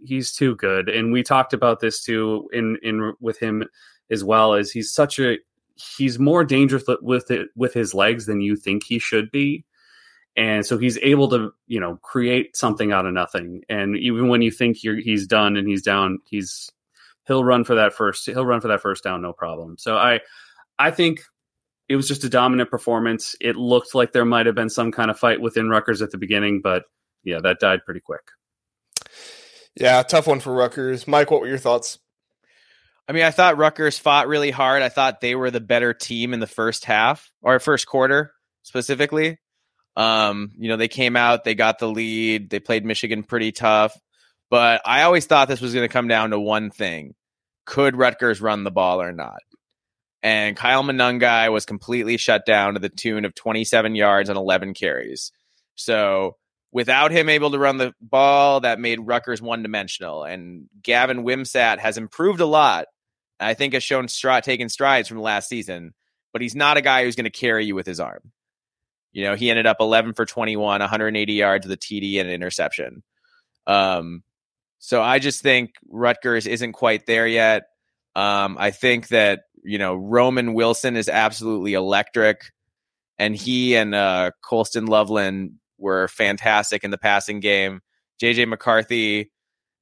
he's 0.06 0.32
too 0.32 0.56
good, 0.56 0.90
and 0.90 1.12
we 1.12 1.24
talked 1.24 1.54
about 1.54 1.80
this 1.80 2.02
too 2.02 2.50
in 2.54 2.78
in 2.84 3.14
with 3.20 3.40
him 3.40 3.64
as 4.10 4.24
well 4.24 4.54
as 4.54 4.72
he's 4.72 4.92
such 4.92 5.20
a 5.20 5.38
he's 5.98 6.18
more 6.18 6.44
dangerous 6.44 6.84
with 7.02 7.30
it 7.32 7.50
with 7.56 7.74
his 7.74 7.94
legs 7.94 8.26
than 8.26 8.42
you 8.42 8.56
think 8.56 8.84
he 8.84 9.00
should 9.00 9.32
be. 9.32 9.66
And 10.36 10.64
so 10.64 10.78
he's 10.78 11.00
able 11.00 11.30
to, 11.30 11.52
you 11.66 11.80
know, 11.80 11.98
create 12.04 12.56
something 12.56 12.92
out 12.92 13.08
of 13.08 13.14
nothing. 13.14 13.64
And 13.70 13.98
even 13.98 14.28
when 14.28 14.44
you 14.44 14.52
think 14.52 14.78
he's 14.78 15.26
done 15.26 15.58
and 15.58 15.68
he's 15.68 15.82
down, 15.82 16.20
he's 16.30 16.72
he'll 17.26 17.44
run 17.44 17.64
for 17.64 17.76
that 17.76 17.94
first 17.94 18.26
he'll 18.28 18.46
run 18.46 18.62
for 18.62 18.68
that 18.70 18.82
first 18.82 19.04
down 19.04 19.22
no 19.22 19.34
problem. 19.34 19.78
So 19.80 19.98
I 19.98 20.20
I 20.78 20.92
think 20.92 21.22
it 21.90 21.96
was 21.96 22.08
just 22.08 22.24
a 22.24 22.30
dominant 22.30 22.70
performance. 22.70 23.36
It 23.40 23.56
looked 23.56 23.96
like 23.96 24.12
there 24.12 24.26
might 24.26 24.46
have 24.46 24.56
been 24.56 24.70
some 24.70 24.92
kind 24.92 25.10
of 25.10 25.18
fight 25.18 25.42
within 25.42 25.70
Rutgers 25.70 26.02
at 26.02 26.12
the 26.12 26.18
beginning, 26.18 26.62
but 26.62 26.84
yeah, 27.24 27.40
that 27.42 27.60
died 27.60 27.86
pretty 27.86 28.02
quick. 28.02 28.22
Yeah, 29.76 30.02
tough 30.04 30.28
one 30.28 30.40
for 30.40 30.54
Rutgers. 30.54 31.08
Mike, 31.08 31.32
what 31.32 31.42
were 31.42 31.48
your 31.48 31.58
thoughts? 31.58 32.00
I 33.08 33.14
mean, 33.14 33.24
I 33.24 33.32
thought 33.32 33.58
Rutgers 33.58 33.98
fought 33.98 34.28
really 34.28 34.52
hard. 34.52 34.82
I 34.82 34.90
thought 34.90 35.22
they 35.22 35.36
were 35.36 35.52
the 35.52 35.62
better 35.62 35.94
team 35.94 36.34
in 36.34 36.40
the 36.40 36.48
first 36.48 36.84
half 36.84 37.32
or 37.42 37.58
first 37.60 37.88
quarter 37.88 38.34
specifically. 38.64 39.40
Um, 39.96 40.52
you 40.58 40.68
know, 40.68 40.78
they 40.78 40.90
came 40.90 41.16
out, 41.16 41.44
they 41.44 41.56
got 41.56 41.80
the 41.80 41.88
lead, 41.88 42.50
they 42.50 42.60
played 42.60 42.86
Michigan 42.86 43.24
pretty 43.24 43.52
tough. 43.52 43.98
But 44.50 44.82
I 44.86 45.04
always 45.04 45.26
thought 45.26 45.48
this 45.48 45.62
was 45.62 45.74
going 45.74 45.88
to 45.88 45.94
come 45.94 46.08
down 46.08 46.32
to 46.32 46.40
one 46.40 46.70
thing. 46.70 47.16
Could 47.66 47.96
Rutgers 47.96 48.42
run 48.42 48.64
the 48.64 48.72
ball 48.72 49.02
or 49.02 49.12
not? 49.12 49.42
And 50.24 50.56
Kyle 50.58 50.84
Monangai 50.84 51.52
was 51.52 51.66
completely 51.66 52.18
shut 52.18 52.46
down 52.46 52.74
to 52.74 52.80
the 52.80 52.90
tune 52.90 53.26
of 53.26 53.36
27 53.36 53.96
yards 53.96 54.30
and 54.30 54.38
11 54.38 54.74
carries. 54.74 55.32
So 55.76 56.38
without 56.72 57.12
him 57.12 57.30
able 57.30 57.52
to 57.52 57.60
run 57.60 57.78
the 57.78 57.94
ball, 58.02 58.62
that 58.62 58.80
made 58.80 59.00
Rutgers 59.00 59.42
one 59.42 59.64
dimensional. 59.64 60.24
And 60.24 60.70
Gavin 60.82 61.24
Wimsatt 61.24 61.80
has 61.80 61.98
improved 61.98 62.40
a 62.40 62.46
lot. 62.46 62.88
I 63.40 63.54
think 63.54 63.74
has 63.74 63.84
shown 63.84 64.08
stri- 64.08 64.42
taken 64.42 64.68
strides 64.68 65.08
from 65.08 65.22
last 65.22 65.48
season, 65.48 65.94
but 66.34 66.42
he's 66.42 66.56
not 66.56 66.78
a 66.78 66.82
guy 66.82 67.04
who's 67.04 67.16
going 67.16 67.26
to 67.26 67.30
carry 67.30 67.66
you 67.66 67.76
with 67.76 67.86
his 67.86 68.00
arm. 68.00 68.32
You 69.12 69.26
know, 69.26 69.36
he 69.36 69.50
ended 69.50 69.68
up 69.68 69.78
11 69.80 70.14
for 70.14 70.26
21, 70.26 70.80
180 70.80 71.34
yards 71.34 71.66
with 71.66 71.74
a 71.74 71.78
TD 71.78 72.20
and 72.20 72.28
an 72.28 72.34
interception. 72.34 73.04
Um, 73.66 74.24
so 74.80 75.02
I 75.02 75.20
just 75.20 75.42
think 75.42 75.72
Rutgers 75.90 76.48
isn't 76.48 76.74
quite 76.74 77.06
there 77.06 77.28
yet. 77.28 77.64
Um, 78.16 78.58
I 78.60 78.72
think 78.72 79.10
that 79.10 79.42
you 79.68 79.78
know, 79.78 79.96
Roman 79.96 80.54
Wilson 80.54 80.96
is 80.96 81.10
absolutely 81.10 81.74
electric. 81.74 82.52
And 83.20 83.36
he 83.36 83.76
and 83.76 83.94
uh, 83.94 84.32
Colston 84.42 84.86
Loveland 84.86 85.56
were 85.78 86.08
fantastic 86.08 86.84
in 86.84 86.92
the 86.92 86.98
passing 86.98 87.42
game. 87.42 87.82
JJ 88.22 88.48
McCarthy, 88.48 89.32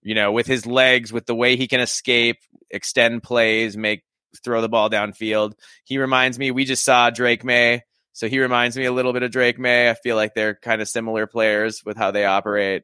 you 0.02 0.16
know, 0.16 0.32
with 0.32 0.48
his 0.48 0.66
legs, 0.66 1.14
with 1.14 1.28
the 1.28 1.36
way 1.36 1.56
he 1.56 1.68
can 1.68 1.82
escape, 1.82 2.38
extend 2.72 3.22
plays, 3.22 3.78
make 3.78 4.04
throw 4.44 4.62
the 4.62 4.70
ball 4.70 4.90
downfield. 4.90 5.54
He 5.84 6.00
reminds 6.00 6.40
me, 6.40 6.52
we 6.52 6.66
just 6.66 6.84
saw 6.84 7.12
Drake 7.12 7.44
Maye. 7.44 7.84
So 8.14 8.28
he 8.28 8.40
reminds 8.40 8.78
me 8.78 8.86
a 8.86 8.92
little 8.92 9.14
bit 9.14 9.24
of 9.24 9.32
Drake 9.32 9.60
Maye. 9.60 9.90
I 9.90 9.94
feel 9.94 10.16
like 10.16 10.34
they're 10.34 10.56
kind 10.56 10.82
of 10.82 10.90
similar 10.90 11.28
players 11.28 11.84
with 11.86 11.96
how 11.96 12.12
they 12.12 12.26
operate. 12.26 12.84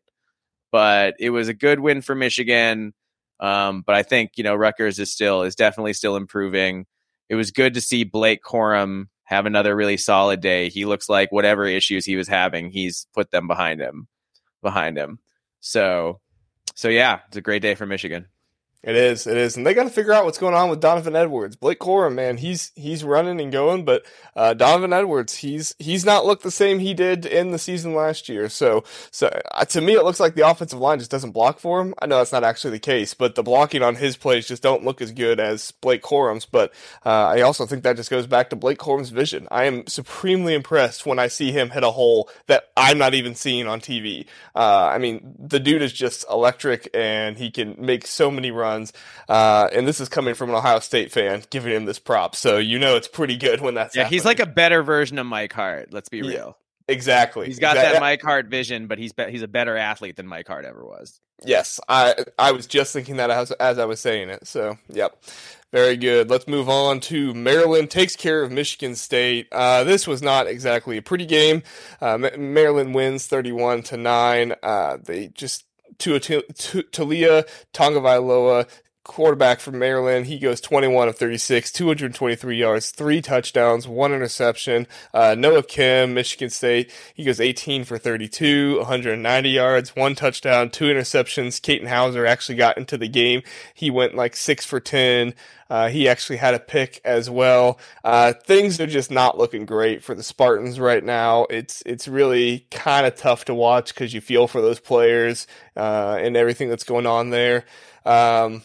But 0.71 1.15
it 1.19 1.31
was 1.31 1.47
a 1.47 1.53
good 1.53 1.79
win 1.79 2.01
for 2.01 2.13
Michigan. 2.13 2.93
Um, 3.41 3.83
but 3.85 3.95
I 3.95 4.03
think 4.03 4.31
you 4.35 4.43
know 4.43 4.55
Rutgers 4.55 4.99
is 4.99 5.11
still 5.11 5.41
is 5.43 5.55
definitely 5.55 5.93
still 5.93 6.15
improving. 6.15 6.85
It 7.29 7.35
was 7.35 7.51
good 7.51 7.73
to 7.73 7.81
see 7.81 8.03
Blake 8.03 8.43
Corum 8.43 9.05
have 9.31 9.45
another 9.45 9.75
really 9.75 9.95
solid 9.95 10.41
day. 10.41 10.69
He 10.69 10.85
looks 10.85 11.07
like 11.07 11.31
whatever 11.31 11.65
issues 11.65 12.05
he 12.05 12.17
was 12.17 12.27
having, 12.27 12.69
he's 12.69 13.07
put 13.13 13.31
them 13.31 13.47
behind 13.47 13.79
him. 13.79 14.07
Behind 14.61 14.97
him. 14.97 15.19
So, 15.61 16.19
so 16.75 16.89
yeah, 16.89 17.19
it's 17.27 17.37
a 17.37 17.41
great 17.41 17.61
day 17.61 17.73
for 17.75 17.85
Michigan. 17.85 18.27
It 18.83 18.95
is, 18.95 19.27
it 19.27 19.37
is, 19.37 19.57
and 19.57 19.65
they 19.65 19.75
got 19.75 19.83
to 19.83 19.91
figure 19.91 20.11
out 20.11 20.25
what's 20.25 20.39
going 20.39 20.55
on 20.55 20.67
with 20.67 20.79
Donovan 20.79 21.15
Edwards. 21.15 21.55
Blake 21.55 21.77
Corum, 21.77 22.15
man, 22.15 22.37
he's 22.37 22.71
he's 22.75 23.03
running 23.03 23.39
and 23.39 23.51
going, 23.51 23.85
but 23.85 24.03
uh, 24.35 24.55
Donovan 24.55 24.91
Edwards, 24.91 25.35
he's 25.35 25.75
he's 25.77 26.03
not 26.03 26.25
looked 26.25 26.41
the 26.41 26.49
same 26.49 26.79
he 26.79 26.95
did 26.95 27.27
in 27.27 27.51
the 27.51 27.59
season 27.59 27.93
last 27.93 28.27
year. 28.27 28.49
So, 28.49 28.83
so 29.11 29.39
uh, 29.53 29.65
to 29.65 29.81
me, 29.81 29.93
it 29.93 30.03
looks 30.03 30.19
like 30.19 30.33
the 30.33 30.49
offensive 30.49 30.79
line 30.79 30.97
just 30.97 31.11
doesn't 31.11 31.29
block 31.29 31.59
for 31.59 31.79
him. 31.79 31.93
I 32.01 32.07
know 32.07 32.17
that's 32.17 32.31
not 32.31 32.43
actually 32.43 32.71
the 32.71 32.79
case, 32.79 33.13
but 33.13 33.35
the 33.35 33.43
blocking 33.43 33.83
on 33.83 33.97
his 33.97 34.17
plays 34.17 34.47
just 34.47 34.63
don't 34.63 34.83
look 34.83 34.99
as 34.99 35.11
good 35.11 35.39
as 35.39 35.69
Blake 35.69 36.01
Corum's. 36.01 36.47
But 36.47 36.73
uh, 37.05 37.27
I 37.27 37.41
also 37.41 37.67
think 37.67 37.83
that 37.83 37.97
just 37.97 38.09
goes 38.09 38.25
back 38.25 38.49
to 38.49 38.55
Blake 38.55 38.79
Corum's 38.79 39.11
vision. 39.11 39.47
I 39.51 39.65
am 39.65 39.85
supremely 39.85 40.55
impressed 40.55 41.05
when 41.05 41.19
I 41.19 41.27
see 41.27 41.51
him 41.51 41.69
hit 41.69 41.83
a 41.83 41.91
hole 41.91 42.31
that 42.47 42.71
I'm 42.75 42.97
not 42.97 43.13
even 43.13 43.35
seeing 43.35 43.67
on 43.67 43.79
TV. 43.79 44.25
Uh, 44.55 44.89
I 44.91 44.97
mean, 44.97 45.35
the 45.37 45.59
dude 45.59 45.83
is 45.83 45.93
just 45.93 46.25
electric, 46.31 46.89
and 46.95 47.37
he 47.37 47.51
can 47.51 47.75
make 47.77 48.07
so 48.07 48.31
many 48.31 48.49
runs 48.49 48.70
Uh, 49.29 49.67
and 49.73 49.87
this 49.87 49.99
is 49.99 50.09
coming 50.09 50.33
from 50.33 50.49
an 50.49 50.55
Ohio 50.55 50.79
State 50.79 51.11
fan 51.11 51.43
giving 51.49 51.73
him 51.73 51.85
this 51.85 51.99
prop. 51.99 52.35
So 52.35 52.57
you 52.57 52.79
know 52.79 52.95
it's 52.95 53.07
pretty 53.07 53.37
good 53.37 53.61
when 53.61 53.73
that's 53.75 53.95
Yeah, 53.95 54.03
happening. 54.03 54.17
he's 54.17 54.25
like 54.25 54.39
a 54.39 54.45
better 54.45 54.83
version 54.83 55.17
of 55.19 55.25
Mike 55.25 55.53
Hart. 55.53 55.89
Let's 55.93 56.09
be 56.09 56.17
Yeah, 56.19 56.27
real. 56.29 56.57
Exactly. 56.87 57.45
He's 57.45 57.59
got 57.59 57.75
Exactly. 57.77 57.93
that 57.95 58.01
Mike 58.01 58.21
Hart 58.21 58.47
vision, 58.47 58.87
but 58.87 58.97
he's 58.97 59.13
be- 59.13 59.31
he's 59.31 59.43
a 59.43 59.47
better 59.47 59.77
athlete 59.77 60.15
than 60.17 60.27
Mike 60.27 60.47
Hart 60.47 60.65
ever 60.65 60.83
was. 60.83 61.19
Yes, 61.43 61.79
I 61.89 62.15
I 62.37 62.51
was 62.51 62.67
just 62.67 62.93
thinking 62.93 63.17
that 63.17 63.31
as, 63.31 63.51
as 63.53 63.79
I 63.79 63.85
was 63.85 63.99
saying 63.99 64.29
it. 64.29 64.45
So, 64.47 64.77
yep. 64.89 65.15
Very 65.71 65.95
good. 65.95 66.29
Let's 66.29 66.49
move 66.49 66.67
on 66.67 66.99
to 67.01 67.33
Maryland 67.33 67.89
takes 67.89 68.17
care 68.17 68.43
of 68.43 68.51
Michigan 68.51 68.93
State. 68.93 69.47
Uh, 69.53 69.85
this 69.85 70.05
was 70.05 70.21
not 70.21 70.45
exactly 70.47 70.97
a 70.97 71.01
pretty 71.01 71.25
game. 71.25 71.63
Uh, 72.01 72.17
Maryland 72.37 72.93
wins 72.93 73.25
31 73.25 73.81
to 73.83 73.95
9. 73.97 74.53
Uh, 74.61 74.97
they 75.01 75.27
just 75.29 75.63
to 76.01 76.83
Talia 76.91 77.45
Tonga 77.73 78.67
quarterback 79.11 79.59
from 79.59 79.77
Maryland. 79.77 80.25
He 80.27 80.39
goes 80.39 80.61
21 80.61 81.09
of 81.09 81.17
36, 81.17 81.69
223 81.73 82.55
yards, 82.57 82.91
three 82.91 83.21
touchdowns, 83.21 83.85
one 83.85 84.13
interception. 84.13 84.87
Uh, 85.13 85.35
Noah 85.37 85.63
Kim, 85.63 86.13
Michigan 86.13 86.49
State, 86.49 86.89
he 87.13 87.25
goes 87.25 87.41
18 87.41 87.83
for 87.83 87.97
32, 87.97 88.77
190 88.77 89.49
yards, 89.49 89.97
one 89.97 90.15
touchdown, 90.15 90.69
two 90.69 90.85
interceptions. 90.85 91.61
Katin 91.61 91.87
Houser 91.87 92.25
actually 92.25 92.55
got 92.55 92.77
into 92.77 92.97
the 92.97 93.09
game. 93.09 93.41
He 93.73 93.91
went 93.91 94.15
like 94.15 94.33
six 94.33 94.63
for 94.63 94.79
10. 94.79 95.33
Uh, 95.69 95.89
he 95.89 96.07
actually 96.07 96.37
had 96.37 96.53
a 96.53 96.59
pick 96.59 97.01
as 97.03 97.29
well. 97.29 97.79
Uh, 98.05 98.31
things 98.31 98.79
are 98.79 98.87
just 98.87 99.11
not 99.11 99.37
looking 99.37 99.65
great 99.65 100.01
for 100.01 100.15
the 100.15 100.23
Spartans 100.23 100.79
right 100.79 101.03
now. 101.03 101.47
It's 101.49 101.83
it's 101.85 102.07
really 102.07 102.65
kind 102.71 103.05
of 103.05 103.15
tough 103.15 103.43
to 103.45 103.53
watch 103.53 103.93
because 103.93 104.13
you 104.13 104.21
feel 104.21 104.47
for 104.47 104.61
those 104.61 104.79
players 104.79 105.47
uh, 105.75 106.17
and 106.21 106.37
everything 106.37 106.69
that's 106.69 106.85
going 106.85 107.05
on 107.05 107.29
there. 107.29 107.65
Um, 108.05 108.63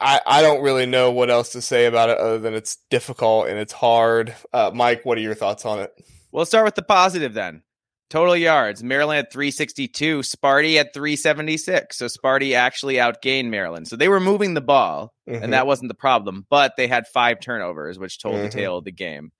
I, 0.00 0.20
I 0.26 0.42
don't 0.42 0.62
really 0.62 0.86
know 0.86 1.10
what 1.10 1.30
else 1.30 1.50
to 1.52 1.60
say 1.62 1.86
about 1.86 2.08
it 2.10 2.18
other 2.18 2.38
than 2.38 2.54
it's 2.54 2.78
difficult 2.90 3.48
and 3.48 3.58
it's 3.58 3.72
hard. 3.72 4.34
Uh, 4.52 4.70
Mike, 4.74 5.04
what 5.04 5.18
are 5.18 5.20
your 5.22 5.34
thoughts 5.34 5.64
on 5.66 5.78
it? 5.80 5.92
Well, 6.32 6.46
start 6.46 6.64
with 6.64 6.74
the 6.76 6.82
positive 6.82 7.34
then. 7.34 7.62
Total 8.08 8.34
yards. 8.36 8.82
Maryland 8.82 9.18
at 9.18 9.32
362, 9.32 10.20
Sparty 10.20 10.76
at 10.76 10.92
376. 10.94 11.96
So 11.96 12.06
Sparty 12.06 12.54
actually 12.54 12.94
outgained 12.94 13.50
Maryland. 13.50 13.86
So 13.88 13.94
they 13.96 14.08
were 14.08 14.18
moving 14.20 14.54
the 14.54 14.60
ball, 14.60 15.12
Mhm. 15.28 15.42
and 15.44 15.52
that 15.52 15.66
wasn't 15.66 15.88
the 15.88 15.94
problem. 15.94 16.44
But 16.50 16.74
they 16.76 16.88
had 16.88 17.06
five 17.06 17.38
turnovers, 17.40 17.98
which 17.98 18.18
told 18.20 18.36
Mhm. 18.36 18.42
the 18.44 18.48
tale 18.48 18.78
of 18.78 18.84
the 18.84 18.90
game. 18.90 19.30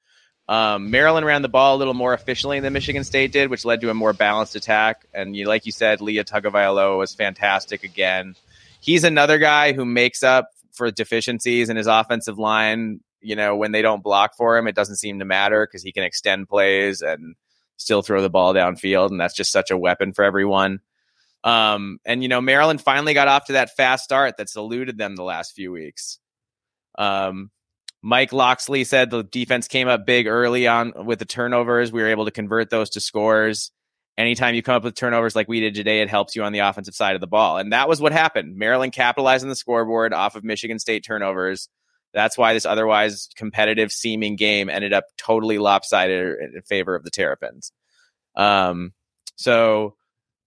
Um, 0.46 0.90
Maryland 0.90 1.26
ran 1.26 1.42
the 1.42 1.48
ball 1.48 1.76
a 1.76 1.78
little 1.78 1.94
more 1.94 2.12
efficiently 2.14 2.60
than 2.60 2.72
Michigan 2.72 3.02
State 3.04 3.32
did, 3.32 3.50
which 3.50 3.64
led 3.64 3.80
to 3.80 3.90
a 3.90 3.94
more 3.94 4.12
balanced 4.12 4.56
attack. 4.56 5.04
And 5.14 5.34
you, 5.36 5.46
like 5.46 5.64
you 5.64 5.72
said, 5.72 6.00
Taulia 6.00 6.24
Tagovailoa 6.24 6.98
was 6.98 7.14
fantastic 7.14 7.82
again. 7.84 8.34
He's 8.80 9.04
another 9.04 9.38
guy 9.38 9.72
who 9.72 9.84
makes 9.84 10.22
up 10.22 10.50
for 10.72 10.90
deficiencies 10.90 11.68
in 11.68 11.76
his 11.76 11.86
offensive 11.86 12.38
line. 12.38 13.00
You 13.20 13.36
know, 13.36 13.56
when 13.56 13.72
they 13.72 13.82
don't 13.82 14.02
block 14.02 14.34
for 14.36 14.56
him, 14.56 14.66
it 14.66 14.74
doesn't 14.74 14.96
seem 14.96 15.18
to 15.18 15.24
matter 15.24 15.66
because 15.66 15.82
he 15.82 15.92
can 15.92 16.02
extend 16.02 16.48
plays 16.48 17.02
and 17.02 17.36
still 17.76 18.02
throw 18.02 18.22
the 18.22 18.30
ball 18.30 18.54
downfield, 18.54 19.10
and 19.10 19.20
that's 19.20 19.34
just 19.34 19.52
such 19.52 19.70
a 19.70 19.76
weapon 19.76 20.12
for 20.12 20.24
everyone. 20.24 20.80
Um, 21.44 21.98
and 22.04 22.22
you 22.22 22.28
know, 22.28 22.40
Maryland 22.40 22.80
finally 22.80 23.14
got 23.14 23.28
off 23.28 23.46
to 23.46 23.54
that 23.54 23.76
fast 23.76 24.04
start 24.04 24.36
that's 24.36 24.56
eluded 24.56 24.98
them 24.98 25.16
the 25.16 25.24
last 25.24 25.54
few 25.54 25.72
weeks. 25.72 26.18
Um, 26.98 27.50
Mike 28.02 28.32
Locksley 28.32 28.84
said 28.84 29.10
the 29.10 29.22
defense 29.22 29.68
came 29.68 29.88
up 29.88 30.06
big 30.06 30.26
early 30.26 30.66
on 30.66 30.92
with 31.04 31.18
the 31.18 31.24
turnovers. 31.24 31.92
We 31.92 32.02
were 32.02 32.08
able 32.08 32.24
to 32.24 32.30
convert 32.30 32.70
those 32.70 32.90
to 32.90 33.00
scores. 33.00 33.72
Anytime 34.20 34.54
you 34.54 34.62
come 34.62 34.74
up 34.74 34.84
with 34.84 34.94
turnovers 34.94 35.34
like 35.34 35.48
we 35.48 35.60
did 35.60 35.74
today, 35.74 36.02
it 36.02 36.10
helps 36.10 36.36
you 36.36 36.42
on 36.42 36.52
the 36.52 36.58
offensive 36.58 36.94
side 36.94 37.14
of 37.14 37.22
the 37.22 37.26
ball. 37.26 37.56
And 37.56 37.72
that 37.72 37.88
was 37.88 38.02
what 38.02 38.12
happened. 38.12 38.54
Maryland 38.54 38.92
capitalized 38.92 39.42
on 39.42 39.48
the 39.48 39.56
scoreboard 39.56 40.12
off 40.12 40.36
of 40.36 40.44
Michigan 40.44 40.78
State 40.78 41.04
turnovers. 41.06 41.70
That's 42.12 42.36
why 42.36 42.52
this 42.52 42.66
otherwise 42.66 43.30
competitive 43.34 43.90
seeming 43.90 44.36
game 44.36 44.68
ended 44.68 44.92
up 44.92 45.04
totally 45.16 45.56
lopsided 45.56 46.36
in 46.54 46.60
favor 46.62 46.94
of 46.94 47.02
the 47.02 47.10
Terrapins. 47.10 47.72
Um, 48.36 48.92
so 49.36 49.94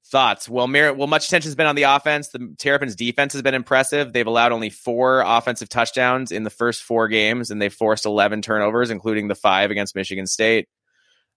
thoughts? 0.05 0.47
Well, 0.47 0.67
Mer- 0.67 0.93
well, 0.93 1.07
much 1.07 1.25
attention 1.25 1.49
has 1.49 1.55
been 1.55 1.65
on 1.65 1.75
the 1.75 1.83
offense. 1.83 2.27
The 2.27 2.53
Terrapins' 2.59 2.95
defense 2.95 3.33
has 3.33 3.41
been 3.41 3.55
impressive. 3.55 4.13
They've 4.13 4.27
allowed 4.27 4.51
only 4.51 4.69
four 4.69 5.21
offensive 5.21 5.67
touchdowns 5.67 6.31
in 6.31 6.43
the 6.43 6.51
first 6.51 6.83
four 6.83 7.07
games, 7.07 7.49
and 7.49 7.59
they've 7.59 7.73
forced 7.73 8.05
11 8.05 8.43
turnovers, 8.43 8.91
including 8.91 9.29
the 9.29 9.35
five 9.35 9.71
against 9.71 9.95
Michigan 9.95 10.27
State. 10.27 10.67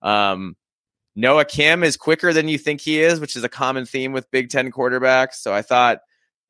Um, 0.02 0.54
Noah 1.16 1.46
Kim 1.46 1.82
is 1.82 1.96
quicker 1.96 2.32
than 2.34 2.46
you 2.46 2.58
think 2.58 2.82
he 2.82 3.00
is, 3.00 3.18
which 3.18 3.36
is 3.36 3.42
a 3.42 3.48
common 3.48 3.86
theme 3.86 4.12
with 4.12 4.30
Big 4.30 4.50
Ten 4.50 4.70
quarterbacks. 4.70 5.36
So 5.36 5.52
I 5.52 5.62
thought 5.62 5.98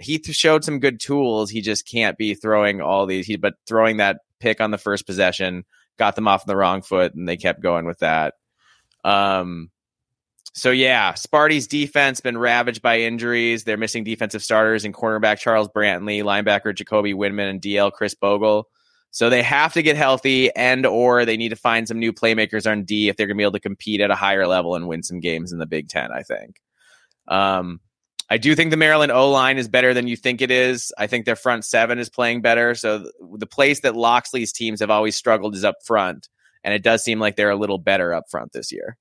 he 0.00 0.20
showed 0.22 0.64
some 0.64 0.80
good 0.80 1.00
tools. 1.00 1.50
He 1.50 1.60
just 1.60 1.88
can't 1.88 2.18
be 2.18 2.34
throwing 2.34 2.80
all 2.80 3.06
these. 3.06 3.26
He, 3.26 3.36
but 3.36 3.54
throwing 3.66 3.98
that 3.98 4.18
pick 4.40 4.60
on 4.60 4.72
the 4.72 4.78
first 4.78 5.06
possession 5.06 5.64
got 5.98 6.16
them 6.16 6.28
off 6.28 6.42
on 6.42 6.48
the 6.48 6.56
wrong 6.56 6.82
foot, 6.82 7.14
and 7.14 7.28
they 7.28 7.36
kept 7.36 7.62
going 7.62 7.86
with 7.86 8.00
that. 8.00 8.34
Um, 9.04 9.70
so 10.52 10.70
yeah, 10.70 11.14
Sparty's 11.14 11.66
defense 11.66 12.20
been 12.20 12.36
ravaged 12.36 12.82
by 12.82 13.00
injuries. 13.00 13.64
They're 13.64 13.76
missing 13.76 14.04
defensive 14.04 14.42
starters 14.42 14.84
in 14.84 14.92
cornerback 14.92 15.38
Charles 15.38 15.68
Brantley, 15.68 16.22
linebacker 16.22 16.74
Jacoby 16.74 17.14
Windmon, 17.14 17.50
and 17.50 17.60
DL 17.60 17.92
Khris 17.92 18.14
Bogle. 18.14 18.68
So 19.16 19.30
they 19.30 19.42
have 19.42 19.72
to 19.72 19.82
get 19.82 19.96
healthy, 19.96 20.54
and 20.54 20.84
or 20.84 21.24
they 21.24 21.38
need 21.38 21.48
to 21.48 21.56
find 21.56 21.88
some 21.88 21.98
new 21.98 22.12
playmakers 22.12 22.70
on 22.70 22.84
D 22.84 23.08
if 23.08 23.16
they're 23.16 23.26
going 23.26 23.38
to 23.38 23.38
be 23.38 23.44
able 23.44 23.52
to 23.52 23.60
compete 23.60 24.02
at 24.02 24.10
a 24.10 24.14
higher 24.14 24.46
level 24.46 24.74
and 24.74 24.86
win 24.86 25.02
some 25.02 25.20
games 25.20 25.52
in 25.52 25.58
the 25.58 25.64
Big 25.64 25.88
Ten. 25.88 26.12
I 26.12 26.22
think. 26.22 26.60
Um, 27.26 27.80
I 28.28 28.36
do 28.36 28.54
think 28.54 28.70
the 28.70 28.76
Maryland 28.76 29.12
O 29.12 29.30
line 29.30 29.56
is 29.56 29.68
better 29.68 29.94
than 29.94 30.06
you 30.06 30.16
think 30.16 30.42
it 30.42 30.50
is. 30.50 30.92
I 30.98 31.06
think 31.06 31.24
their 31.24 31.34
front 31.34 31.64
seven 31.64 31.98
is 31.98 32.10
playing 32.10 32.42
better. 32.42 32.74
So 32.74 33.04
th- 33.04 33.12
the 33.38 33.46
place 33.46 33.80
that 33.80 33.96
Locksley's 33.96 34.52
teams 34.52 34.80
have 34.80 34.90
always 34.90 35.16
struggled 35.16 35.54
is 35.54 35.64
up 35.64 35.76
front, 35.82 36.28
and 36.62 36.74
it 36.74 36.82
does 36.82 37.02
seem 37.02 37.18
like 37.18 37.36
they're 37.36 37.48
a 37.48 37.56
little 37.56 37.78
better 37.78 38.12
up 38.12 38.24
front 38.30 38.52
this 38.52 38.70
year. 38.70 38.98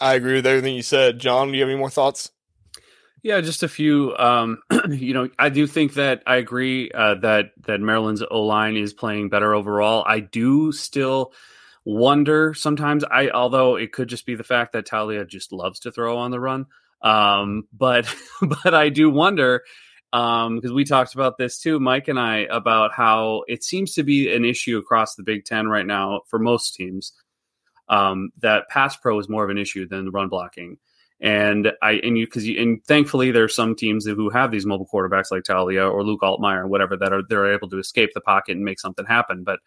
I 0.00 0.14
agree 0.14 0.34
with 0.34 0.46
everything 0.46 0.74
you 0.74 0.82
said. 0.82 1.20
John, 1.20 1.52
do 1.52 1.54
you 1.54 1.60
have 1.60 1.70
any 1.70 1.78
more 1.78 1.88
thoughts? 1.88 2.32
Yeah, 3.22 3.40
just 3.40 3.62
a 3.62 3.68
few. 3.68 4.14
Um, 4.16 4.62
you 4.90 5.14
know, 5.14 5.28
I 5.38 5.48
do 5.48 5.66
think 5.66 5.94
that 5.94 6.22
I 6.26 6.36
agree 6.36 6.90
uh, 6.92 7.16
that 7.16 7.52
that 7.66 7.80
Maryland's 7.80 8.22
O 8.30 8.42
line 8.42 8.76
is 8.76 8.92
playing 8.92 9.30
better 9.30 9.54
overall. 9.54 10.04
I 10.06 10.20
do 10.20 10.72
still 10.72 11.32
wonder 11.84 12.54
sometimes. 12.54 13.04
I 13.04 13.30
although 13.30 13.76
it 13.76 13.92
could 13.92 14.08
just 14.08 14.26
be 14.26 14.34
the 14.34 14.44
fact 14.44 14.72
that 14.72 14.86
Taulia 14.86 15.26
just 15.26 15.52
loves 15.52 15.80
to 15.80 15.92
throw 15.92 16.18
on 16.18 16.30
the 16.30 16.40
run. 16.40 16.66
Um, 17.02 17.64
but 17.72 18.12
but 18.42 18.74
I 18.74 18.88
do 18.90 19.10
wonder 19.10 19.62
because 20.12 20.70
um, 20.70 20.74
we 20.74 20.84
talked 20.84 21.14
about 21.14 21.36
this 21.36 21.58
too, 21.58 21.80
Mike 21.80 22.08
and 22.08 22.18
I, 22.18 22.46
about 22.50 22.92
how 22.94 23.42
it 23.48 23.64
seems 23.64 23.94
to 23.94 24.04
be 24.04 24.32
an 24.34 24.44
issue 24.44 24.78
across 24.78 25.14
the 25.14 25.24
Big 25.24 25.44
Ten 25.44 25.66
right 25.68 25.86
now 25.86 26.20
for 26.28 26.38
most 26.38 26.74
teams. 26.74 27.12
Um, 27.88 28.30
that 28.40 28.68
pass 28.68 28.96
pro 28.96 29.18
is 29.18 29.28
more 29.28 29.44
of 29.44 29.50
an 29.50 29.58
issue 29.58 29.86
than 29.88 30.04
the 30.06 30.10
run 30.10 30.28
blocking. 30.28 30.78
And 31.20 31.72
I 31.80 31.92
and 31.92 32.18
you 32.18 32.26
because 32.26 32.46
you 32.46 32.60
and 32.60 32.84
thankfully 32.84 33.30
there's 33.30 33.54
some 33.54 33.74
teams 33.74 34.04
who 34.04 34.28
have 34.28 34.50
these 34.50 34.66
mobile 34.66 34.88
quarterbacks 34.92 35.30
like 35.30 35.44
Taulia 35.44 35.90
or 35.90 36.04
Luke 36.04 36.20
Altmyer 36.20 36.64
or 36.64 36.66
whatever 36.66 36.94
that 36.98 37.12
are 37.12 37.22
they're 37.26 37.54
able 37.54 37.70
to 37.70 37.78
escape 37.78 38.10
the 38.12 38.20
pocket 38.20 38.52
and 38.52 38.64
make 38.64 38.78
something 38.78 39.06
happen. 39.06 39.42
But 39.42 39.60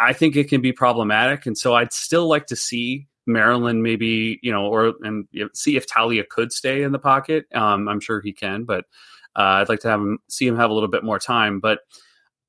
I 0.00 0.14
think 0.14 0.34
it 0.34 0.48
can 0.48 0.62
be 0.62 0.72
problematic, 0.72 1.44
and 1.44 1.58
so 1.58 1.74
I'd 1.74 1.92
still 1.92 2.26
like 2.26 2.46
to 2.46 2.56
see 2.56 3.06
Maryland 3.26 3.82
maybe 3.82 4.38
you 4.42 4.50
know 4.50 4.66
or 4.66 4.94
and 5.02 5.26
see 5.52 5.76
if 5.76 5.86
Taulia 5.86 6.26
could 6.26 6.52
stay 6.52 6.82
in 6.82 6.92
the 6.92 6.98
pocket. 6.98 7.44
Um, 7.54 7.86
I'm 7.86 8.00
sure 8.00 8.22
he 8.22 8.32
can, 8.32 8.64
but 8.64 8.86
uh, 9.36 9.60
I'd 9.60 9.68
like 9.68 9.80
to 9.80 9.88
have 9.88 10.00
him 10.00 10.20
see 10.28 10.46
him 10.46 10.56
have 10.56 10.70
a 10.70 10.74
little 10.74 10.88
bit 10.88 11.04
more 11.04 11.18
time. 11.18 11.60
But 11.60 11.80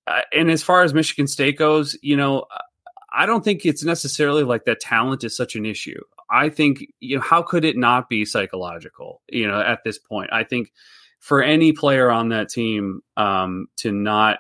uh, 0.06 0.22
and 0.32 0.50
as 0.50 0.64
far 0.64 0.84
as 0.84 0.94
Michigan 0.94 1.28
State 1.28 1.58
goes, 1.58 1.98
you 2.02 2.16
know. 2.16 2.46
I 3.12 3.26
don't 3.26 3.44
think 3.44 3.66
it's 3.66 3.84
necessarily 3.84 4.44
like 4.44 4.66
that 4.66 4.80
talent 4.80 5.24
is 5.24 5.36
such 5.36 5.56
an 5.56 5.66
issue. 5.66 6.02
I 6.30 6.50
think, 6.50 6.86
you 7.00 7.16
know, 7.16 7.22
how 7.22 7.42
could 7.42 7.64
it 7.64 7.78
not 7.78 8.10
be 8.10 8.26
psychological, 8.26 9.22
you 9.30 9.48
know, 9.48 9.62
at 9.62 9.84
this 9.84 9.98
point? 9.98 10.30
I 10.34 10.44
think 10.44 10.74
for 11.20 11.42
any 11.42 11.72
player 11.72 12.12
on 12.12 12.30
that 12.30 12.50
team 12.50 13.02
um, 13.16 13.68
to 13.78 13.92
not 13.92 14.40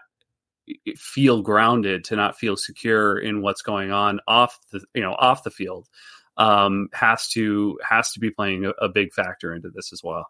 feel 0.98 1.42
grounded, 1.42 2.04
to 2.06 2.16
not 2.16 2.38
feel 2.38 2.58
secure 2.58 3.18
in 3.18 3.42
what's 3.42 3.62
going 3.62 3.92
on 3.92 4.20
off 4.28 4.60
the, 4.72 4.82
you 4.94 5.02
know, 5.02 5.14
off 5.14 5.44
the 5.44 5.52
field, 5.52 5.88
um, 6.36 6.90
has 6.94 7.30
to 7.30 7.80
has 7.88 8.12
to 8.12 8.20
be 8.20 8.30
playing 8.30 8.66
a, 8.66 8.70
a 8.82 8.90
big 8.90 9.14
factor 9.14 9.54
into 9.54 9.70
this 9.70 9.94
as 9.94 10.04
well. 10.04 10.28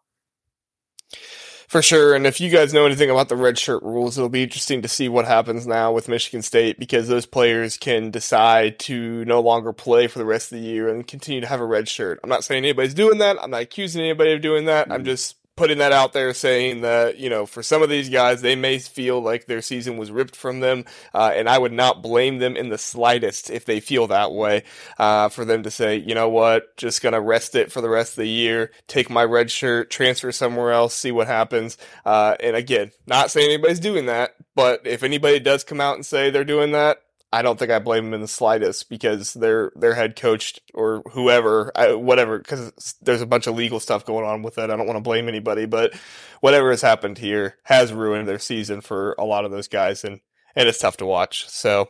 For 1.68 1.82
sure. 1.82 2.16
And 2.16 2.26
if 2.26 2.40
you 2.40 2.50
guys 2.50 2.74
know 2.74 2.86
anything 2.86 3.10
about 3.10 3.28
the 3.28 3.36
red 3.36 3.60
shirt 3.60 3.84
rules, 3.84 4.18
it'll 4.18 4.30
be 4.30 4.44
interesting 4.44 4.82
to 4.84 4.88
see 4.88 5.10
what 5.10 5.26
happens 5.26 5.68
now 5.68 5.92
with 5.92 6.08
Michigan 6.08 6.42
State 6.42 6.80
because 6.80 7.10
those 7.10 7.26
players 7.26 7.78
can 7.78 8.10
decide 8.10 8.80
to 8.80 9.26
no 9.26 9.42
longer 9.42 9.74
play 9.74 10.08
for 10.08 10.18
the 10.18 10.26
rest 10.26 10.52
of 10.52 10.60
the 10.60 10.64
year 10.64 10.88
and 10.88 11.06
continue 11.06 11.42
to 11.42 11.48
have 11.48 11.60
a 11.60 11.66
red 11.66 11.90
shirt. 11.90 12.22
I'm 12.24 12.30
not 12.30 12.46
saying 12.46 12.64
anybody's 12.64 12.94
doing 12.94 13.18
that. 13.18 13.38
I'm 13.44 13.52
not 13.52 13.64
accusing 13.64 14.02
anybody 14.02 14.32
of 14.32 14.42
doing 14.42 14.66
that. 14.66 14.86
Mm-hmm. 14.86 14.94
I'm 14.94 15.04
just 15.04 15.36
putting 15.58 15.80
that 15.80 15.92
out 15.92 16.14
there 16.14 16.34
saying 16.34 16.82
that, 16.82 17.18
you 17.18 17.30
know, 17.30 17.46
for 17.46 17.62
some 17.62 17.84
of 17.84 17.90
these 17.90 18.10
guys, 18.10 18.42
they 18.42 18.56
may 18.56 18.80
feel 18.80 19.20
like 19.20 19.46
their 19.46 19.62
season 19.62 19.98
was 19.98 20.12
ripped 20.12 20.36
from 20.36 20.62
them. 20.62 20.86
Uh, 21.14 21.32
and 21.36 21.50
I 21.50 21.58
would 21.58 21.74
not 21.74 22.02
blame 22.02 22.38
them 22.38 22.56
in 22.56 22.70
the 22.70 22.78
slightest 22.78 23.50
if 23.50 23.66
they 23.66 23.82
feel 23.82 24.08
that 24.08 24.32
way, 24.32 24.64
uh, 24.98 25.30
for 25.30 25.44
them 25.44 25.64
to 25.64 25.72
say, 25.72 25.98
you 25.98 26.16
know 26.16 26.30
what, 26.30 26.78
just 26.78 27.02
to 27.02 27.20
rest 27.20 27.56
it 27.56 27.72
for 27.72 27.82
the 27.82 27.90
rest 27.90 28.14
of 28.14 28.18
the 28.18 28.30
year, 28.30 28.72
take 28.88 29.10
my 29.10 29.24
red 29.24 29.50
shirt, 29.50 29.90
transfer 29.90 30.32
somewhere 30.32 30.72
else, 30.72 30.94
see 30.94 31.12
what 31.12 31.28
happens. 31.28 31.78
Uh, 32.06 32.36
and 32.40 32.56
again, 32.56 32.92
not 33.08 33.32
saying 33.32 33.50
anybody's 33.50 33.80
doing 33.80 34.06
that, 34.06 34.36
but 34.56 34.86
if 34.86 35.04
anybody 35.04 35.40
does 35.40 35.64
come 35.64 35.82
out 35.82 35.96
and 35.96 36.06
say 36.06 36.30
they're 36.30 36.44
doing 36.44 36.72
that, 36.72 37.02
I 37.32 37.42
don't 37.42 37.60
think 37.60 37.72
I 37.72 37.80
blame 37.80 38.06
them 38.06 38.14
in 38.14 38.22
the 38.22 38.28
slightest 38.28 38.90
because 38.90 39.34
their 39.34 39.72
their 39.76 39.94
head 39.94 40.16
coach 40.16 40.60
or 40.74 41.04
whoever, 41.12 41.72
whatever, 41.76 42.38
because 42.38 42.96
there's 43.02 43.22
a 43.22 43.26
bunch 43.26 43.48
of 43.48 43.56
legal 43.56 43.80
stuff 43.80 44.06
going 44.06 44.26
on 44.26 44.44
with 44.44 44.58
it. 44.58 44.70
I 44.70 44.76
don't 44.78 44.88
want 44.88 44.98
to 44.98 45.02
blame 45.02 45.28
anybody, 45.28 45.66
but 45.66 45.94
whatever 46.40 46.70
has 46.70 46.82
happened 46.82 47.18
here 47.18 47.58
has 47.64 47.92
ruined 47.92 48.28
their 48.28 48.40
season 48.40 48.82
for 48.82 49.14
a 49.18 49.26
lot 49.26 49.44
of 49.44 49.52
those 49.52 49.68
guys, 49.68 50.04
and 50.04 50.22
and 50.56 50.70
it's 50.70 50.80
tough 50.80 50.98
to 50.98 51.06
watch. 51.06 51.48
So 51.50 51.90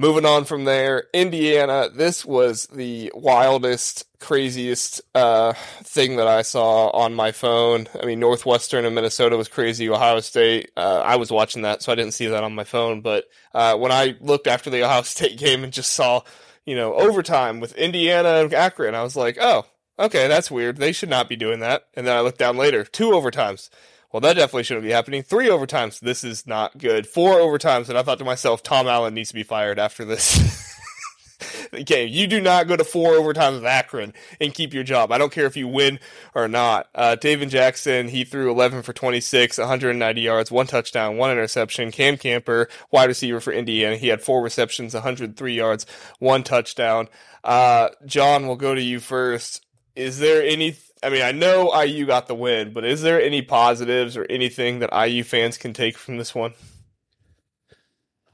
Moving 0.00 0.24
on 0.24 0.46
from 0.46 0.64
there, 0.64 1.08
Indiana. 1.12 1.90
This 1.92 2.24
was 2.24 2.64
the 2.68 3.12
wildest, 3.14 4.06
craziest 4.18 5.02
uh, 5.14 5.52
thing 5.82 6.16
that 6.16 6.26
I 6.26 6.40
saw 6.40 6.88
on 6.88 7.12
my 7.12 7.32
phone. 7.32 7.86
I 8.02 8.06
mean, 8.06 8.18
Northwestern 8.18 8.86
and 8.86 8.94
Minnesota 8.94 9.36
was 9.36 9.48
crazy. 9.48 9.90
Ohio 9.90 10.20
State. 10.20 10.70
Uh, 10.74 11.02
I 11.04 11.16
was 11.16 11.30
watching 11.30 11.60
that, 11.62 11.82
so 11.82 11.92
I 11.92 11.96
didn't 11.96 12.14
see 12.14 12.28
that 12.28 12.42
on 12.42 12.54
my 12.54 12.64
phone. 12.64 13.02
But 13.02 13.26
uh, 13.52 13.76
when 13.76 13.92
I 13.92 14.16
looked 14.22 14.46
after 14.46 14.70
the 14.70 14.82
Ohio 14.84 15.02
State 15.02 15.36
game 15.36 15.62
and 15.62 15.70
just 15.70 15.92
saw, 15.92 16.22
you 16.64 16.76
know, 16.76 16.94
overtime 16.94 17.60
with 17.60 17.76
Indiana 17.76 18.36
and 18.36 18.54
Akron, 18.54 18.94
I 18.94 19.02
was 19.02 19.16
like, 19.16 19.36
oh, 19.38 19.66
okay, 19.98 20.28
that's 20.28 20.50
weird. 20.50 20.78
They 20.78 20.92
should 20.92 21.10
not 21.10 21.28
be 21.28 21.36
doing 21.36 21.60
that. 21.60 21.88
And 21.92 22.06
then 22.06 22.16
I 22.16 22.22
looked 22.22 22.38
down 22.38 22.56
later, 22.56 22.84
two 22.84 23.10
overtimes 23.10 23.68
well, 24.12 24.20
that 24.20 24.34
definitely 24.34 24.64
shouldn't 24.64 24.84
be 24.84 24.92
happening. 24.92 25.22
Three 25.22 25.48
overtimes, 25.48 26.00
this 26.00 26.24
is 26.24 26.46
not 26.46 26.78
good. 26.78 27.06
Four 27.06 27.34
overtimes, 27.36 27.88
and 27.88 27.96
I 27.96 28.02
thought 28.02 28.18
to 28.18 28.24
myself, 28.24 28.62
Tom 28.62 28.86
Allen 28.86 29.14
needs 29.14 29.28
to 29.28 29.34
be 29.34 29.42
fired 29.42 29.78
after 29.78 30.04
this. 30.04 30.68
game. 31.84 32.08
you 32.08 32.26
do 32.26 32.40
not 32.40 32.66
go 32.66 32.76
to 32.76 32.84
four 32.84 33.12
overtimes 33.12 33.54
with 33.54 33.64
Akron 33.64 34.12
and 34.40 34.54
keep 34.54 34.74
your 34.74 34.82
job. 34.82 35.12
I 35.12 35.18
don't 35.18 35.32
care 35.32 35.46
if 35.46 35.56
you 35.56 35.68
win 35.68 35.98
or 36.34 36.48
not. 36.48 36.88
Uh, 36.94 37.16
Tayven 37.20 37.48
Jackson, 37.48 38.08
he 38.08 38.24
threw 38.24 38.50
11 38.50 38.82
for 38.82 38.92
26, 38.92 39.58
190 39.58 40.20
yards, 40.20 40.50
one 40.50 40.66
touchdown, 40.66 41.16
one 41.16 41.30
interception. 41.30 41.90
Cam 41.90 42.16
Camper, 42.16 42.68
wide 42.90 43.08
receiver 43.08 43.40
for 43.40 43.52
Indiana, 43.52 43.96
he 43.96 44.08
had 44.08 44.22
four 44.22 44.42
receptions, 44.42 44.94
103 44.94 45.54
yards, 45.54 45.86
one 46.18 46.42
touchdown. 46.42 47.08
Uh, 47.42 47.88
John, 48.04 48.46
we'll 48.46 48.56
go 48.56 48.74
to 48.74 48.82
you 48.82 49.00
first. 49.00 49.64
Is 49.96 50.18
there 50.18 50.42
any 50.42 50.76
I 51.02 51.08
mean, 51.08 51.22
I 51.22 51.32
know 51.32 51.74
IU 51.82 52.06
got 52.06 52.26
the 52.26 52.34
win, 52.34 52.72
but 52.72 52.84
is 52.84 53.00
there 53.02 53.20
any 53.20 53.42
positives 53.42 54.16
or 54.16 54.26
anything 54.28 54.80
that 54.80 54.90
IU 54.92 55.24
fans 55.24 55.56
can 55.56 55.72
take 55.72 55.96
from 55.96 56.18
this 56.18 56.34
one? 56.34 56.52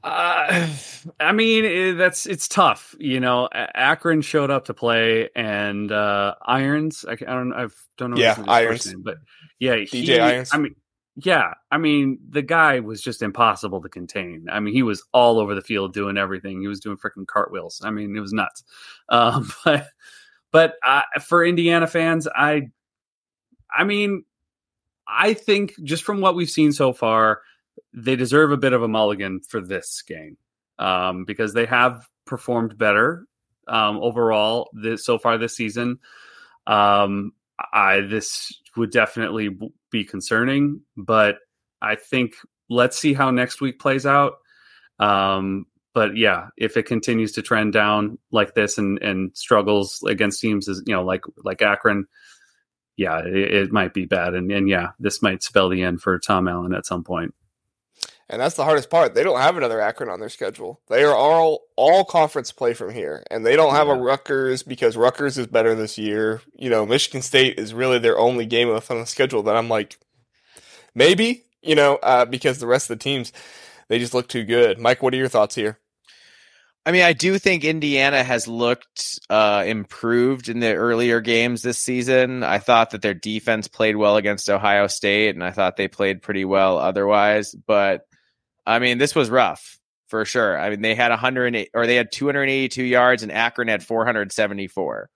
Uh, 0.03 0.69
I 1.19 1.31
mean, 1.31 1.65
it, 1.65 1.93
that's 1.93 2.25
it's 2.25 2.47
tough. 2.47 2.95
You 2.99 3.19
know, 3.19 3.49
Akron 3.53 4.21
showed 4.21 4.51
up 4.51 4.65
to 4.65 4.73
play, 4.73 5.29
and 5.35 5.91
uh, 5.91 6.35
Irons. 6.41 7.05
I, 7.07 7.13
I 7.13 7.15
don't. 7.15 7.53
I 7.53 7.67
don't 7.97 8.11
know. 8.11 8.17
Yeah, 8.17 8.41
Irons. 8.47 8.87
Name, 8.87 9.01
but 9.01 9.17
yeah, 9.59 9.75
DJ 9.75 9.89
he, 9.89 10.19
Irons. 10.19 10.51
I 10.53 10.59
mean, 10.59 10.75
yeah. 11.15 11.53
I 11.71 11.77
mean, 11.77 12.19
the 12.29 12.41
guy 12.41 12.79
was 12.79 13.01
just 13.01 13.21
impossible 13.21 13.81
to 13.81 13.89
contain. 13.89 14.47
I 14.51 14.59
mean, 14.59 14.73
he 14.73 14.83
was 14.83 15.03
all 15.13 15.39
over 15.39 15.55
the 15.55 15.61
field 15.61 15.93
doing 15.93 16.17
everything. 16.17 16.61
He 16.61 16.67
was 16.67 16.79
doing 16.79 16.97
freaking 16.97 17.27
cartwheels. 17.27 17.81
I 17.83 17.89
mean, 17.89 18.15
it 18.15 18.19
was 18.19 18.33
nuts. 18.33 18.63
Um, 19.09 19.51
but 19.65 19.87
but 20.57 20.73
uh, 20.81 21.03
for 21.21 21.45
Indiana 21.45 21.85
fans, 21.85 22.27
I, 22.27 22.69
I 23.71 23.83
mean, 23.83 24.23
I 25.07 25.35
think 25.35 25.75
just 25.83 26.03
from 26.03 26.19
what 26.19 26.33
we've 26.33 26.49
seen 26.49 26.71
so 26.71 26.93
far, 26.93 27.41
they 27.93 28.15
deserve 28.15 28.51
a 28.51 28.57
bit 28.57 28.73
of 28.73 28.81
a 28.81 28.87
mulligan 28.87 29.41
for 29.41 29.61
this 29.61 30.01
game 30.01 30.35
um, 30.79 31.25
because 31.25 31.53
they 31.53 31.67
have 31.67 32.07
performed 32.25 32.75
better 32.75 33.27
um, 33.67 33.97
overall 33.97 34.71
this, 34.73 35.05
so 35.05 35.19
far 35.19 35.37
this 35.37 35.55
season. 35.55 35.99
Um, 36.65 37.33
I 37.71 38.01
this 38.01 38.51
would 38.75 38.89
definitely 38.89 39.55
be 39.91 40.05
concerning, 40.05 40.81
but 40.95 41.37
I 41.83 41.93
think 41.93 42.33
let's 42.67 42.97
see 42.97 43.13
how 43.13 43.29
next 43.29 43.61
week 43.61 43.77
plays 43.77 44.07
out. 44.07 44.37
Um, 44.97 45.67
but 45.97 46.15
yeah, 46.15 46.49
if 46.57 46.77
it 46.77 46.83
continues 46.83 47.31
to 47.31 47.41
trend 47.41 47.73
down 47.73 48.19
like 48.29 48.53
this 48.53 48.77
and 48.77 49.01
and 49.01 49.35
struggles 49.35 50.03
against 50.05 50.39
teams 50.39 50.69
as 50.69 50.83
you 50.85 50.93
know 50.93 51.03
like 51.03 51.23
like 51.43 51.63
Akron, 51.63 52.05
yeah, 52.97 53.17
it, 53.25 53.35
it, 53.35 53.71
might 53.71 53.95
be 53.95 54.05
bad. 54.05 54.35
And 54.35 54.51
and 54.51 54.69
yeah, 54.69 54.89
this 54.99 55.23
might 55.23 55.41
spell 55.41 55.69
the 55.69 55.81
end 55.81 55.99
for 55.99 56.19
Tom 56.19 56.47
Allen 56.47 56.75
at 56.75 56.85
some 56.85 57.03
point. 57.03 57.33
And 58.29 58.39
that's 58.39 58.55
the 58.55 58.63
hardest 58.63 58.91
part. 58.91 59.15
They 59.15 59.23
don't 59.23 59.39
have 59.39 59.57
another 59.57 59.81
Akron 59.81 60.11
on 60.11 60.19
their 60.19 60.29
schedule. 60.29 60.79
They 60.87 61.03
are 61.03 61.15
all 61.15 61.61
all 61.75 62.05
conference 62.05 62.51
play 62.51 62.75
from 62.75 62.93
here, 62.93 63.23
and 63.31 63.43
they 63.43 63.55
don't 63.55 63.73
have 63.73 63.87
yeah. 63.87 63.95
a 63.95 63.99
Rutgers 63.99 64.61
because 64.61 64.95
Rutgers 64.95 65.39
is 65.39 65.47
better 65.47 65.73
this 65.73 65.97
year. 65.97 66.43
You 66.53 66.69
know, 66.69 66.85
Michigan 66.85 67.23
State 67.23 67.57
is 67.57 67.73
really 67.73 67.97
their 67.97 68.19
only 68.19 68.45
game 68.45 68.69
on 68.69 68.81
the 68.87 69.05
schedule 69.05 69.41
that 69.41 69.57
I'm 69.57 69.67
like, 69.67 69.97
maybe 70.93 71.45
you 71.63 71.73
know, 71.73 71.95
uh, 71.95 72.25
because 72.25 72.59
the 72.59 72.67
rest 72.67 72.87
of 72.91 72.99
the 72.99 73.03
teams 73.03 73.33
they 73.87 73.97
just 73.97 74.13
look 74.13 74.27
too 74.27 74.43
good. 74.43 74.77
Mike, 74.77 75.01
what 75.01 75.15
are 75.15 75.17
your 75.17 75.27
thoughts 75.27 75.55
here? 75.55 75.79
I 76.87 76.93
mean, 76.93 77.03
I 77.03 77.11
do 77.11 77.37
think 77.37 77.65
Indiana 77.65 78.23
has 78.23 78.47
looked 78.47 79.19
uh, 79.29 79.65
improved 79.67 80.47
in 80.47 80.61
the 80.61 80.73
earlier 80.73 81.19
games 81.19 81.61
this 81.61 81.77
season. 81.77 82.43
I 82.43 82.59
thought 82.59 82.91
that 82.91 83.01
their 83.01 83.13
defense 83.13 83.67
played 83.67 83.97
well 83.97 84.15
against 84.15 84.49
Ohio 84.49 84.87
State, 84.87 85.35
and 85.35 85.43
I 85.43 85.51
thought 85.51 85.75
they 85.75 85.89
played 85.89 86.21
pretty 86.21 86.45
well 86.45 86.77
otherwise. 86.77 87.53
But 87.53 88.07
I 88.65 88.79
mean, 88.79 88.99
this 88.99 89.13
was 89.13 89.29
rough 89.29 89.77
for 90.07 90.23
sure. 90.23 90.57
I 90.57 90.69
mean, 90.69 90.81
they 90.81 90.95
had 90.95 91.09
108 91.09 91.71
or 91.73 91.87
they 91.87 91.95
had 91.95 92.09
282 92.09 92.81
yards, 92.85 93.21
and 93.21 93.33
Akron 93.33 93.67
had 93.67 93.83
474. 93.83 95.09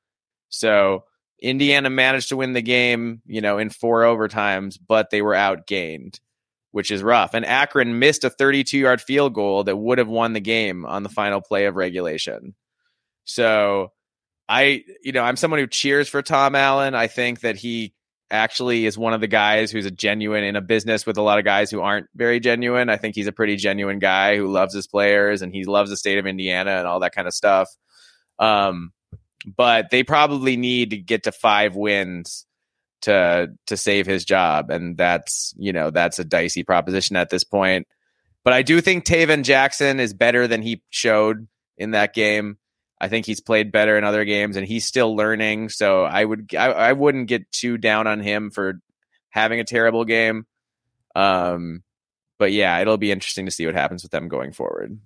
So 0.50 1.06
Indiana 1.42 1.90
managed 1.90 2.28
to 2.30 2.38
win 2.38 2.52
the 2.52 2.62
game, 2.62 3.22
you 3.26 3.40
know, 3.40 3.60
in 3.60 3.70
four 3.70 4.02
overtimes, 4.02 4.78
but 4.86 5.10
they 5.10 5.22
were 5.22 5.36
outgained 5.36 6.20
which 6.72 6.92
is 6.92 7.04
rough. 7.04 7.34
And 7.34 7.46
Akron 7.46 8.00
missed 8.00 8.24
a 8.24 8.30
32 8.30 8.78
yard 8.78 9.02
field 9.02 9.34
goal 9.34 9.64
that 9.66 9.76
would 9.76 9.98
have 9.98 10.08
won 10.08 10.34
the 10.34 10.40
game 10.40 10.86
on 10.86 11.04
the 11.04 11.10
final 11.10 11.42
play 11.42 11.66
of 11.66 11.76
regulation. 11.76 12.56
So 13.26 13.92
I, 14.50 14.84
you 15.04 15.12
know, 15.12 15.24
I'm 15.24 15.38
someone 15.38 15.60
who 15.60 15.68
cheers 15.68 16.10
for 16.10 16.22
Tom 16.22 16.56
Allen. 16.56 16.96
I 16.96 17.08
think 17.08 17.42
that 17.42 17.56
he 17.56 17.94
actually 18.30 18.86
is 18.86 18.98
one 18.98 19.14
of 19.14 19.22
the 19.22 19.28
guys 19.28 19.72
who's 19.72 19.86
a 19.86 19.92
genuine 19.92 20.44
in 20.44 20.56
a 20.56 20.62
business 20.62 21.06
with 21.06 21.18
a 21.18 21.22
lot 21.22 21.38
of 21.38 21.46
guys 21.46 21.70
who 21.70 21.82
aren't 21.82 22.08
very 22.16 22.40
genuine. 22.40 22.90
I 22.90 22.98
think 22.98 23.16
he's 23.16 23.28
a 23.28 23.34
pretty 23.34 23.58
genuine 23.58 24.00
guy 24.00 24.38
who 24.38 24.48
loves 24.48 24.74
his 24.74 24.88
players 24.88 25.42
and 25.42 25.54
he 25.54 25.66
loves 25.66 25.90
the 25.90 25.98
state 25.98 26.18
of 26.18 26.26
Indiana 26.26 26.72
and 26.72 26.88
all 26.88 27.02
that 27.02 27.14
kind 27.14 27.28
of 27.28 27.34
stuff. 27.34 27.70
Um, 28.40 28.94
but 29.46 29.90
they 29.92 30.04
probably 30.04 30.56
need 30.56 30.92
to 30.92 30.98
get 30.98 31.24
to 31.24 31.32
five 31.32 31.76
wins 31.76 32.46
to 33.02 33.52
to 33.68 33.78
save 33.78 34.06
his 34.06 34.26
job, 34.26 34.70
and 34.70 34.98
that's 34.98 35.54
you 35.58 35.74
know 35.74 35.92
that's 35.92 36.20
a 36.20 36.24
dicey 36.24 36.64
proposition 36.64 37.16
at 37.16 37.30
this 37.30 37.44
point. 37.44 37.88
But 38.44 38.54
I 38.54 38.62
do 38.62 38.82
think 38.82 39.06
Tayven 39.06 39.44
Jackson 39.44 40.00
is 40.00 40.14
better 40.14 40.48
than 40.48 40.62
he 40.62 40.82
showed 40.90 41.48
in 41.78 41.92
that 41.92 42.14
game. 42.14 42.58
I 43.00 43.08
think 43.08 43.26
he's 43.26 43.42
played 43.42 43.72
better 43.72 43.98
in 43.98 44.04
other 44.04 44.26
games, 44.26 44.56
and 44.56 44.68
he's 44.68 44.86
still 44.86 45.16
learning. 45.16 45.70
So 45.70 46.04
I 46.04 46.24
would 46.24 46.54
I, 46.56 46.72
I 46.72 46.94
wouldn't 46.94 47.28
get 47.28 47.52
too 47.52 47.78
down 47.78 48.08
on 48.08 48.20
him 48.20 48.52
for 48.52 48.80
having 49.30 49.60
a 49.60 49.66
terrible 49.66 50.06
game. 50.06 50.46
Um, 51.16 51.84
but 52.38 52.52
yeah, 52.52 52.80
it'll 52.80 52.98
be 52.98 53.12
interesting 53.12 53.46
to 53.46 53.52
see 53.52 53.66
what 53.66 53.76
happens 53.76 54.04
with 54.04 54.12
them 54.12 54.28
going 54.28 54.52
forward. 54.52 55.00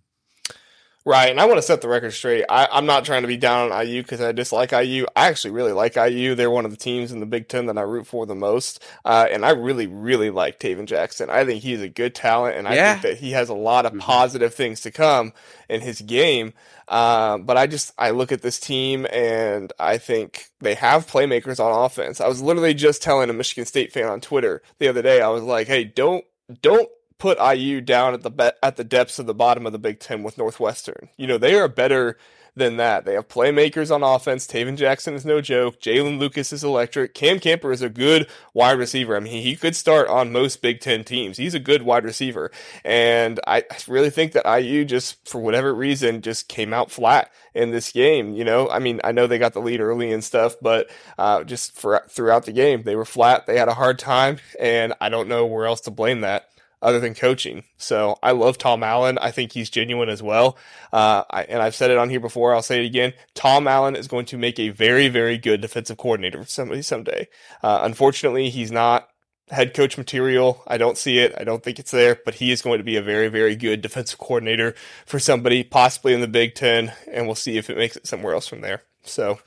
Right, 1.08 1.30
and 1.30 1.40
I 1.40 1.46
want 1.46 1.60
to 1.60 1.62
set 1.62 1.82
the 1.82 1.88
record 1.88 2.14
straight. 2.14 2.46
I, 2.50 2.68
am 2.72 2.88
not 2.88 3.06
trying 3.06 3.22
to 3.22 3.28
be 3.28 3.38
down 3.38 3.72
on 3.72 3.88
IU 3.88 4.02
because 4.02 4.22
I 4.22 4.32
dislike 4.32 4.72
IU. 4.72 5.06
I 5.16 5.28
actually 5.28 5.52
really 5.52 5.72
like 5.72 5.98
IU. 5.98 6.34
They're 6.34 6.50
one 6.50 6.66
of 6.66 6.72
the 6.72 6.78
teams 6.78 7.12
in 7.12 7.20
the 7.20 7.28
Big 7.28 7.48
Ten 7.48 7.68
that 7.68 7.78
I 7.78 7.82
root 7.82 8.08
for 8.08 8.26
the 8.26 8.34
most, 8.34 8.84
uh, 9.06 9.28
and 9.32 9.46
I 9.46 9.52
really, 9.52 9.86
really 9.86 10.32
like 10.32 10.60
Tayven 10.60 10.88
Jackson. 10.88 11.30
I 11.30 11.46
think 11.46 11.62
he's 11.62 11.82
a 11.82 11.90
good 11.90 12.16
talent, 12.16 12.58
and 12.58 12.68
I 12.68 12.74
yeah. 12.74 12.94
think 12.94 13.04
that 13.04 13.24
he 13.24 13.34
has 13.34 13.50
a 13.50 13.54
lot 13.54 13.86
of 13.86 13.92
mm-hmm. 13.92 14.02
positive 14.02 14.56
things 14.56 14.82
to 14.82 14.90
come 14.90 15.34
in 15.70 15.82
his 15.82 16.02
game. 16.02 16.54
Uh, 16.88 17.38
but 17.38 17.56
I 17.56 17.68
just 17.68 17.94
I 18.00 18.10
look 18.10 18.32
at 18.32 18.42
this 18.42 18.60
team 18.60 19.08
and 19.12 19.74
I 19.80 19.98
think 19.98 20.48
they 20.60 20.76
have 20.76 21.08
playmakers 21.08 21.60
on 21.60 21.86
offense. 21.86 22.20
I 22.20 22.28
was 22.28 22.42
literally 22.42 22.74
just 22.74 23.02
telling 23.02 23.30
a 23.30 23.34
Michigan 23.34 23.66
State 23.66 23.92
fan 23.92 24.08
on 24.08 24.22
Twitter 24.22 24.62
the 24.80 24.88
other 24.88 25.02
day. 25.02 25.22
I 25.22 25.30
was 25.30 25.44
like, 25.44 25.68
"Hey, 25.68 25.84
don't 25.84 26.26
don't 26.62 26.90
put 27.18 27.38
IU 27.40 27.82
down 27.82 28.14
at 28.14 28.24
the 28.24 28.32
be- 28.32 28.52
at 28.62 28.76
the 28.76 28.84
depths 28.84 29.20
of 29.20 29.26
the 29.26 29.34
bottom 29.34 29.66
of 29.66 29.72
the 29.72 29.80
Big 29.80 30.00
Ten 30.00 30.24
with 30.24 30.38
Northwestern. 30.38 31.10
You 31.18 31.28
know, 31.28 31.38
they 31.38 31.56
are 31.56 31.68
better 31.68 32.18
than 32.56 32.78
that. 32.78 33.06
They 33.06 33.14
have 33.14 33.28
playmakers 33.28 33.94
on 33.94 34.02
offense. 34.02 34.48
Tayven 34.48 34.78
Jackson 34.78 35.14
is 35.14 35.26
no 35.26 35.42
joke. 35.42 35.80
Jaylin 35.82 36.20
Lucas 36.20 36.54
is 36.54 36.64
electric. 36.64 37.14
Cam 37.14 37.40
Camper 37.40 37.72
is 37.72 37.82
a 37.82 37.90
good 37.90 38.28
wide 38.54 38.78
receiver. 38.78 39.16
I 39.16 39.20
mean, 39.20 39.44
he 39.44 39.56
could 39.56 39.76
start 39.76 40.08
on 40.08 40.32
most 40.32 40.62
Big 40.62 40.80
Ten 40.80 41.04
teams. 41.04 41.38
He's 41.38 41.54
a 41.54 41.60
good 41.60 41.82
wide 41.82 42.06
receiver. 42.06 42.52
And 42.84 43.40
I 43.46 43.64
really 43.88 44.10
think 44.10 44.32
that 44.32 44.46
IU 44.46 44.86
just, 44.86 45.28
for 45.28 45.42
whatever 45.42 45.74
reason, 45.74 46.22
just 46.22 46.48
came 46.48 46.74
out 46.74 46.92
flat 46.92 47.30
in 47.54 47.72
this 47.72 47.92
game. 47.92 48.34
You 48.34 48.46
know, 48.46 48.70
I 48.70 48.80
mean, 48.80 49.02
I 49.04 49.12
know 49.12 49.28
they 49.28 49.38
got 49.38 49.54
the 49.54 49.62
lead 49.62 49.82
early 49.82 50.12
and 50.12 50.24
stuff, 50.24 50.56
but 50.62 50.90
uh, 51.18 51.44
just 51.44 51.74
for 51.74 52.04
throughout 52.10 52.46
the 52.46 52.54
game, 52.54 52.84
they 52.84 52.96
were 52.96 53.06
flat. 53.06 53.48
They 53.48 53.58
had 53.58 53.68
a 53.68 53.74
hard 53.74 54.00
time, 54.00 54.38
and 54.60 54.94
I 55.02 55.10
don't 55.10 55.28
know 55.28 55.46
where 55.46 55.66
else 55.66 55.82
to 55.82 55.92
blame 55.92 56.22
that 56.22 56.50
other 56.86 57.00
than 57.00 57.16
coaching. 57.16 57.64
So 57.78 58.18
I 58.22 58.32
love 58.32 58.58
Tom 58.58 58.84
Allen. 58.84 59.18
I 59.18 59.32
think 59.32 59.52
he's 59.52 59.70
genuine 59.72 60.08
as 60.08 60.22
well. 60.22 60.56
Uh, 60.94 61.24
I, 61.30 61.44
and 61.44 61.62
I've 61.62 61.76
said 61.76 61.90
it 61.90 61.98
on 61.98 62.12
here 62.12 62.20
before. 62.20 62.54
I'll 62.54 62.62
say 62.62 62.84
it 62.84 62.86
again. 62.86 63.14
Tom 63.34 63.68
Allen 63.68 63.96
is 63.96 64.08
going 64.08 64.26
to 64.28 64.38
make 64.38 64.60
a 64.60 64.70
very, 64.70 65.08
very 65.08 65.38
good 65.40 65.62
defensive 65.62 65.98
coordinator 65.98 66.44
for 66.44 66.50
somebody 66.50 66.84
someday. 66.84 67.28
Uh, 67.64 67.80
unfortunately, 67.82 68.52
he's 68.52 68.72
not 68.72 69.10
head 69.50 69.74
coach 69.74 69.98
material. 69.98 70.64
I 70.68 70.78
don't 70.78 70.98
see 70.98 71.18
it. 71.18 71.34
I 71.38 71.44
don't 71.44 71.64
think 71.64 71.80
it's 71.80 71.92
there, 71.92 72.20
but 72.24 72.36
he 72.36 72.52
is 72.52 72.62
going 72.62 72.78
to 72.78 72.84
be 72.84 72.98
a 72.98 73.02
very, 73.02 73.30
very 73.30 73.56
good 73.56 73.82
defensive 73.82 74.20
coordinator 74.20 74.76
for 75.08 75.20
somebody, 75.20 75.64
possibly 75.64 76.14
in 76.14 76.22
the 76.22 76.28
Big 76.28 76.54
Ten, 76.54 76.94
and 77.12 77.26
we'll 77.26 77.36
see 77.36 77.58
if 77.58 77.70
it 77.70 77.78
makes 77.78 77.96
it 77.96 78.08
somewhere 78.08 78.36
else 78.36 78.48
from 78.48 78.62
there. 78.62 78.84
So, 79.04 79.40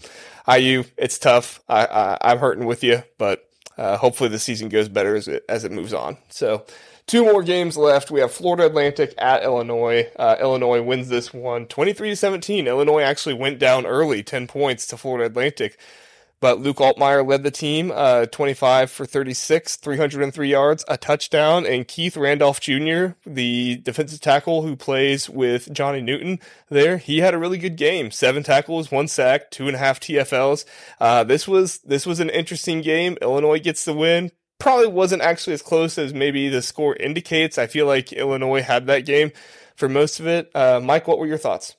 IU, 0.53 0.84
it's 0.97 1.18
tough. 1.18 1.61
I, 1.68 1.84
I, 2.20 2.32
am 2.32 2.39
hurting 2.39 2.66
with 2.66 2.84
you, 2.84 3.03
but 3.16 3.49
uh, 3.76 3.97
hopefully 3.97 4.28
the 4.28 4.39
season 4.39 4.68
goes 4.68 4.89
better 4.89 5.16
as 5.16 5.28
it 5.28 5.45
as 5.49 5.64
it 5.64 5.72
moves 5.72 5.93
on. 5.93 6.16
So, 6.28 6.64
two 7.09 7.24
more 7.24 7.42
games 7.42 7.76
left. 7.76 8.12
We 8.12 8.20
have 8.20 8.30
Florida 8.30 8.66
Atlantic 8.66 9.14
at 9.18 9.42
Illinois. 9.42 10.09
Uh, 10.16 10.36
Illinois 10.40 10.80
wins 10.80 11.09
this 11.09 11.34
one, 11.34 11.66
23 11.66 12.11
to 12.11 12.16
17. 12.16 12.68
Illinois 12.68 13.02
actually 13.02 13.34
went 13.34 13.59
down 13.59 13.84
early, 13.86 14.22
10 14.22 14.46
points 14.46 14.86
to 14.86 14.96
Florida 14.96 15.26
Atlantic. 15.26 15.78
But 16.40 16.61
Luke 16.61 16.76
Altmyer 16.76 17.26
led 17.26 17.42
the 17.42 17.50
team, 17.50 17.90
uh, 17.92 18.26
25 18.26 18.92
for 18.92 19.04
36, 19.04 19.74
303 19.74 20.48
yards, 20.48 20.84
a 20.86 20.96
touchdown. 20.96 21.66
And 21.66 21.88
Keith 21.88 22.16
Randolph 22.16 22.61
Jr., 22.61 23.09
the 23.26 23.78
defensive 23.78 24.20
tackle 24.20 24.62
who 24.62 24.76
plays 24.76 25.28
with 25.28 25.72
Johnny 25.72 26.00
Newton 26.00 26.38
there, 26.68 26.98
he 26.98 27.18
had 27.18 27.34
a 27.34 27.38
really 27.38 27.59
good 27.59 27.76
game. 27.76 28.12
Seven 28.12 28.44
tackles, 28.44 28.92
one 28.92 29.09
sack, 29.09 29.50
two 29.50 29.66
and 29.66 29.74
a 29.74 29.80
half 29.80 29.98
TFLs. 29.98 30.64
Uh, 31.00 31.24
this 31.24 31.48
was, 31.48 31.78
this 31.78 32.06
was 32.06 32.20
an 32.20 32.30
interesting 32.30 32.82
game. 32.82 33.18
Illinois 33.20 33.59
gets 33.59 33.84
the 33.84 33.94
win. 33.94 34.30
Probably 34.59 34.88
wasn't 34.88 35.22
actually 35.22 35.54
as 35.54 35.62
close 35.62 35.98
as 35.98 36.12
maybe 36.12 36.48
the 36.48 36.62
score 36.62 36.96
indicates. 36.96 37.59
I 37.59 37.68
feel 37.68 37.86
like 37.86 38.12
Illinois 38.12 38.62
had 38.62 38.86
that 38.86 39.06
game 39.06 39.30
for 39.76 39.88
most 39.88 40.18
of 40.18 40.26
it. 40.26 40.50
Uh, 40.54 40.80
Mike, 40.82 41.06
what 41.06 41.18
were 41.18 41.26
your 41.26 41.38
thoughts? 41.38 41.76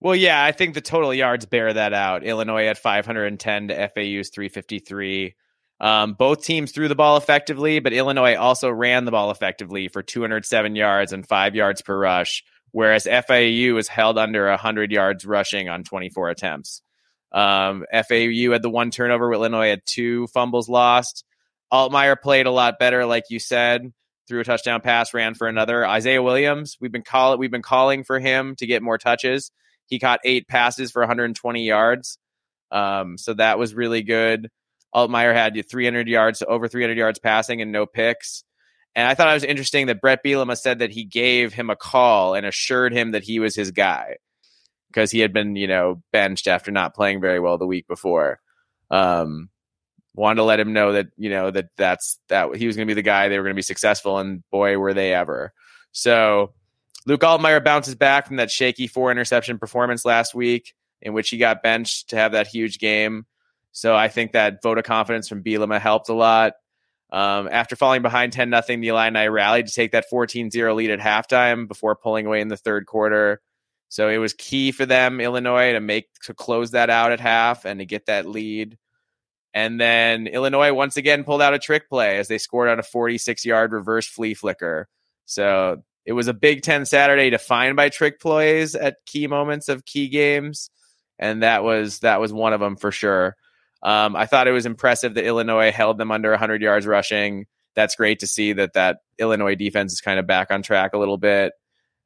Well, 0.00 0.14
yeah, 0.14 0.42
I 0.42 0.52
think 0.52 0.74
the 0.74 0.80
total 0.80 1.12
yards 1.12 1.46
bear 1.46 1.72
that 1.72 1.92
out. 1.92 2.22
Illinois 2.22 2.66
at 2.66 2.78
510 2.78 3.68
to 3.68 3.74
FAU's 3.74 4.30
353. 4.30 5.34
Um, 5.78 6.14
both 6.14 6.42
teams 6.42 6.72
threw 6.72 6.88
the 6.88 6.94
ball 6.94 7.16
effectively, 7.16 7.80
but 7.80 7.92
Illinois 7.92 8.36
also 8.36 8.70
ran 8.70 9.04
the 9.04 9.10
ball 9.10 9.30
effectively 9.30 9.88
for 9.88 10.02
207 10.02 10.74
yards 10.74 11.12
and 11.12 11.26
five 11.26 11.54
yards 11.54 11.82
per 11.82 11.98
rush, 11.98 12.44
whereas 12.72 13.04
FAU 13.04 13.74
was 13.74 13.88
held 13.88 14.18
under 14.18 14.48
100 14.48 14.90
yards 14.90 15.26
rushing 15.26 15.68
on 15.68 15.84
24 15.84 16.30
attempts. 16.30 16.82
Um, 17.32 17.84
FAU 17.92 18.52
had 18.52 18.62
the 18.62 18.70
one 18.70 18.90
turnover, 18.90 19.32
Illinois 19.32 19.68
had 19.68 19.82
two 19.84 20.26
fumbles 20.28 20.68
lost. 20.68 21.24
Altmyer 21.72 22.20
played 22.20 22.46
a 22.46 22.50
lot 22.50 22.78
better, 22.78 23.04
like 23.06 23.24
you 23.30 23.38
said, 23.38 23.92
threw 24.28 24.40
a 24.40 24.44
touchdown 24.44 24.80
pass, 24.80 25.14
ran 25.14 25.34
for 25.34 25.48
another. 25.48 25.86
Isaiah 25.86 26.22
Williams, 26.22 26.76
we've 26.80 26.92
been 26.92 27.02
call 27.02 27.36
we've 27.38 27.50
been 27.50 27.62
calling 27.62 28.04
for 28.04 28.18
him 28.18 28.54
to 28.56 28.66
get 28.66 28.82
more 28.82 28.98
touches. 28.98 29.50
He 29.86 29.98
caught 29.98 30.20
eight 30.24 30.48
passes 30.48 30.90
for 30.90 31.00
120 31.00 31.64
yards. 31.64 32.18
Um, 32.70 33.18
so 33.18 33.34
that 33.34 33.58
was 33.58 33.74
really 33.74 34.02
good. 34.02 34.48
Altmyer 34.94 35.34
had 35.34 35.68
300 35.68 36.08
yards, 36.08 36.42
over 36.46 36.68
300 36.68 36.96
yards 36.96 37.18
passing, 37.18 37.60
and 37.60 37.70
no 37.70 37.86
picks. 37.86 38.44
And 38.94 39.06
I 39.06 39.14
thought 39.14 39.28
it 39.28 39.34
was 39.34 39.44
interesting 39.44 39.86
that 39.86 40.00
Bret 40.00 40.24
Bielema 40.24 40.56
said 40.56 40.78
that 40.78 40.90
he 40.90 41.04
gave 41.04 41.52
him 41.52 41.68
a 41.68 41.76
call 41.76 42.34
and 42.34 42.46
assured 42.46 42.94
him 42.94 43.12
that 43.12 43.22
he 43.22 43.38
was 43.38 43.54
his 43.54 43.70
guy 43.70 44.16
because 44.88 45.10
he 45.10 45.20
had 45.20 45.34
been, 45.34 45.54
you 45.54 45.68
know, 45.68 46.02
benched 46.12 46.46
after 46.46 46.70
not 46.70 46.94
playing 46.94 47.20
very 47.20 47.38
well 47.38 47.58
the 47.58 47.66
week 47.66 47.86
before. 47.86 48.40
Um, 48.90 49.50
wanted 50.16 50.36
to 50.36 50.44
let 50.44 50.58
him 50.58 50.72
know 50.72 50.92
that 50.92 51.08
you 51.16 51.30
know 51.30 51.50
that 51.50 51.68
that's 51.76 52.18
that 52.28 52.56
he 52.56 52.66
was 52.66 52.76
going 52.76 52.88
to 52.88 52.90
be 52.90 53.00
the 53.00 53.02
guy. 53.02 53.28
They 53.28 53.38
were 53.38 53.44
going 53.44 53.54
to 53.54 53.58
be 53.58 53.62
successful, 53.62 54.18
and 54.18 54.42
boy, 54.50 54.78
were 54.78 54.94
they 54.94 55.12
ever! 55.14 55.52
So 55.92 56.54
Luke 57.06 57.20
Altmyer 57.20 57.62
bounces 57.62 57.94
back 57.94 58.26
from 58.26 58.36
that 58.36 58.50
shaky 58.50 58.86
four 58.86 59.10
interception 59.10 59.58
performance 59.58 60.04
last 60.04 60.34
week, 60.34 60.74
in 61.00 61.12
which 61.12 61.30
he 61.30 61.38
got 61.38 61.62
benched 61.62 62.10
to 62.10 62.16
have 62.16 62.32
that 62.32 62.48
huge 62.48 62.78
game. 62.78 63.26
So 63.72 63.94
I 63.94 64.08
think 64.08 64.32
that 64.32 64.62
vote 64.62 64.78
of 64.78 64.84
confidence 64.84 65.28
from 65.28 65.44
Bielema 65.44 65.80
helped 65.80 66.08
a 66.08 66.14
lot. 66.14 66.54
Um, 67.10 67.48
after 67.50 67.76
falling 67.76 68.02
behind 68.02 68.32
10 68.32 68.50
nothing, 68.50 68.80
the 68.80 68.88
Illini 68.88 69.28
rallied 69.28 69.66
to 69.66 69.72
take 69.72 69.92
that 69.92 70.08
14 70.10 70.50
0 70.50 70.74
lead 70.74 70.90
at 70.90 70.98
halftime 70.98 71.68
before 71.68 71.94
pulling 71.94 72.26
away 72.26 72.40
in 72.40 72.48
the 72.48 72.56
third 72.56 72.86
quarter. 72.86 73.40
So 73.88 74.08
it 74.08 74.18
was 74.18 74.32
key 74.32 74.72
for 74.72 74.84
them, 74.84 75.20
Illinois, 75.20 75.72
to 75.72 75.80
make 75.80 76.12
to 76.24 76.34
close 76.34 76.72
that 76.72 76.90
out 76.90 77.12
at 77.12 77.20
half 77.20 77.64
and 77.64 77.78
to 77.78 77.86
get 77.86 78.06
that 78.06 78.26
lead. 78.26 78.76
And 79.56 79.80
then 79.80 80.26
Illinois 80.26 80.74
once 80.74 80.98
again 80.98 81.24
pulled 81.24 81.40
out 81.40 81.54
a 81.54 81.58
trick 81.58 81.88
play 81.88 82.18
as 82.18 82.28
they 82.28 82.36
scored 82.36 82.68
on 82.68 82.78
a 82.78 82.82
46 82.82 83.42
yard 83.46 83.72
reverse 83.72 84.06
flea 84.06 84.34
flicker. 84.34 84.86
So 85.24 85.82
it 86.04 86.12
was 86.12 86.28
a 86.28 86.34
Big 86.34 86.60
Ten 86.60 86.84
Saturday 86.84 87.30
defined 87.30 87.74
by 87.74 87.88
trick 87.88 88.20
plays 88.20 88.74
at 88.74 88.98
key 89.06 89.26
moments 89.28 89.70
of 89.70 89.86
key 89.86 90.08
games, 90.08 90.70
and 91.18 91.42
that 91.42 91.64
was 91.64 92.00
that 92.00 92.20
was 92.20 92.34
one 92.34 92.52
of 92.52 92.60
them 92.60 92.76
for 92.76 92.92
sure. 92.92 93.34
Um, 93.82 94.14
I 94.14 94.26
thought 94.26 94.46
it 94.46 94.52
was 94.52 94.66
impressive 94.66 95.14
that 95.14 95.24
Illinois 95.24 95.72
held 95.72 95.96
them 95.96 96.10
under 96.10 96.28
100 96.32 96.60
yards 96.60 96.86
rushing. 96.86 97.46
That's 97.74 97.96
great 97.96 98.18
to 98.18 98.26
see 98.26 98.52
that 98.52 98.74
that 98.74 98.98
Illinois 99.18 99.54
defense 99.54 99.94
is 99.94 100.02
kind 100.02 100.20
of 100.20 100.26
back 100.26 100.50
on 100.50 100.60
track 100.60 100.92
a 100.92 100.98
little 100.98 101.16
bit. 101.16 101.54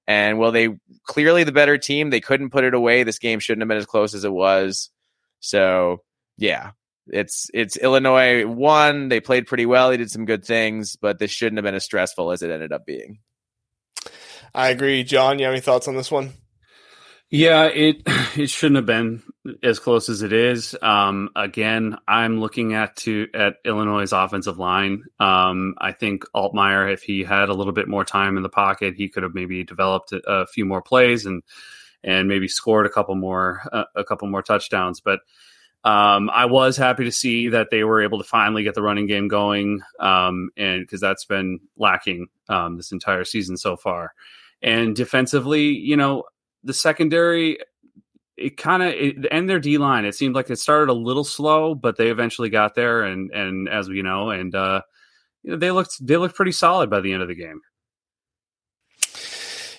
And 0.06 0.38
well, 0.38 0.52
they 0.52 0.68
clearly 1.02 1.42
the 1.42 1.50
better 1.50 1.78
team. 1.78 2.10
They 2.10 2.20
couldn't 2.20 2.50
put 2.50 2.62
it 2.62 2.74
away. 2.74 3.02
This 3.02 3.18
game 3.18 3.40
shouldn't 3.40 3.62
have 3.62 3.68
been 3.68 3.76
as 3.76 3.86
close 3.86 4.14
as 4.14 4.22
it 4.22 4.32
was. 4.32 4.90
So 5.40 6.04
yeah, 6.38 6.70
it's 7.06 7.50
it's 7.52 7.76
Illinois 7.76 8.46
won. 8.46 9.08
They 9.08 9.20
played 9.20 9.46
pretty 9.46 9.66
well. 9.66 9.90
They 9.90 9.96
did 9.96 10.10
some 10.10 10.24
good 10.24 10.44
things, 10.44 10.96
but 10.96 11.18
this 11.18 11.30
shouldn't 11.30 11.58
have 11.58 11.64
been 11.64 11.74
as 11.74 11.84
stressful 11.84 12.32
as 12.32 12.42
it 12.42 12.50
ended 12.50 12.72
up 12.72 12.86
being. 12.86 13.18
I 14.54 14.68
agree. 14.68 15.04
John, 15.04 15.38
you 15.38 15.44
have 15.44 15.52
any 15.52 15.60
thoughts 15.60 15.88
on 15.88 15.96
this 15.96 16.10
one? 16.10 16.32
Yeah, 17.30 17.66
it 17.66 18.02
it 18.36 18.50
shouldn't 18.50 18.76
have 18.76 18.86
been 18.86 19.22
as 19.62 19.78
close 19.78 20.08
as 20.08 20.22
it 20.22 20.32
is. 20.32 20.76
Um, 20.82 21.30
again, 21.36 21.96
I'm 22.06 22.40
looking 22.40 22.74
at 22.74 22.96
to 22.96 23.28
at 23.34 23.56
Illinois' 23.64 24.12
offensive 24.12 24.58
line. 24.58 25.04
Um, 25.18 25.74
I 25.78 25.92
think 25.92 26.24
Altmyer, 26.34 26.92
if 26.92 27.02
he 27.02 27.22
had 27.22 27.48
a 27.48 27.54
little 27.54 27.72
bit 27.72 27.88
more 27.88 28.04
time 28.04 28.36
in 28.36 28.42
the 28.42 28.48
pocket, 28.48 28.94
he 28.96 29.08
could 29.08 29.22
have 29.22 29.34
maybe 29.34 29.64
developed 29.64 30.12
a, 30.12 30.20
a 30.26 30.46
few 30.46 30.64
more 30.64 30.82
plays 30.82 31.26
and 31.26 31.42
and 32.02 32.28
maybe 32.28 32.48
scored 32.48 32.86
a 32.86 32.90
couple 32.90 33.14
more 33.14 33.62
uh, 33.72 33.84
a 33.94 34.04
couple 34.04 34.28
more 34.28 34.42
touchdowns. 34.42 35.00
But 35.00 35.20
um, 35.82 36.28
I 36.30 36.44
was 36.44 36.76
happy 36.76 37.04
to 37.04 37.12
see 37.12 37.48
that 37.48 37.68
they 37.70 37.84
were 37.84 38.02
able 38.02 38.18
to 38.18 38.24
finally 38.24 38.62
get 38.62 38.74
the 38.74 38.82
running 38.82 39.06
game 39.06 39.28
going, 39.28 39.80
um, 39.98 40.50
and 40.56 40.82
because 40.82 41.00
that's 41.00 41.24
been 41.24 41.60
lacking 41.78 42.28
um, 42.48 42.76
this 42.76 42.92
entire 42.92 43.24
season 43.24 43.56
so 43.56 43.76
far. 43.76 44.12
And 44.62 44.94
defensively, 44.94 45.68
you 45.68 45.96
know, 45.96 46.24
the 46.64 46.74
secondary, 46.74 47.58
it 48.36 48.58
kind 48.58 48.82
of 48.82 49.26
and 49.30 49.48
their 49.48 49.58
D 49.58 49.78
line, 49.78 50.04
it 50.04 50.14
seemed 50.14 50.34
like 50.34 50.50
it 50.50 50.58
started 50.58 50.90
a 50.90 50.94
little 50.94 51.24
slow, 51.24 51.74
but 51.74 51.96
they 51.96 52.10
eventually 52.10 52.50
got 52.50 52.74
there, 52.74 53.02
and 53.02 53.30
and 53.30 53.66
as 53.66 53.88
we 53.88 54.02
know, 54.02 54.28
and 54.28 54.54
uh, 54.54 54.82
you 55.42 55.52
know, 55.52 55.56
they 55.56 55.70
looked 55.70 56.06
they 56.06 56.18
looked 56.18 56.36
pretty 56.36 56.52
solid 56.52 56.90
by 56.90 57.00
the 57.00 57.14
end 57.14 57.22
of 57.22 57.28
the 57.28 57.34
game. 57.34 57.62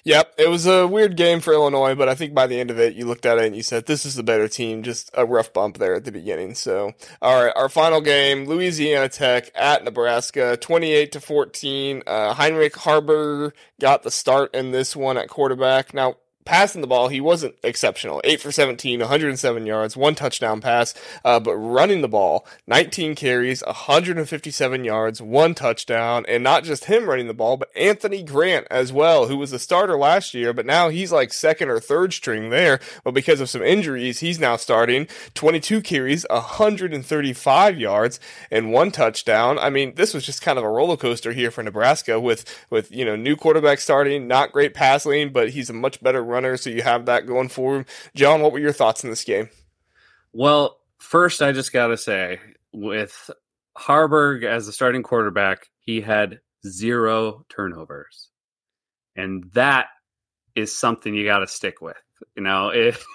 Yep, 0.03 0.33
it 0.37 0.49
was 0.49 0.65
a 0.65 0.87
weird 0.87 1.15
game 1.15 1.41
for 1.41 1.53
Illinois, 1.53 1.93
but 1.93 2.09
I 2.09 2.15
think 2.15 2.33
by 2.33 2.47
the 2.47 2.59
end 2.59 2.71
of 2.71 2.79
it, 2.79 2.95
you 2.95 3.05
looked 3.05 3.25
at 3.25 3.37
it 3.37 3.45
and 3.45 3.55
you 3.55 3.61
said, 3.61 3.85
this 3.85 4.05
is 4.05 4.15
the 4.15 4.23
better 4.23 4.47
team. 4.47 4.81
Just 4.81 5.11
a 5.13 5.25
rough 5.25 5.53
bump 5.53 5.77
there 5.77 5.93
at 5.93 6.05
the 6.05 6.11
beginning. 6.11 6.55
So, 6.55 6.93
all 7.21 7.43
right, 7.43 7.53
our 7.55 7.69
final 7.69 8.01
game, 8.01 8.45
Louisiana 8.45 9.09
Tech 9.09 9.51
at 9.53 9.83
Nebraska, 9.83 10.57
28 10.57 11.11
to 11.11 11.19
14. 11.21 12.03
Uh, 12.07 12.33
Heinrich 12.33 12.73
Haarberger 12.73 13.51
got 13.79 14.01
the 14.01 14.11
start 14.11 14.55
in 14.55 14.71
this 14.71 14.95
one 14.95 15.17
at 15.17 15.29
quarterback. 15.29 15.93
Now, 15.93 16.15
passing 16.45 16.81
the 16.81 16.87
ball, 16.87 17.07
he 17.07 17.21
wasn't 17.21 17.55
exceptional. 17.63 18.21
8 18.23 18.41
for 18.41 18.51
17, 18.51 18.99
107 18.99 19.65
yards, 19.65 19.95
one 19.95 20.15
touchdown 20.15 20.61
pass. 20.61 20.93
Uh, 21.23 21.39
but 21.39 21.55
running 21.55 22.01
the 22.01 22.07
ball, 22.07 22.45
19 22.67 23.15
carries, 23.15 23.63
157 23.65 24.83
yards, 24.83 25.21
one 25.21 25.53
touchdown. 25.53 26.25
And 26.27 26.43
not 26.43 26.63
just 26.63 26.85
him 26.85 27.09
running 27.09 27.27
the 27.27 27.33
ball, 27.33 27.57
but 27.57 27.69
Anthony 27.75 28.23
Grant 28.23 28.67
as 28.71 28.91
well, 28.91 29.27
who 29.27 29.37
was 29.37 29.53
a 29.53 29.59
starter 29.59 29.97
last 29.97 30.33
year, 30.33 30.53
but 30.53 30.65
now 30.65 30.89
he's 30.89 31.11
like 31.11 31.33
second 31.33 31.69
or 31.69 31.79
third 31.79 32.13
string 32.13 32.49
there. 32.49 32.79
But 33.03 33.13
because 33.13 33.39
of 33.39 33.49
some 33.49 33.61
injuries, 33.61 34.19
he's 34.19 34.39
now 34.39 34.55
starting 34.55 35.07
22 35.33 35.81
carries, 35.81 36.25
135 36.29 37.79
yards, 37.79 38.19
and 38.49 38.71
one 38.71 38.91
touchdown. 38.91 39.59
I 39.59 39.69
mean, 39.69 39.95
this 39.95 40.13
was 40.13 40.25
just 40.25 40.41
kind 40.41 40.57
of 40.57 40.63
a 40.63 40.69
roller 40.69 40.97
coaster 40.97 41.33
here 41.33 41.51
for 41.51 41.63
Nebraska 41.63 42.19
with, 42.19 42.45
with, 42.69 42.91
you 42.91 43.05
know, 43.05 43.15
new 43.15 43.35
quarterback 43.35 43.79
starting, 43.79 44.27
not 44.27 44.51
great 44.51 44.73
passing, 44.73 45.31
but 45.31 45.51
he's 45.51 45.69
a 45.69 45.73
much 45.73 46.01
better 46.01 46.23
runner, 46.31 46.57
so 46.57 46.69
you 46.69 46.81
have 46.81 47.05
that 47.05 47.27
going 47.27 47.49
for 47.49 47.77
him. 47.77 47.85
John, 48.15 48.41
what 48.41 48.51
were 48.51 48.59
your 48.59 48.73
thoughts 48.73 49.03
in 49.03 49.09
this 49.09 49.23
game? 49.23 49.49
Well, 50.33 50.79
first, 50.97 51.41
I 51.41 51.51
just 51.51 51.73
got 51.73 51.87
to 51.87 51.97
say, 51.97 52.39
with 52.71 53.29
Haarberg 53.77 54.43
as 54.43 54.65
the 54.65 54.73
starting 54.73 55.03
quarterback, 55.03 55.69
he 55.79 56.01
had 56.01 56.39
zero 56.65 57.45
turnovers. 57.49 58.29
And 59.15 59.51
that 59.53 59.87
is 60.55 60.75
something 60.75 61.13
you 61.13 61.25
got 61.25 61.39
to 61.39 61.47
stick 61.47 61.81
with. 61.81 61.97
You 62.35 62.43
know, 62.43 62.69
if 62.73 63.05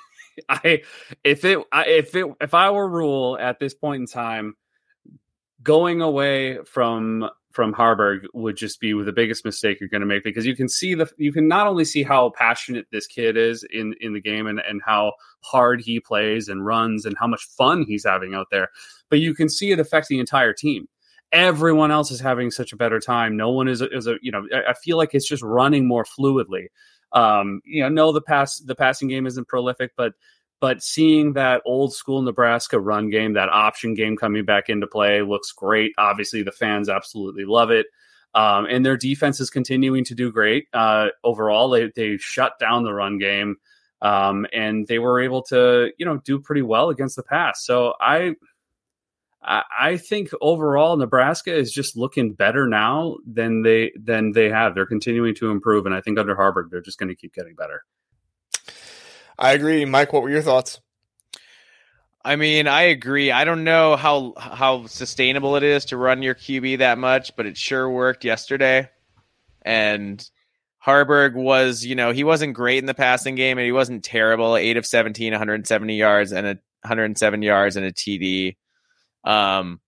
I 0.49 0.83
if 1.25 1.45
it 1.45 1.59
if 1.73 2.15
it 2.15 2.27
if 2.41 2.55
I 2.55 2.71
were 2.71 2.89
Rhule 2.89 3.39
at 3.41 3.59
this 3.59 3.75
point 3.75 4.01
in 4.01 4.07
time, 4.07 4.55
going 5.63 6.03
away 6.03 6.59
from 6.65 7.29
from 7.57 7.73
Haarberg 7.73 8.27
would 8.35 8.55
just 8.55 8.81
be 8.81 8.93
the 8.93 9.13
biggest 9.13 9.43
mistake 9.43 9.81
you're 9.81 9.89
going 9.89 10.03
to 10.03 10.07
make 10.07 10.23
because 10.23 10.45
you 10.45 10.55
can 10.55 10.69
see 10.69 10.95
the 10.95 11.11
you 11.17 11.33
can 11.33 11.49
not 11.49 11.67
only 11.67 11.87
see 11.87 12.03
how 12.03 12.31
passionate 12.37 12.87
this 12.93 13.07
kid 13.07 13.35
is 13.39 13.65
in 13.71 13.95
in 14.03 14.13
the 14.13 14.21
game 14.21 14.47
and 14.47 14.61
and 14.61 14.83
how 14.85 15.15
hard 15.41 15.81
he 15.81 15.99
plays 15.99 16.49
and 16.49 16.67
runs 16.67 17.07
and 17.07 17.17
how 17.19 17.27
much 17.27 17.43
fun 17.57 17.83
he's 17.89 18.05
having 18.05 18.35
out 18.35 18.49
there, 18.51 18.69
but 19.09 19.21
you 19.21 19.35
can 19.35 19.49
see 19.49 19.73
it 19.73 19.81
affect 19.81 20.09
the 20.09 20.21
entire 20.21 20.53
team. 20.53 20.87
Everyone 21.33 21.91
else 21.91 22.11
is 22.11 22.21
having 22.21 22.51
such 22.51 22.75
a 22.75 22.77
better 22.77 23.01
time. 23.01 23.39
No 23.39 23.51
one 23.51 23.69
is 23.69 23.81
is 23.81 24.07
a 24.07 24.17
you 24.21 24.31
know 24.31 24.47
I 24.69 24.75
feel 24.75 24.99
like 24.99 25.15
it's 25.15 25.29
just 25.29 25.43
running 25.43 25.89
more 25.89 26.05
fluidly. 26.05 26.67
Um, 27.13 27.63
you 27.65 27.83
know, 27.83 27.89
no, 27.89 28.13
the 28.13 28.21
pass 28.21 28.59
the 28.59 28.75
passing 28.75 29.09
game 29.09 29.27
isn't 29.27 29.49
prolific, 29.49 29.93
but 29.97 30.13
but 30.61 30.83
seeing 30.83 31.35
that 31.35 31.63
old 31.65 31.95
school 31.95 32.23
Nebraska 32.23 32.81
run 32.81 33.11
game, 33.11 33.35
that 33.35 33.49
option 33.49 33.95
game 33.95 34.17
coming 34.17 34.45
back 34.45 34.69
into 34.69 34.87
play 34.87 35.23
looks 35.23 35.53
great. 35.53 35.93
Obviously, 35.99 36.43
the 36.43 36.53
fans 36.53 36.89
absolutely 36.89 37.45
love 37.45 37.71
it. 37.71 37.87
Um, 38.35 38.67
and 38.71 38.85
their 38.85 38.97
defense 38.97 39.41
is 39.41 39.51
continuing 39.51 40.05
to 40.05 40.15
do 40.15 40.31
great. 40.31 40.67
Uh, 40.73 41.09
overall, 41.25 41.71
they, 41.71 41.91
they 41.95 42.19
shut 42.19 42.59
down 42.59 42.85
the 42.85 42.93
run 42.93 43.19
game 43.19 43.57
um, 44.03 44.47
and 44.53 44.87
they 44.87 44.99
were 44.99 45.21
able 45.21 45.43
to, 45.45 45.91
you 45.99 46.05
know, 46.05 46.19
do 46.19 46.39
pretty 46.39 46.63
well 46.63 46.91
against 46.91 47.17
the 47.17 47.23
pass. 47.23 47.65
So 47.65 47.95
I, 48.01 48.35
I 49.43 49.97
think 49.97 50.31
overall 50.41 50.97
Nebraska 50.97 51.55
is 51.55 51.73
just 51.73 51.97
looking 51.97 52.33
better 52.33 52.67
now 52.67 53.17
than 53.25 53.63
they 53.63 53.93
than 53.99 54.33
they 54.33 54.51
have. 54.51 54.75
They're 54.75 54.87
continuing 54.87 55.35
to 55.37 55.51
improve, 55.51 55.87
and 55.87 55.95
I 55.95 56.01
think 56.01 56.19
under 56.19 56.35
Haarberg 56.35 56.71
they're 56.71 56.81
just 56.81 56.99
going 56.99 57.11
to 57.11 57.15
keep 57.15 57.33
getting 57.33 57.55
better. 57.55 57.85
I 59.39 59.53
agree, 59.53 59.85
Mike. 59.85 60.13
What 60.13 60.23
were 60.23 60.31
your 60.31 60.43
thoughts? 60.43 60.81
I 62.25 62.35
mean, 62.37 62.67
I 62.67 62.83
agree. 62.83 63.31
I 63.31 63.45
don't 63.45 63.63
know 63.63 63.95
how 63.95 64.35
how 64.37 64.87
sustainable 64.87 65.55
it 65.57 65.63
is 65.63 65.85
to 65.87 65.97
run 65.97 66.23
your 66.23 66.35
QB 66.35 66.79
that 66.79 66.99
much, 66.99 67.37
but 67.37 67.47
it 67.47 67.57
sure 67.57 67.89
worked 67.89 68.25
yesterday. 68.25 68.91
And 69.63 70.29
Haarberg 70.85 71.35
was, 71.35 71.85
you 71.85 71.95
know, 71.95 72.13
he 72.13 72.25
wasn't 72.25 72.55
great 72.55 72.79
in 72.79 72.87
the 72.87 72.95
passing 72.95 73.35
game, 73.35 73.59
and 73.59 73.65
he 73.65 73.73
wasn't 73.73 74.05
terrible. 74.05 74.57
Eight 74.57 74.77
of 74.77 74.87
17, 74.87 75.33
170 75.33 75.97
yards 75.97 76.33
and 76.33 76.47
a 76.47 76.59
107 76.83 77.43
yards 77.43 77.77
and 77.77 77.87
a 77.87 77.93
TD. 77.93 78.57
Um, 79.25 79.81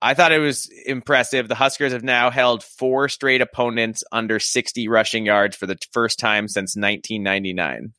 I 0.00 0.14
thought 0.14 0.32
it 0.32 0.38
was 0.38 0.70
impressive. 0.86 1.48
The 1.48 1.54
Huskers 1.54 1.92
have 1.92 2.04
now 2.04 2.30
held 2.30 2.62
four 2.62 3.08
straight 3.08 3.40
opponents 3.40 4.04
under 4.12 4.38
60 4.38 4.88
rushing 4.88 5.26
yards 5.26 5.56
for 5.56 5.66
the 5.66 5.78
first 5.92 6.18
time 6.18 6.46
since 6.46 6.76
1999. 6.76 7.92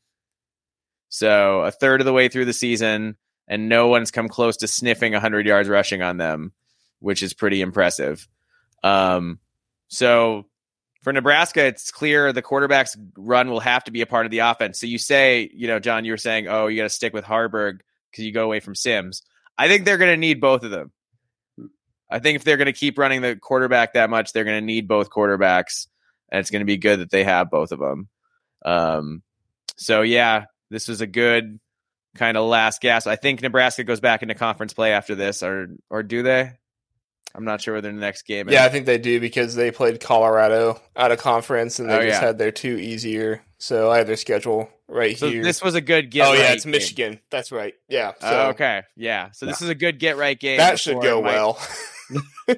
So 1.16 1.61
a 1.61 1.72
third 1.72 2.01
of 2.01 2.05
the 2.05 2.11
way 2.11 2.28
through 2.28 2.43
the 2.43 2.51
season, 2.51 3.16
and 3.47 3.70
no 3.70 3.88
one's 3.88 4.11
come 4.11 4.28
close 4.28 4.57
to 4.57 4.68
sniffing 4.68 5.13
100 5.13 5.45
yards 5.45 5.70
rushing 5.70 6.01
on 6.01 6.18
them, 6.18 6.51
which 6.99 7.24
is 7.24 7.34
pretty 7.34 7.61
impressive. 7.61 8.28
Um, 8.84 9.39
so 9.88 10.45
for 11.03 11.13
Nebraska, 11.13 11.68
it's 11.68 11.89
clear 11.89 12.34
the 12.34 12.41
quarterback's 12.41 12.97
run 13.16 13.49
will 13.49 13.61
have 13.61 13.86
to 13.86 13.91
be 13.91 14.01
a 14.01 14.05
part 14.05 14.26
of 14.26 14.32
the 14.32 14.39
offense. 14.39 14.78
So 14.78 14.88
you 14.88 14.97
say, 14.97 15.49
you 15.53 15.68
know, 15.68 15.80
John, 15.80 16.03
you 16.03 16.11
were 16.11 16.18
saying, 16.18 16.49
oh, 16.49 16.68
you 16.68 16.76
got 16.76 16.84
to 16.84 16.89
stick 16.89 17.13
with 17.13 17.24
Haarberg 17.24 17.80
because 18.11 18.26
you 18.26 18.34
go 18.34 18.43
away 18.43 18.59
from 18.59 18.76
Sims. 18.76 19.22
I 19.57 19.70
think 19.70 19.86
they're 19.86 19.97
going 19.97 20.11
to 20.11 20.18
need 20.18 20.41
both 20.41 20.63
of 20.63 20.72
them. 20.72 20.91
I 22.11 22.20
think 22.20 22.36
if 22.36 22.43
they're 22.43 22.57
going 22.57 22.66
to 22.66 22.74
keep 22.74 22.97
running 22.97 23.22
the 23.22 23.38
quarterback 23.38 23.93
that 23.93 24.09
much, 24.09 24.34
they're 24.34 24.43
going 24.43 24.61
to 24.61 24.66
need 24.66 24.89
both 24.89 25.09
quarterbacks, 25.09 25.88
and 26.30 26.41
it's 26.41 26.51
going 26.51 26.59
to 26.59 26.66
be 26.66 26.76
good 26.76 26.99
that 26.99 27.09
they 27.09 27.24
have 27.24 27.49
both 27.49 27.72
of 27.72 27.80
them. 27.80 28.09
Um, 28.66 29.24
so 29.78 30.01
yeah, 30.01 30.45
this 30.76 30.89
was 30.89 30.99
a 30.99 31.07
good 31.07 31.57
kind 32.15 32.36
of 32.36 32.45
last 32.45 32.82
gasp. 32.82 33.07
I 33.07 33.15
think 33.15 33.41
Nebraska 33.41 33.86
goes 33.86 34.01
back 34.01 34.21
into 34.21 34.36
conference 34.36 34.73
play 34.73 34.91
after 34.91 35.15
this, 35.15 35.41
or 35.41 35.69
or 35.89 36.03
do 36.03 36.21
they? 36.21 36.51
I'm 37.34 37.45
not 37.45 37.61
sure 37.61 37.73
whether 37.73 37.91
the 37.91 37.97
next 37.97 38.23
game. 38.23 38.49
Yeah, 38.49 38.65
I 38.65 38.69
think 38.69 38.86
they 38.86 38.97
do 38.97 39.21
because 39.21 39.55
they 39.55 39.71
played 39.71 40.01
Colorado 40.01 40.80
out 40.95 41.11
of 41.11 41.19
conference 41.19 41.80
and 41.80 41.89
they 41.89 41.93
oh, 41.95 42.01
just 42.01 42.21
yeah. 42.21 42.28
had 42.28 42.38
their 42.38 42.51
two 42.51 42.78
easier. 42.78 43.41
So 43.57 43.89
I 43.89 43.97
have 43.99 44.07
their 44.07 44.17
schedule 44.17 44.69
right 44.89 45.17
so 45.17 45.30
here. 45.30 45.43
This 45.43 45.61
was 45.61 45.76
a 45.76 45.82
good 45.82 46.11
get. 46.11 46.28
Oh 46.28 46.32
right 46.32 46.39
yeah, 46.39 46.51
it's 46.51 46.65
Michigan. 46.65 47.21
That's 47.30 47.53
right. 47.53 47.73
Yeah. 47.88 48.11
Oh, 48.21 48.30
so. 48.30 48.38
Oh, 48.38 48.49
okay. 48.49 48.84
Yeah. 48.97 49.32
So 49.32 49.45
this 49.45 49.61
is 49.61 49.69
a 49.69 49.76
good 49.76 49.97
get 49.97 50.17
right 50.17 50.38
game. 50.38 50.57
That 50.57 50.80
should 50.80 51.01
go 51.01 51.21
well. 51.21 51.57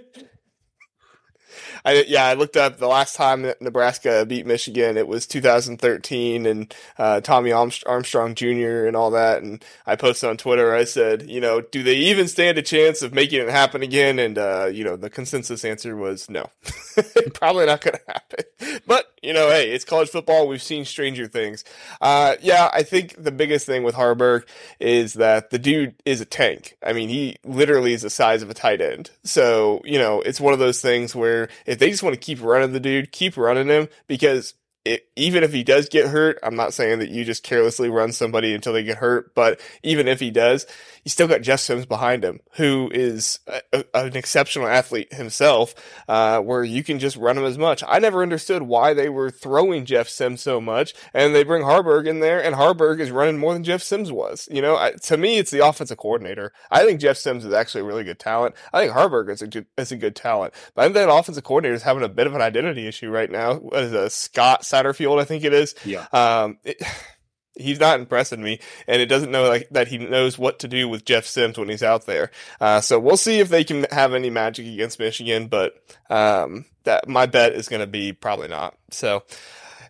I 1.88 2.04
yeah, 2.06 2.26
I 2.26 2.34
looked 2.34 2.58
up 2.58 2.80
the 2.80 2.88
last 2.88 3.16
time 3.16 3.44
that 3.44 3.62
Nebraska 3.62 4.26
beat 4.26 4.46
Michigan. 4.46 4.98
It 4.98 5.08
was 5.08 5.26
2013, 5.26 6.46
and 6.46 6.76
uh, 6.98 7.22
Tommy 7.22 7.54
Armstrong 7.54 8.36
Jr. 8.36 8.88
and 8.88 8.96
all 8.98 9.12
that. 9.12 9.42
And 9.42 9.64
I 9.86 9.96
posted 9.96 10.30
on 10.30 10.36
Twitter. 10.36 10.76
I 10.76 10.84
said, 10.84 11.30
you 11.30 11.40
know, 11.40 11.62
do 11.62 11.84
they 11.84 11.96
even 11.96 12.28
stand 12.28 12.58
a 12.58 12.62
chance 12.62 13.02
of 13.02 13.14
making 13.14 13.40
it 13.42 13.48
happen 13.48 13.84
again? 13.84 14.20
And 14.20 14.38
uh, 14.38 14.70
you 14.70 14.84
know, 14.84 14.98
the 14.98 15.10
consensus 15.10 15.64
answer 15.64 15.96
was 15.96 16.30
no, 16.30 16.50
probably 17.34 17.66
not 17.68 17.80
going 17.80 17.96
to 17.96 18.12
happen. 18.12 18.82
But 18.86 19.07
you 19.22 19.34
know, 19.34 19.50
hey, 19.50 19.72
it's 19.72 19.86
college 19.86 20.10
football. 20.10 20.48
We've 20.48 20.62
seen 20.62 20.86
stranger 20.86 21.28
things. 21.28 21.64
Uh, 22.02 22.36
yeah, 22.42 22.70
I 22.74 22.84
think 22.84 23.22
the 23.22 23.32
biggest 23.32 23.66
thing 23.66 23.84
with 23.84 23.96
Haarberg 23.96 24.44
is 24.80 25.14
that 25.14 25.50
the 25.50 25.60
dude 25.60 25.96
is 26.06 26.22
a 26.22 26.26
tank. 26.26 26.78
I 26.86 26.94
mean, 26.94 27.10
he 27.10 27.38
literally 27.44 27.94
is 27.94 28.04
the 28.04 28.10
size 28.10 28.42
of 28.42 28.50
a 28.50 28.54
tight 28.54 28.82
end. 28.82 29.12
So 29.24 29.82
you 29.86 30.00
know, 30.00 30.22
it's 30.22 30.42
one 30.42 30.54
of 30.54 30.60
those 30.60 30.82
things 30.82 31.16
where 31.16 31.50
if 31.66 31.80
they 31.80 31.90
just 31.90 32.04
want 32.04 32.14
to 32.14 32.20
keep 32.20 32.42
running 32.42 32.74
the 32.74 32.80
dude, 32.80 33.12
keep 33.12 33.38
running 33.38 33.68
him 33.68 33.88
because 34.08 34.54
it, 34.88 35.08
even 35.16 35.44
if 35.44 35.54
he 35.54 35.64
does 35.64 35.90
get 35.90 36.08
hurt, 36.08 36.40
I'm 36.44 36.56
not 36.56 36.74
saying 36.74 37.00
that 37.00 37.10
you 37.10 37.24
just 37.24 37.44
carelessly 37.44 37.90
run 37.90 38.12
somebody 38.12 38.54
until 38.54 38.74
they 38.74 38.84
get 38.84 38.98
hurt, 38.98 39.36
but 39.36 39.60
even 39.84 40.08
if 40.08 40.20
he 40.20 40.32
does, 40.32 40.66
you 41.04 41.10
still 41.10 41.28
got 41.28 41.42
Jeff 41.42 41.60
Sims 41.60 41.86
behind 41.86 42.24
him, 42.24 42.40
who 42.54 42.90
is 42.94 43.40
a, 43.48 43.62
a, 43.74 43.86
an 43.94 44.16
exceptional 44.16 44.68
athlete 44.68 45.14
himself, 45.14 45.74
uh, 46.08 46.40
where 46.40 46.64
you 46.64 46.84
can 46.84 47.00
just 47.00 47.18
run 47.18 47.38
him 47.38 47.46
as 47.46 47.58
much. 47.58 47.84
I 47.88 48.00
never 48.00 48.22
understood 48.22 48.64
why 48.64 48.94
they 48.94 49.10
were 49.10 49.30
throwing 49.30 49.86
Jeff 49.86 50.10
Sims 50.10 50.42
so 50.42 50.60
much, 50.60 50.94
and 51.14 51.34
they 51.34 51.44
bring 51.44 51.64
Haarberg 51.64 52.08
in 52.08 52.20
there, 52.20 52.44
and 52.44 52.56
Haarberg 52.56 53.00
is 53.00 53.12
running 53.12 53.38
more 53.38 53.54
than 53.54 53.64
Jeff 53.64 53.82
Sims 53.82 54.12
was. 54.12 54.48
You 54.52 54.62
know, 54.62 54.76
I, 54.76 54.92
to 55.04 55.18
me, 55.18 55.38
it's 55.38 55.52
the 55.52 55.66
offensive 55.66 55.98
coordinator. 55.98 56.52
I 56.72 56.86
think 56.86 57.00
Jeff 57.00 57.18
Sims 57.18 57.46
is 57.46 57.54
actually 57.54 57.82
a 57.82 57.86
really 57.86 58.04
good 58.04 58.20
talent. 58.20 58.56
I 58.74 58.82
think 58.82 58.94
Haarberg 58.94 59.30
is 59.30 59.42
a 59.42 59.48
good, 59.48 59.66
is 59.78 59.92
a 59.92 59.98
good 59.98 60.16
talent, 60.16 60.54
but 60.76 60.82
I 60.82 60.86
think 60.86 60.96
that 60.96 61.12
offensive 61.12 61.44
coordinator 61.44 61.76
is 61.76 61.84
having 61.84 62.04
a 62.04 62.10
bit 62.10 62.28
of 62.28 62.36
an 62.36 62.42
identity 62.42 62.88
issue 62.88 63.10
right 63.10 63.32
now. 63.32 63.62
Is 63.74 63.94
a 63.94 64.10
Scott 64.10 64.66
Satterfield, 64.84 65.20
I 65.20 65.26
think 65.26 65.44
it 65.44 65.54
is. 65.54 65.76
Yeah. 65.86 66.06
Um, 66.12 66.58
it, 66.64 66.82
he's 67.56 67.80
not 67.80 68.00
impressing 68.00 68.42
me, 68.42 68.60
and 68.88 69.02
it 69.02 69.08
doesn't 69.08 69.32
know 69.32 69.48
like 69.48 69.68
that 69.72 69.88
he 69.88 69.98
knows 69.98 70.38
what 70.38 70.60
to 70.60 70.68
do 70.68 70.88
with 70.88 71.06
Jeff 71.06 71.26
Sims 71.26 71.58
when 71.58 71.70
he's 71.70 71.84
out 71.84 72.06
there. 72.06 72.32
Uh, 72.62 72.82
so 72.82 73.00
we'll 73.00 73.18
see 73.18 73.40
if 73.40 73.50
they 73.50 73.64
can 73.64 73.86
have 73.92 74.14
any 74.14 74.30
magic 74.30 74.68
against 74.68 75.00
Michigan, 75.00 75.48
but 75.48 75.76
um, 76.10 76.66
that 76.84 77.08
my 77.08 77.26
bet 77.26 77.54
is 77.54 77.68
going 77.68 77.82
to 77.82 77.88
be 77.88 78.14
probably 78.14 78.48
not. 78.48 78.78
So, 78.92 79.24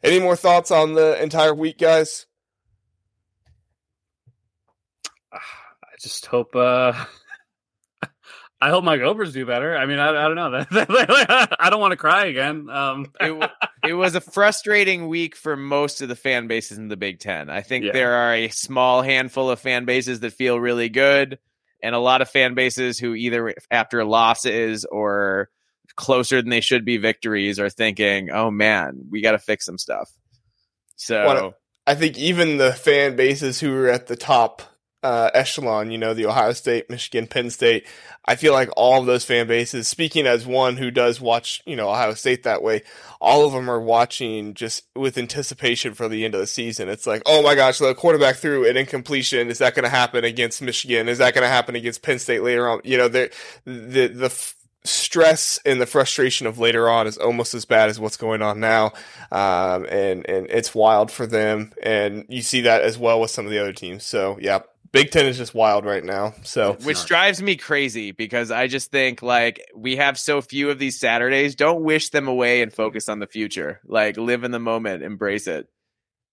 any 0.03 0.19
more 0.19 0.35
thoughts 0.35 0.71
on 0.71 0.93
the 0.93 1.21
entire 1.21 1.53
week, 1.53 1.77
guys? 1.77 2.25
I 5.33 5.39
just 5.99 6.25
hope. 6.25 6.55
Uh... 6.55 6.93
I 8.60 8.70
hope 8.70 8.84
my 8.84 8.97
Gophers 8.97 9.34
do 9.34 9.45
better. 9.45 9.78
I 9.78 9.86
mean, 9.86 9.99
I, 9.99 10.10
I 10.10 10.28
don't 10.28 10.36
know. 10.36 10.66
I 11.60 11.70
don't 11.70 11.80
want 11.80 11.91
to 11.91 11.97
cry 11.97 12.26
again. 12.26 12.70
Um. 12.70 13.12
it, 13.20 13.51
it, 13.84 13.93
was 13.93 14.16
a 14.16 14.22
frustrating 14.22 15.08
week 15.08 15.36
for 15.36 15.55
most 15.55 16.01
of 16.01 16.10
the 16.10 16.16
fan 16.16 16.47
bases 16.47 16.80
in 16.80 16.88
the 16.88 16.97
Big 16.97 17.20
Ten. 17.20 17.49
I 17.51 17.62
think 17.62 17.86
yeah. 17.86 17.91
there 17.91 18.14
are 18.14 18.34
a 18.34 18.49
small 18.49 19.03
handful 19.03 19.51
of 19.51 19.60
fan 19.60 19.86
bases 19.86 20.22
that 20.22 20.34
feel 20.34 20.60
really 20.60 20.89
good, 20.89 21.38
and 21.84 21.93
a 21.93 21.99
lot 21.99 22.22
of 22.22 22.30
fan 22.30 22.55
bases 22.55 22.97
who 22.97 23.14
either 23.14 23.53
after 23.70 24.03
losses 24.03 24.86
or 24.86 25.49
closer 25.95 26.41
than 26.41 26.49
they 26.49 26.62
should 26.62 26.84
be 26.84 26.97
victories 26.97 27.60
are 27.60 27.70
thinking, 27.70 28.32
"Oh 28.32 28.49
man, 28.49 29.05
we 29.12 29.22
got 29.22 29.34
to 29.34 29.39
fix 29.39 29.66
some 29.66 29.78
stuff." 29.78 30.12
So. 30.95 31.26
Well, 31.26 31.53
I 31.86 31.93
think 31.93 32.18
even 32.18 32.58
the 32.58 32.74
fan 32.74 33.16
bases 33.16 33.60
who 33.60 33.74
are 33.74 33.88
at 33.88 34.08
the 34.08 34.18
top 34.18 34.62
uh, 35.08 35.32
echelon, 35.34 35.89
you 35.89 35.97
know, 35.97 36.14
the 36.14 36.26
Ohio 36.26 36.51
State, 36.51 36.89
Michigan, 36.89 37.28
Penn 37.28 37.49
State. 37.49 37.88
I 38.26 38.36
feel 38.36 38.51
like 38.51 38.70
all 38.76 38.99
of 38.99 39.05
those 39.05 39.24
fan 39.24 39.47
bases, 39.47 39.88
speaking 39.88 40.28
as 40.28 40.45
one 40.45 40.76
who 40.76 40.91
does 40.91 41.22
watch, 41.22 41.64
you 41.66 41.78
know, 41.78 41.89
Ohio 41.89 42.14
State 42.14 42.43
that 42.43 42.62
way, 42.62 42.84
all 43.22 43.45
of 43.45 43.53
them 43.53 43.70
are 43.70 43.80
watching 43.80 44.53
just 44.53 44.84
with 44.97 45.18
anticipation 45.18 45.93
for 45.93 46.10
the 46.10 46.26
end 46.26 46.36
of 46.36 46.41
the 46.41 46.47
season. 46.47 46.89
It's 46.89 47.08
like, 47.08 47.22
oh 47.26 47.41
my 47.41 47.55
gosh, 47.55 47.78
the 47.78 47.95
quarterback 47.95 48.36
threw 48.36 48.70
an 48.70 48.76
incompletion. 48.76 49.47
Is 49.49 49.60
that 49.60 49.76
going 49.76 49.86
to 49.86 49.89
happen 49.89 50.26
against 50.26 50.62
Michigan? 50.62 51.08
Is 51.08 51.20
that 51.20 51.34
going 51.34 51.43
to 51.43 51.47
happen 51.47 51.78
against 51.78 52.01
Penn 52.01 52.20
State 52.20 52.43
later 52.43 52.68
on? 52.68 52.82
You 52.84 52.97
know, 52.97 53.08
the, 53.08 53.34
the, 53.64 54.08
the 54.08 54.53
stress 54.84 55.58
and 55.66 55.80
the 55.80 55.86
frustration 55.86 56.47
of 56.47 56.60
later 56.60 56.89
on 56.89 57.08
is 57.08 57.18
almost 57.18 57.53
as 57.53 57.64
bad 57.64 57.89
as 57.89 57.97
what's 57.97 58.18
going 58.18 58.41
on 58.41 58.60
now, 58.60 58.91
um, 59.32 59.86
and 59.86 60.28
and 60.30 60.47
it's 60.49 60.74
wild 60.74 61.12
for 61.12 61.26
them, 61.26 61.74
and 61.84 62.26
you 62.30 62.41
see 62.41 62.62
that 62.62 62.82
as 62.82 62.97
well 62.97 63.20
with 63.20 63.32
some 63.32 63.45
of 63.45 63.51
the 63.51 63.60
other 63.60 63.74
teams. 63.74 64.05
So 64.05 64.38
yeah, 64.41 64.60
Big 64.91 65.11
Ten 65.11 65.25
is 65.25 65.38
just 65.38 65.53
wild 65.53 65.85
right 65.85 66.03
now. 66.03 66.33
So 66.43 66.73
which 66.83 67.05
drives 67.05 67.41
me 67.41 67.55
crazy 67.55 68.11
because 68.11 68.51
I 68.51 68.67
just 68.67 68.91
think 68.91 69.21
like 69.21 69.65
we 69.75 69.97
have 69.97 70.17
so 70.17 70.41
few 70.41 70.69
of 70.69 70.79
these 70.79 70.99
Saturdays. 70.99 71.55
Don't 71.55 71.83
wish 71.83 72.09
them 72.09 72.27
away 72.27 72.61
and 72.61 72.73
focus 72.73 73.09
on 73.09 73.19
the 73.19 73.27
future. 73.27 73.81
Like 73.85 74.17
live 74.17 74.43
in 74.43 74.51
the 74.51 74.59
moment, 74.59 75.03
embrace 75.03 75.47
it. 75.47 75.67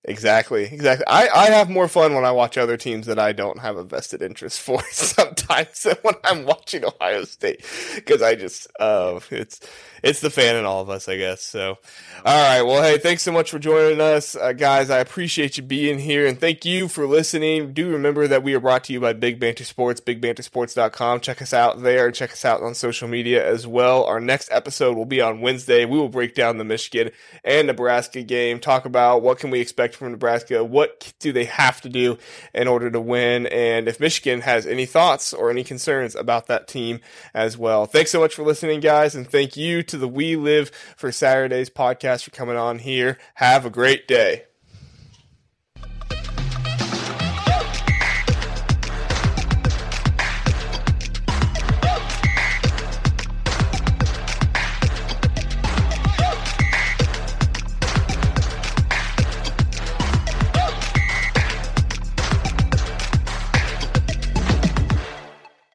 Exactly, 0.07 0.64
exactly. 0.64 1.07
I, 1.07 1.28
I 1.28 1.46
have 1.46 1.70
more 1.70 1.88
fun 1.88 2.14
when 2.14 2.26
I 2.26 2.30
watch 2.30 2.59
other 2.59 2.76
teams 2.76 3.07
that 3.07 3.18
I 3.18 3.32
don't 3.32 3.61
have 3.61 3.76
a 3.76 3.84
vested 3.84 4.20
interest 4.20 4.61
for 4.61 4.82
sometimes 4.90 5.82
than 5.82 5.96
when 6.02 6.14
I'm 6.22 6.44
watching 6.44 6.84
Ohio 6.84 7.24
State 7.24 7.64
because 7.94 8.20
I 8.20 8.34
just 8.34 8.66
uh 8.78 9.18
it's 9.30 9.61
it's 10.02 10.20
the 10.20 10.28
fan 10.28 10.57
in 10.57 10.66
all 10.66 10.82
of 10.82 10.90
us, 10.90 11.09
I 11.09 11.16
guess. 11.16 11.40
So, 11.40 11.78
all 12.26 12.48
right. 12.48 12.61
Well, 12.61 12.82
hey, 12.82 12.98
thanks 12.98 13.22
so 13.22 13.32
much 13.32 13.50
for 13.50 13.59
joining 13.59 14.02
us, 14.02 14.36
uh, 14.36 14.52
guys. 14.52 14.90
I 14.90 14.98
appreciate 14.98 15.57
you 15.57 15.62
being 15.62 15.98
here 15.98 16.26
and 16.26 16.38
thank 16.38 16.66
you 16.66 16.88
for 16.88 17.07
listening. 17.07 17.72
Do 17.72 17.88
remember 17.88 18.28
that 18.28 18.42
we 18.42 18.52
are 18.52 18.61
brought 18.61 18.84
to 18.84 18.92
you 18.92 19.00
by 19.00 19.14
Big 19.14 19.40
Banter 19.40 19.64
Sports, 19.64 20.02
bigbantersports.com. 20.02 21.20
Check 21.20 21.40
us 21.40 21.55
out 21.55 21.80
there. 21.82 22.11
Check 22.11 22.32
us 22.32 22.44
out 22.44 22.61
on 22.61 22.74
social 22.74 23.09
media 23.09 23.48
as 23.48 23.66
well. 23.66 24.05
Our 24.05 24.20
next 24.20 24.50
episode 24.52 24.94
will 24.98 25.07
be 25.07 25.22
on 25.22 25.40
Wednesday. 25.40 25.86
We 25.86 25.96
will 25.96 26.11
break 26.11 26.34
down 26.34 26.59
the 26.59 26.64
Michigan 26.64 27.11
and 27.42 27.66
Nebraska 27.66 28.22
game, 28.22 28.61
talk 28.61 28.84
about 28.84 29.22
what 29.22 29.38
can 29.38 29.50
we 29.50 29.61
expect 29.95 29.99
from 29.99 30.12
Nebraska, 30.12 30.64
what 30.64 31.12
do 31.20 31.32
they 31.32 31.45
have 31.45 31.80
to 31.82 31.88
do 31.88 32.18
in 32.53 32.68
order 32.68 32.90
to 32.90 33.01
win, 33.01 33.47
and 33.47 33.88
if 33.88 34.01
Michigan 34.01 34.40
has 34.42 34.66
any 34.66 34.86
thoughts 34.86 35.32
or 35.32 35.51
any 35.51 35.64
concerns 35.64 36.14
about 36.14 36.47
that 36.47 36.68
team 36.68 37.01
as 37.32 37.57
well. 37.57 37.86
Thanks 37.86 38.11
so 38.11 38.20
much 38.20 38.34
for 38.34 38.42
listening, 38.42 38.80
guys, 38.80 39.14
and 39.14 39.28
thank 39.28 39.57
you 39.57 39.82
to 39.84 39.97
the 39.97 40.09
We 40.09 40.36
Live 40.36 40.70
for 40.97 41.12
Saturdays 41.12 41.70
podcast 41.70 42.24
for 42.24 42.30
coming 42.30 42.57
on 42.57 42.80
here. 42.80 43.18
Have 43.34 43.64
a 43.64 43.70
great 43.70 44.07
day. 44.09 44.45